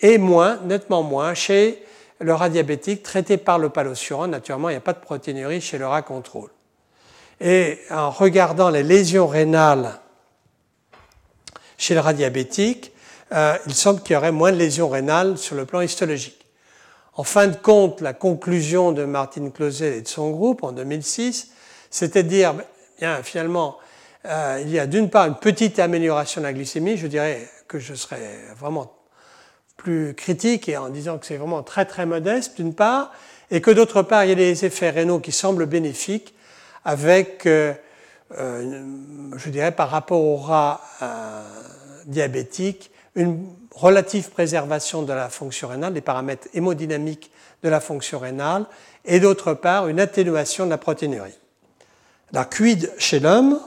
et 0.00 0.16
moins, 0.16 0.58
nettement 0.64 1.02
moins, 1.02 1.34
chez 1.34 1.84
le 2.18 2.32
rat 2.32 2.48
diabétique 2.48 3.02
traité 3.02 3.36
par 3.36 3.58
le 3.58 3.68
palossurant. 3.68 4.26
Naturellement, 4.26 4.70
il 4.70 4.72
n'y 4.72 4.78
a 4.78 4.82
pas 4.82 4.94
de 4.94 5.00
protéinurie 5.00 5.60
chez 5.60 5.76
le 5.76 5.86
rat 5.86 6.00
contrôle. 6.02 6.48
Et 7.40 7.78
en 7.90 8.10
regardant 8.10 8.70
les 8.70 8.82
lésions 8.82 9.26
rénales 9.26 9.98
chez 11.78 11.94
le 11.94 12.00
rat 12.00 12.12
diabétique, 12.12 12.92
il 13.32 13.74
semble 13.74 14.02
qu'il 14.02 14.14
y 14.14 14.16
aurait 14.16 14.32
moins 14.32 14.52
de 14.52 14.58
lésions 14.58 14.88
rénales 14.88 15.38
sur 15.38 15.56
le 15.56 15.64
plan 15.64 15.80
histologique. 15.80 16.40
En 17.14 17.24
fin 17.24 17.48
de 17.48 17.56
compte, 17.56 18.00
la 18.00 18.12
conclusion 18.12 18.92
de 18.92 19.04
Martin 19.04 19.50
Closet 19.50 19.98
et 19.98 20.02
de 20.02 20.08
son 20.08 20.30
groupe 20.30 20.62
en 20.62 20.72
2006, 20.72 21.50
c'était 21.90 22.22
de 22.22 22.28
dire, 22.28 22.54
bien, 22.98 23.22
finalement, 23.22 23.78
euh, 24.26 24.60
il 24.62 24.70
y 24.70 24.78
a 24.78 24.86
d'une 24.86 25.10
part 25.10 25.26
une 25.26 25.34
petite 25.34 25.78
amélioration 25.78 26.40
de 26.40 26.46
la 26.46 26.52
glycémie, 26.52 26.96
je 26.96 27.06
dirais 27.06 27.48
que 27.68 27.78
je 27.78 27.94
serais 27.94 28.38
vraiment 28.58 28.92
plus 29.76 30.14
critique 30.14 30.68
et 30.68 30.76
en 30.76 30.88
disant 30.88 31.18
que 31.18 31.26
c'est 31.26 31.36
vraiment 31.36 31.62
très 31.62 31.84
très 31.84 32.06
modeste 32.06 32.56
d'une 32.56 32.74
part, 32.74 33.12
et 33.50 33.60
que 33.60 33.70
d'autre 33.70 34.02
part 34.02 34.24
il 34.24 34.28
y 34.28 34.32
a 34.32 34.36
des 34.36 34.64
effets 34.64 34.90
rénaux 34.90 35.20
qui 35.20 35.32
semblent 35.32 35.66
bénéfiques 35.66 36.34
avec, 36.84 37.46
euh, 37.46 37.72
euh, 38.38 38.82
je 39.36 39.50
dirais 39.50 39.72
par 39.72 39.90
rapport 39.90 40.20
au 40.20 40.36
rat 40.36 40.80
diabétique, 42.06 42.90
une 43.14 43.46
relative 43.72 44.30
préservation 44.30 45.02
de 45.02 45.12
la 45.12 45.28
fonction 45.28 45.68
rénale, 45.68 45.94
des 45.94 46.00
paramètres 46.00 46.48
hémodynamiques 46.54 47.30
de 47.62 47.68
la 47.68 47.80
fonction 47.80 48.18
rénale, 48.18 48.66
et 49.04 49.20
d'autre 49.20 49.54
part 49.54 49.88
une 49.88 50.00
atténuation 50.00 50.64
de 50.64 50.70
la 50.70 50.78
protéinurie. 50.78 51.38
La 52.32 52.44
quid 52.44 52.92
chez 52.98 53.20
l'homme 53.20 53.60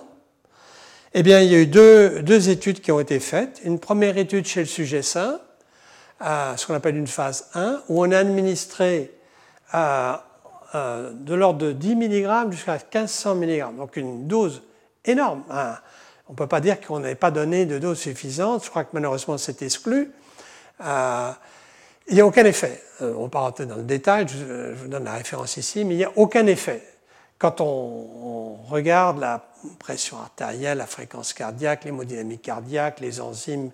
Eh 1.13 1.23
bien, 1.23 1.41
il 1.41 1.51
y 1.51 1.55
a 1.55 1.59
eu 1.59 1.67
deux, 1.67 2.49
études 2.49 2.81
qui 2.81 2.91
ont 2.91 2.99
été 2.99 3.19
faites. 3.19 3.61
Une 3.63 3.79
première 3.79 4.17
étude 4.17 4.45
chez 4.45 4.61
le 4.61 4.65
sujet 4.65 5.01
sain, 5.01 5.39
ce 6.21 6.65
qu'on 6.65 6.73
appelle 6.73 6.95
une 6.95 7.07
phase 7.07 7.49
1, 7.53 7.81
où 7.89 8.03
on 8.05 8.11
a 8.11 8.17
administré 8.17 9.11
de 10.73 11.33
l'ordre 11.35 11.59
de 11.59 11.71
10 11.71 11.95
mg 11.95 12.51
jusqu'à 12.51 12.73
1500 12.73 13.35
mg, 13.35 13.75
donc 13.77 13.95
une 13.95 14.27
dose 14.27 14.63
énorme. 15.05 15.43
Hein. 15.49 15.75
On 16.27 16.33
ne 16.33 16.37
peut 16.37 16.47
pas 16.47 16.61
dire 16.61 16.79
qu'on 16.81 16.99
n'avait 16.99 17.15
pas 17.15 17.31
donné 17.31 17.65
de 17.65 17.79
dose 17.79 17.99
suffisante. 17.99 18.63
Je 18.63 18.69
crois 18.69 18.85
que 18.85 18.91
malheureusement 18.93 19.37
c'est 19.37 19.61
exclu. 19.61 20.11
Euh, 20.83 21.31
il 22.07 22.15
n'y 22.15 22.21
a 22.21 22.25
aucun 22.25 22.45
effet. 22.45 22.81
Euh, 23.01 23.13
on 23.15 23.19
ne 23.19 23.23
va 23.23 23.29
pas 23.29 23.39
rentrer 23.41 23.65
dans 23.65 23.75
le 23.75 23.83
détail, 23.83 24.27
je, 24.27 24.73
vous 24.73 24.87
donne 24.87 25.05
la 25.05 25.13
référence 25.13 25.57
ici, 25.57 25.85
mais 25.85 25.95
il 25.95 25.97
n'y 25.97 26.03
a 26.03 26.11
aucun 26.15 26.45
effet. 26.47 26.83
Quand 27.37 27.61
on, 27.61 28.55
regarde 28.67 29.19
la 29.19 29.45
pression 29.79 30.17
artérielle, 30.17 30.77
la 30.77 30.87
fréquence 30.87 31.33
cardiaque, 31.33 31.83
l'hémodynamique 31.83 32.41
cardiaque, 32.41 32.99
les 33.01 33.21
enzymes, 33.21 33.71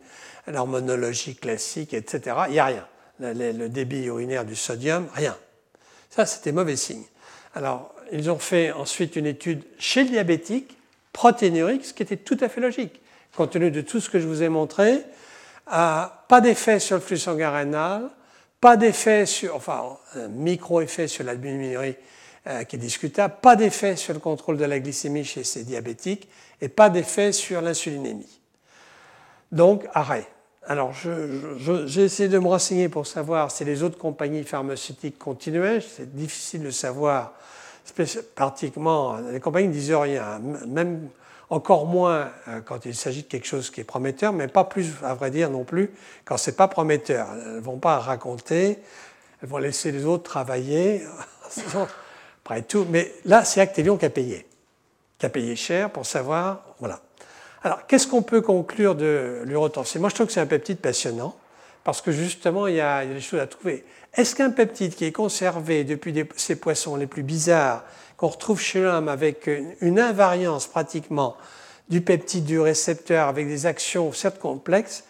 l'hormonologie 0.47 1.35
classique, 1.35 1.93
etc., 1.93 2.35
il 2.47 2.53
n'y 2.53 2.59
a 2.59 2.65
rien. 2.65 2.87
Le, 3.19 3.67
débit 3.67 4.05
urinaire 4.05 4.45
du 4.45 4.55
sodium, 4.55 5.07
rien. 5.13 5.37
Ça, 6.09 6.25
c'était 6.25 6.51
mauvais 6.51 6.75
signe. 6.75 7.03
Alors, 7.55 7.93
ils 8.11 8.29
ont 8.29 8.39
fait 8.39 8.71
ensuite 8.71 9.15
une 9.15 9.25
étude 9.25 9.63
chez 9.77 10.03
le 10.03 10.09
diabétique 10.09 10.77
protéinurique, 11.13 11.85
ce 11.85 11.93
qui 11.93 12.03
était 12.03 12.17
tout 12.17 12.37
à 12.41 12.49
fait 12.49 12.61
logique. 12.61 13.01
Compte 13.35 13.51
tenu 13.51 13.71
de 13.71 13.81
tout 13.81 13.99
ce 13.99 14.09
que 14.09 14.19
je 14.19 14.27
vous 14.27 14.43
ai 14.43 14.49
montré, 14.49 15.03
euh, 15.71 16.03
pas 16.27 16.41
d'effet 16.41 16.79
sur 16.79 16.95
le 16.95 17.01
flux 17.01 17.17
sanguin 17.17 17.51
rénal, 17.51 18.09
pas 18.59 18.75
d'effet 18.75 19.25
sur, 19.25 19.55
enfin, 19.55 19.97
un 20.15 20.27
micro-effet 20.27 21.07
sur 21.07 21.23
l'albuminurie 21.23 21.95
euh, 22.47 22.63
qui 22.63 22.75
est 22.75 22.79
discutable, 22.79 23.35
pas 23.41 23.55
d'effet 23.55 23.95
sur 23.95 24.13
le 24.13 24.19
contrôle 24.19 24.57
de 24.57 24.65
la 24.65 24.79
glycémie 24.79 25.23
chez 25.23 25.43
ces 25.43 25.63
diabétiques 25.63 26.27
et 26.59 26.69
pas 26.69 26.89
d'effet 26.89 27.31
sur 27.31 27.61
l'insulinémie. 27.61 28.39
Donc, 29.51 29.85
arrêt. 29.93 30.27
Alors, 30.69 30.93
j'ai 30.93 32.03
essayé 32.03 32.29
de 32.29 32.37
me 32.37 32.47
renseigner 32.47 32.89
pour 32.89 33.07
savoir 33.07 33.49
si 33.49 33.65
les 33.65 33.81
autres 33.81 33.97
compagnies 33.97 34.43
pharmaceutiques 34.43 35.17
continuaient. 35.17 35.81
C'est 35.81 36.15
difficile 36.15 36.61
de 36.61 36.69
savoir 36.69 37.33
pratiquement, 38.35 39.17
les 39.17 39.39
compagnies 39.39 39.69
ne 39.69 39.73
disent 39.73 39.91
rien, 39.91 40.39
même 40.67 41.09
encore 41.49 41.87
moins 41.87 42.29
euh, 42.47 42.61
quand 42.61 42.85
il 42.85 42.93
s'agit 42.93 43.23
de 43.23 43.27
quelque 43.27 43.47
chose 43.47 43.71
qui 43.71 43.81
est 43.81 43.83
prometteur, 43.83 44.31
mais 44.31 44.47
pas 44.47 44.63
plus, 44.63 44.91
à 45.03 45.15
vrai 45.15 45.31
dire, 45.31 45.49
non 45.49 45.63
plus 45.63 45.89
quand 46.23 46.37
ce 46.37 46.51
n'est 46.51 46.55
pas 46.55 46.67
prometteur. 46.67 47.27
Elles 47.33 47.55
ne 47.55 47.59
vont 47.59 47.79
pas 47.79 47.97
raconter, 47.97 48.77
elles 49.41 49.49
vont 49.49 49.57
laisser 49.57 49.91
les 49.91 50.05
autres 50.05 50.21
travailler, 50.21 51.01
après 52.45 52.61
tout. 52.61 52.85
Mais 52.91 53.11
là, 53.25 53.43
c'est 53.43 53.59
Actelion 53.59 53.97
qui 53.97 54.05
a 54.05 54.11
payé, 54.11 54.45
qui 55.17 55.25
a 55.25 55.29
payé 55.29 55.55
cher 55.55 55.89
pour 55.89 56.05
savoir, 56.05 56.61
voilà. 56.79 57.01
Alors, 57.63 57.85
qu'est-ce 57.87 58.07
qu'on 58.07 58.21
peut 58.21 58.41
conclure 58.41 58.95
de 58.95 59.41
l'urotensin 59.43 59.99
Moi, 59.99 60.09
je 60.09 60.15
trouve 60.15 60.27
que 60.27 60.33
c'est 60.33 60.39
un 60.39 60.45
peptide 60.45 60.77
passionnant, 60.77 61.35
parce 61.83 62.01
que 62.01 62.11
justement, 62.11 62.67
il 62.67 62.75
y 62.75 62.81
a, 62.81 63.05
des 63.05 63.19
choses 63.19 63.39
à 63.39 63.47
trouver. 63.47 63.83
Est-ce 64.13 64.35
qu'un 64.35 64.49
peptide 64.49 64.95
qui 64.95 65.05
est 65.05 65.11
conservé 65.11 65.83
depuis 65.83 66.13
ces 66.35 66.55
poissons 66.55 66.95
les 66.95 67.07
plus 67.07 67.23
bizarres 67.23 67.83
qu'on 68.17 68.27
retrouve 68.27 68.59
chez 68.59 68.81
l'homme 68.81 69.07
avec 69.07 69.49
une 69.81 69.99
invariance 69.99 70.67
pratiquement 70.67 71.37
du 71.89 72.01
peptide 72.01 72.45
du 72.45 72.59
récepteur 72.59 73.27
avec 73.27 73.47
des 73.47 73.65
actions 73.65 74.11
certes 74.13 74.39
complexes, 74.39 75.03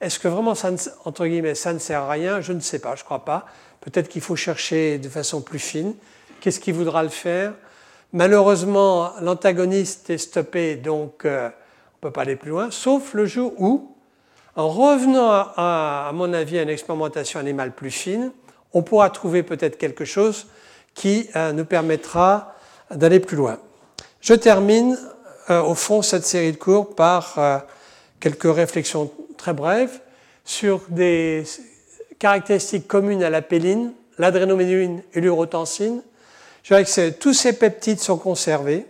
est-ce 0.00 0.18
que 0.18 0.28
vraiment 0.28 0.54
ça 0.54 0.70
ne, 0.70 0.76
entre 1.04 1.26
guillemets, 1.26 1.54
ça 1.54 1.72
ne 1.72 1.78
sert 1.78 2.02
à 2.02 2.10
rien? 2.10 2.40
Je 2.40 2.52
ne 2.52 2.60
sais 2.60 2.78
pas, 2.78 2.96
je 2.96 3.02
ne 3.02 3.04
crois 3.04 3.24
pas. 3.24 3.46
Peut-être 3.80 4.08
qu'il 4.08 4.20
faut 4.20 4.36
chercher 4.36 4.98
de 4.98 5.08
façon 5.08 5.40
plus 5.40 5.58
fine. 5.58 5.94
Qu'est-ce 6.40 6.60
qui 6.60 6.72
voudra 6.72 7.02
le 7.02 7.08
faire? 7.08 7.54
Malheureusement, 8.12 9.12
l'antagoniste 9.20 10.10
est 10.10 10.18
stoppé, 10.18 10.76
donc 10.76 11.24
euh, 11.24 11.48
ne 12.04 12.10
peut 12.10 12.12
pas 12.12 12.22
aller 12.22 12.36
plus 12.36 12.50
loin, 12.50 12.70
sauf 12.70 13.14
le 13.14 13.24
jour 13.24 13.54
où, 13.58 13.90
en 14.56 14.68
revenant 14.68 15.30
à, 15.30 16.10
mon 16.12 16.32
avis 16.34 16.58
à 16.58 16.62
une 16.62 16.68
expérimentation 16.68 17.40
animale 17.40 17.72
plus 17.72 17.90
fine, 17.90 18.30
on 18.74 18.82
pourra 18.82 19.08
trouver 19.08 19.42
peut-être 19.42 19.78
quelque 19.78 20.04
chose 20.04 20.46
qui 20.94 21.28
euh, 21.34 21.52
nous 21.52 21.64
permettra 21.64 22.54
d'aller 22.90 23.20
plus 23.20 23.36
loin. 23.36 23.58
Je 24.20 24.34
termine 24.34 24.98
euh, 25.48 25.62
au 25.62 25.74
fond 25.74 26.02
cette 26.02 26.26
série 26.26 26.52
de 26.52 26.58
cours 26.58 26.94
par 26.94 27.64
quelques 28.20 28.54
réflexions 28.54 29.10
très 29.38 29.54
brèves 29.54 30.00
sur 30.44 30.82
des 30.88 31.44
caractéristiques 32.18 32.86
communes 32.86 33.22
à 33.22 33.30
la 33.30 33.40
péline, 33.40 33.92
l'adrénoméduline 34.18 35.02
et 35.14 35.20
l'urotensine, 35.20 36.02
je 36.62 36.68
dirais 36.68 36.84
que 36.84 37.10
tous 37.10 37.34
ces 37.34 37.54
peptides 37.54 38.00
sont 38.00 38.16
conservés. 38.16 38.86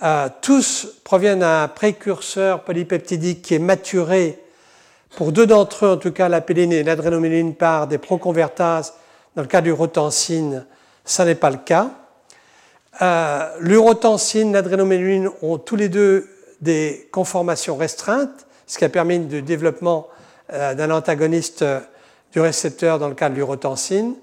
Euh, 0.00 0.28
tous 0.42 0.86
proviennent 1.02 1.40
d'un 1.40 1.66
précurseur 1.66 2.62
polypeptidique 2.62 3.42
qui 3.42 3.54
est 3.54 3.58
maturé, 3.58 4.38
pour 5.16 5.32
deux 5.32 5.46
d'entre 5.46 5.86
eux 5.86 5.90
en 5.90 5.96
tout 5.96 6.12
cas, 6.12 6.28
la 6.28 6.44
et 6.48 6.82
l'adrénoméline 6.84 7.54
par 7.54 7.88
des 7.88 7.98
proconvertases. 7.98 8.94
Dans 9.34 9.42
le 9.42 9.48
cas 9.48 9.60
du 9.60 9.72
rotensine, 9.72 10.64
ça 11.04 11.24
n'est 11.24 11.34
pas 11.34 11.50
le 11.50 11.56
cas. 11.56 11.90
Euh, 13.02 13.48
L'urotensine, 13.60 14.52
l'adrénoméline 14.52 15.30
ont 15.42 15.58
tous 15.58 15.76
les 15.76 15.88
deux 15.88 16.28
des 16.60 17.08
conformations 17.10 17.76
restreintes, 17.76 18.46
ce 18.66 18.78
qui 18.78 18.84
a 18.84 18.88
permis 18.88 19.18
le 19.18 19.42
développement 19.42 20.06
euh, 20.52 20.74
d'un 20.74 20.92
antagoniste 20.92 21.64
du 22.32 22.40
récepteur 22.40 23.00
dans 23.00 23.08
le 23.08 23.14
cas 23.14 23.30
de 23.30 23.34
l'urotensine. 23.34 24.14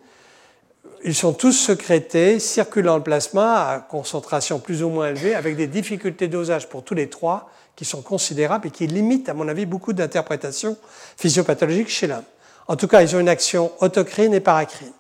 Ils 1.04 1.16
sont 1.16 1.34
tous 1.34 1.52
sécrétés, 1.52 2.40
circulant 2.40 2.94
dans 2.94 2.98
le 2.98 3.04
plasma 3.04 3.70
à 3.70 3.80
concentration 3.80 4.60
plus 4.60 4.82
ou 4.82 4.90
moins 4.90 5.10
élevée, 5.10 5.36
avec 5.36 5.56
des 5.56 5.68
difficultés 5.68 6.28
dosage 6.28 6.68
pour 6.68 6.84
tous 6.84 6.96
les 6.96 7.10
trois 7.10 7.52
qui 7.76 7.86
sont 7.86 8.02
considérables 8.02 8.68
et 8.68 8.72
qui 8.72 8.88
limitent, 8.88 9.30
à 9.30 9.34
mon 9.34 9.48
avis, 9.48 9.66
beaucoup 9.66 9.94
d'interprétations 9.94 10.78
physiopathologiques 11.18 11.90
chez 11.90 12.08
l'homme. 12.08 12.24
En 12.68 12.76
tout 12.76 12.88
cas, 12.88 13.04
ils 13.04 13.16
ont 13.16 13.20
une 13.20 13.30
action 13.30 13.72
autocrine 13.82 14.34
et 14.34 14.40
paracrine. 14.40 14.94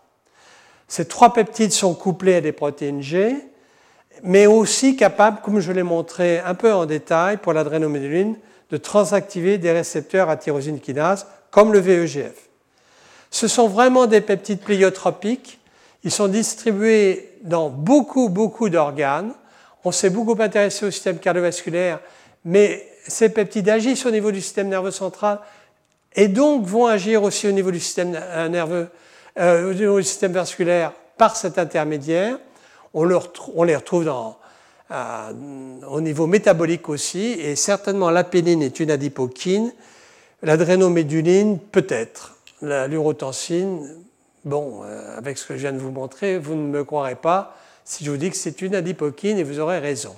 Ces 0.87 1.07
trois 1.07 1.33
peptides 1.33 1.71
sont 1.71 1.95
couplés 1.95 2.35
à 2.35 2.41
des 2.41 2.51
protéines 2.51 3.01
G, 3.01 3.35
mais 4.21 4.45
aussi 4.45 4.95
capables, 4.95 5.39
comme 5.41 5.59
je 5.59 5.71
l'ai 5.71 5.83
montré 5.83 6.39
un 6.39 6.53
peu 6.53 6.71
en 6.71 6.85
détail 6.85 7.37
pour 7.37 7.53
l'adrénoméduline, 7.53 8.37
de 8.69 8.77
transactiver 8.77 9.57
des 9.57 9.71
récepteurs 9.71 10.29
à 10.29 10.37
tyrosine 10.37 10.79
kinase, 10.79 11.25
comme 11.49 11.73
le 11.73 11.79
VEGF. 11.79 12.49
Ce 13.31 13.47
sont 13.47 13.67
vraiment 13.67 14.05
des 14.05 14.21
peptides 14.21 14.61
pléiotropiques 14.61 15.59
ils 16.05 16.11
sont 16.11 16.27
distribués 16.27 17.31
dans 17.41 17.69
beaucoup, 17.69 18.29
beaucoup 18.29 18.69
d'organes. 18.69 19.33
On 19.83 19.91
s'est 19.91 20.11
beaucoup 20.11 20.39
intéressé 20.39 20.85
au 20.85 20.91
système 20.91 21.17
cardiovasculaire, 21.17 21.99
mais 22.45 22.87
ces 23.07 23.29
peptides 23.29 23.67
agissent 23.69 24.05
au 24.05 24.11
niveau 24.11 24.31
du 24.31 24.39
système 24.39 24.69
nerveux 24.69 24.91
central 24.91 25.39
et 26.15 26.27
donc 26.27 26.65
vont 26.65 26.85
agir 26.85 27.23
aussi 27.23 27.47
au 27.47 27.51
niveau 27.51 27.71
du 27.71 27.79
système 27.79 28.15
euh, 28.15 28.47
nerveux, 28.47 28.87
euh, 29.39 29.71
au 29.71 29.73
niveau 29.73 29.97
du 29.97 30.03
système 30.03 30.31
vasculaire 30.31 30.93
par 31.17 31.35
cet 31.35 31.57
intermédiaire. 31.57 32.37
On, 32.93 33.03
les 33.03 33.75
retrouve 33.75 34.07
euh, 34.91 35.31
au 35.89 36.01
niveau 36.01 36.27
métabolique 36.27 36.87
aussi, 36.87 37.31
et 37.31 37.55
certainement 37.55 38.11
l'apénine 38.11 38.61
est 38.61 38.79
une 38.79 38.91
adipokine, 38.91 39.73
l'adrénoméduline 40.43 41.57
peut-être, 41.59 42.35
l'urotensine 42.61 44.04
Bon, 44.45 44.83
euh, 44.83 45.17
avec 45.17 45.39
ce 45.39 45.47
que 45.47 45.55
je 45.55 45.61
viens 45.61 45.73
de 45.73 45.79
vous 45.79 45.91
montrer, 45.91 46.37
vous 46.37 46.53
ne 46.53 46.67
me 46.67 46.83
croirez 46.83 47.15
pas 47.15 47.57
si 47.83 48.05
je 48.05 48.11
vous 48.11 48.17
dis 48.17 48.29
que 48.29 48.37
c'est 48.37 48.61
une 48.61 48.75
adipokine 48.75 49.39
et 49.39 49.43
vous 49.43 49.59
aurez 49.59 49.79
raison. 49.79 50.15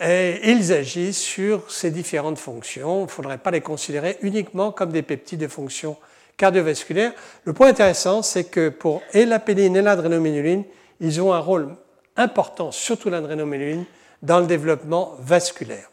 Et 0.00 0.50
ils 0.50 0.72
agissent 0.72 1.20
sur 1.20 1.70
ces 1.70 1.90
différentes 1.90 2.38
fonctions. 2.38 3.00
Il 3.00 3.04
ne 3.04 3.08
faudrait 3.08 3.38
pas 3.38 3.50
les 3.50 3.60
considérer 3.60 4.18
uniquement 4.22 4.72
comme 4.72 4.90
des 4.90 5.02
peptides 5.02 5.40
de 5.40 5.48
fonction 5.48 5.96
cardiovasculaire. 6.36 7.12
Le 7.44 7.52
point 7.52 7.68
intéressant, 7.68 8.22
c'est 8.22 8.44
que 8.44 8.70
pour 8.70 9.02
et 9.12 9.26
l'apéline 9.26 9.76
et 9.76 9.82
l'adrénoménuline, 9.82 10.64
ils 11.00 11.20
ont 11.20 11.32
un 11.32 11.38
rôle 11.38 11.76
important, 12.16 12.72
surtout 12.72 13.10
l'adrénoménuline, 13.10 13.84
dans 14.22 14.40
le 14.40 14.46
développement 14.46 15.16
vasculaire. 15.20 15.90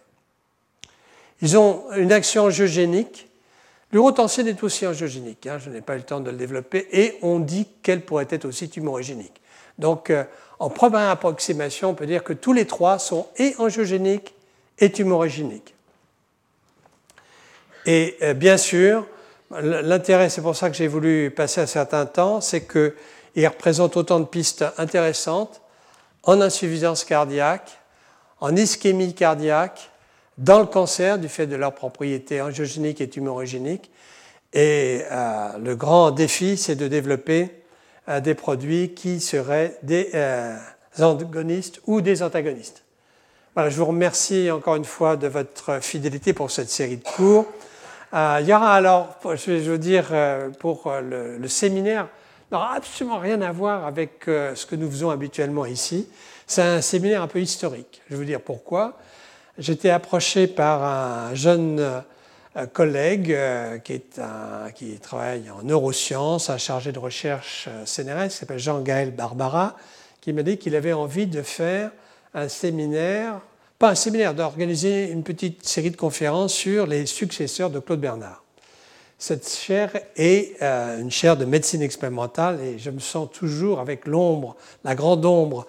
Ils 1.41 1.57
ont 1.57 1.83
une 1.97 2.13
action 2.13 2.43
angiogénique 2.43 3.27
L'urotensine 3.93 4.47
est 4.47 4.63
aussi 4.63 4.87
angiogénique, 4.87 5.47
hein, 5.47 5.57
je 5.59 5.69
n'ai 5.69 5.81
pas 5.81 5.95
eu 5.95 5.97
le 5.97 6.03
temps 6.03 6.21
de 6.21 6.31
le 6.31 6.37
développer, 6.37 6.87
et 6.91 7.17
on 7.21 7.39
dit 7.39 7.67
qu'elle 7.83 8.01
pourrait 8.01 8.27
être 8.29 8.45
aussi 8.45 8.69
tumorigénique. 8.69 9.41
Donc, 9.77 10.09
euh, 10.09 10.23
en 10.59 10.69
première 10.69 11.09
approximation, 11.09 11.89
on 11.89 11.93
peut 11.93 12.05
dire 12.05 12.23
que 12.23 12.33
tous 12.33 12.53
les 12.53 12.65
trois 12.65 12.99
sont 12.99 13.27
et 13.37 13.55
angiogéniques 13.57 14.33
et 14.79 14.91
tumorigéniques. 14.91 15.75
Et 17.85 18.15
euh, 18.21 18.33
bien 18.33 18.57
sûr, 18.57 19.07
l'intérêt, 19.59 20.29
c'est 20.29 20.41
pour 20.41 20.55
ça 20.55 20.69
que 20.69 20.75
j'ai 20.75 20.87
voulu 20.87 21.31
passer 21.31 21.61
un 21.61 21.65
certain 21.65 22.05
temps, 22.05 22.41
c'est 22.41 22.65
qu'ils 22.67 23.47
représentent 23.47 23.97
autant 23.97 24.19
de 24.19 24.25
pistes 24.25 24.63
intéressantes 24.77 25.61
en 26.23 26.39
insuffisance 26.39 27.03
cardiaque, 27.03 27.77
en 28.39 28.55
ischémie 28.55 29.13
cardiaque, 29.13 29.90
dans 30.37 30.59
le 30.59 30.65
cancer 30.65 31.19
du 31.19 31.29
fait 31.29 31.47
de 31.47 31.55
leurs 31.55 31.73
propriétés 31.73 32.41
angiogéniques 32.41 33.01
et 33.01 33.09
tumorigéniques. 33.09 33.91
Et 34.53 35.03
euh, 35.11 35.57
le 35.63 35.75
grand 35.75 36.11
défi, 36.11 36.57
c'est 36.57 36.75
de 36.75 36.87
développer 36.87 37.49
euh, 38.09 38.19
des 38.19 38.35
produits 38.35 38.93
qui 38.93 39.19
seraient 39.19 39.77
des 39.83 40.09
euh, 40.13 40.57
antagonistes 40.99 41.81
ou 41.87 42.01
des 42.01 42.23
antagonistes. 42.23 42.83
Voilà, 43.53 43.69
je 43.69 43.77
vous 43.77 43.85
remercie 43.85 44.49
encore 44.49 44.75
une 44.75 44.85
fois 44.85 45.17
de 45.17 45.27
votre 45.27 45.81
fidélité 45.81 46.33
pour 46.33 46.51
cette 46.51 46.69
série 46.69 46.97
de 46.97 47.03
cours. 47.03 47.45
il 48.13 48.45
y 48.45 48.53
aura 48.53 48.73
alors, 48.73 49.17
je 49.25 49.51
vais 49.51 49.59
vous 49.59 49.77
dire, 49.77 50.05
pour 50.59 50.89
le, 50.89 51.37
le 51.37 51.47
séminaire, 51.49 52.07
n'aura 52.49 52.75
absolument 52.75 53.19
rien 53.19 53.41
à 53.41 53.51
voir 53.51 53.85
avec 53.85 54.21
ce 54.25 54.65
que 54.65 54.77
nous 54.77 54.89
faisons 54.89 55.09
habituellement 55.09 55.65
ici. 55.65 56.07
C'est 56.47 56.61
un 56.61 56.79
séminaire 56.79 57.21
un 57.21 57.27
peu 57.27 57.41
historique. 57.41 58.01
Je 58.07 58.13
vais 58.13 58.19
vous 58.19 58.25
dire 58.25 58.39
pourquoi 58.39 58.97
j'étais 59.61 59.91
approché 59.91 60.47
par 60.47 60.83
un 60.83 61.35
jeune 61.35 61.79
euh, 62.57 62.65
collègue 62.65 63.31
euh, 63.31 63.77
qui, 63.77 64.01
travaille 65.01 65.49
en 65.49 65.63
neurosciences, 65.63 66.49
un 66.49 66.57
chargé 66.57 66.91
de 66.91 66.99
recherche 66.99 67.69
euh, 67.69 67.85
CNRS, 67.85 68.29
qui 68.29 68.37
s'appelle 68.37 68.59
Jean-Gaël 68.59 69.11
Barbara, 69.11 69.77
qui 70.19 70.33
m'a 70.33 70.43
dit 70.43 70.57
qu'il 70.57 70.75
avait 70.75 70.93
envie 70.93 71.27
de 71.27 71.41
faire 71.43 71.91
un 72.33 72.47
séminaire, 72.47 73.39
pas 73.77 73.89
un 73.89 73.95
séminaire, 73.95 74.33
d'organiser 74.33 75.09
une 75.11 75.23
petite 75.23 75.65
série 75.65 75.91
de 75.91 75.97
conférences 75.97 76.53
sur 76.53 76.87
les 76.87 77.05
successeurs 77.05 77.69
de 77.69 77.79
Claude 77.79 78.01
Bernard. 78.01 78.43
Cette 79.17 79.47
chaire 79.47 79.91
est 80.15 80.59
une 80.99 81.11
chaire 81.11 81.37
de 81.37 81.45
médecine 81.45 81.83
expérimentale 81.83 82.59
et 82.59 82.79
je 82.79 82.89
me 82.89 82.99
sens 82.99 83.29
toujours 83.31 83.79
avec 83.79 84.07
l'ombre, 84.07 84.55
la 84.83 84.95
grande 84.95 85.23
ombre 85.25 85.67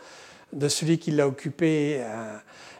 de 0.54 0.68
celui 0.68 0.98
qui 0.98 1.10
l'a 1.10 1.28
occupé 1.28 2.00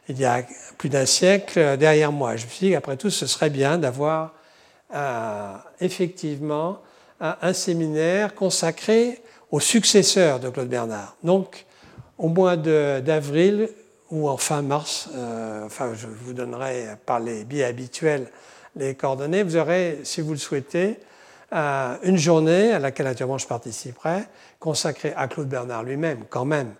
il 0.09 0.19
y 0.19 0.25
a 0.25 0.43
plus 0.79 0.89
d'un 0.89 1.07
siècle 1.07 1.77
derrière 1.77 2.13
moi. 2.13 2.37
Je 2.37 2.45
me 2.45 2.51
suis 2.51 2.67
dit 2.67 2.73
qu'après 2.73 2.97
tout, 2.97 3.11
ce 3.11 3.27
serait 3.27 3.51
bien 3.51 3.79
d'avoir 3.79 4.35
euh, 4.95 5.55
effectivement 5.81 6.81
un, 7.21 7.53
séminaire 7.53 8.35
consacré 8.35 9.23
aux 9.51 9.61
successeurs 9.61 10.41
de 10.41 10.49
Claude 10.49 10.69
Bernard. 10.69 11.17
Donc, 11.23 11.67
au 12.19 12.29
mois 12.29 12.57
d'avril 12.57 13.69
ou 14.11 14.29
en 14.29 14.37
fin 14.37 14.61
mars, 14.61 15.09
euh, 15.15 15.65
enfin, 15.65 15.93
je 15.95 16.07
vous 16.07 16.33
donnerai 16.33 16.89
par 17.07 17.21
les 17.21 17.45
biais 17.45 17.65
habituels 17.65 18.29
les 18.77 18.95
coordonnées, 18.95 19.43
vous 19.43 19.57
aurez, 19.57 20.01
si 20.05 20.21
vous 20.21 20.33
le 20.33 20.39
souhaitez, 20.39 20.99
euh, 21.53 21.97
une 22.03 22.17
journée 22.17 22.73
à 22.73 22.79
laquelle 22.79 23.07
naturellement 23.07 23.39
je 23.39 23.47
participerai, 23.47 24.25
consacrée 24.59 25.13
à 25.17 25.29
Claude 25.29 25.49
Bernard 25.49 25.83
lui-même, 25.83 26.25
quand 26.31 26.45
même, 26.45 26.75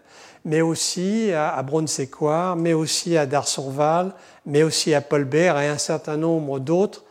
mais 0.45 0.61
aussi 0.61 1.33
à, 1.33 1.57
à 1.57 2.57
mais 2.57 2.73
aussi 2.73 3.17
à 3.17 3.27
Darsonval, 3.27 4.13
mais 4.47 4.63
aussi 4.63 4.95
à 4.95 5.01
Paul 5.01 5.25
Bert 5.25 5.59
et 5.61 5.69
un 5.69 5.79
certain 5.79 6.17
nombre 6.17 6.59
d'autres 6.59 7.05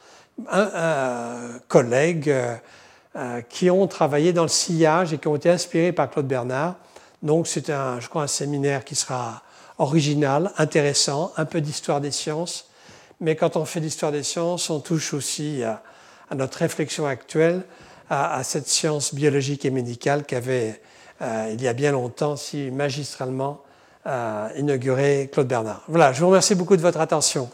collègues 1.68 2.30
euh, 2.30 2.56
euh, 3.16 3.42
qui 3.42 3.70
ont 3.70 3.88
travaillé 3.88 4.34
dans 4.34 4.44
le 4.44 4.48
sillage 4.48 5.14
et 5.14 5.18
qui 5.18 5.28
ont 5.28 5.36
été 5.36 5.50
inspirés 5.50 5.92
par 5.92 6.10
Claude 6.10 6.28
Bernard. 6.28 6.76
Donc 7.22 7.48
c'est 7.48 7.70
un, 7.70 8.00
je 8.00 8.08
crois, 8.08 8.24
un 8.24 8.28
séminaire 8.28 8.86
qui 8.86 8.96
sera 8.96 9.44
original, 9.78 10.52
intéressant, 10.58 11.34
un 11.38 11.46
peu 11.46 11.62
d'histoire 11.62 12.02
des 12.02 12.12
sciences. 12.12 12.70
Mais 13.20 13.36
quand 13.36 13.58
on 13.58 13.66
fait 13.66 13.80
l'histoire 13.80 14.12
des 14.12 14.24
sciences, 14.24 14.70
on 14.70 14.80
touche 14.80 15.14
aussi 15.14 15.64
à, 15.64 15.82
notre 16.34 16.60
réflexion 16.60 17.06
actuelle, 17.06 17.64
à, 18.10 18.44
cette 18.44 18.68
science 18.68 19.14
biologique 19.14 19.66
et 19.66 19.72
médicale 19.72 20.24
qu'avait 20.24 20.82
il 21.22 21.62
y 21.62 21.68
a 21.68 21.74
bien 21.74 21.92
longtemps, 21.92 22.36
si 22.36 22.72
magistralement 22.72 23.62
euh, 24.08 24.50
inauguré 24.58 25.30
Claude 25.32 25.48
Bernard. 25.48 25.84
Voilà, 25.88 26.12
je 26.12 26.22
vous 26.22 26.28
remercie 26.28 26.56
beaucoup 26.56 26.76
de 26.76 26.82
votre 26.82 27.00
attention. 27.00 27.48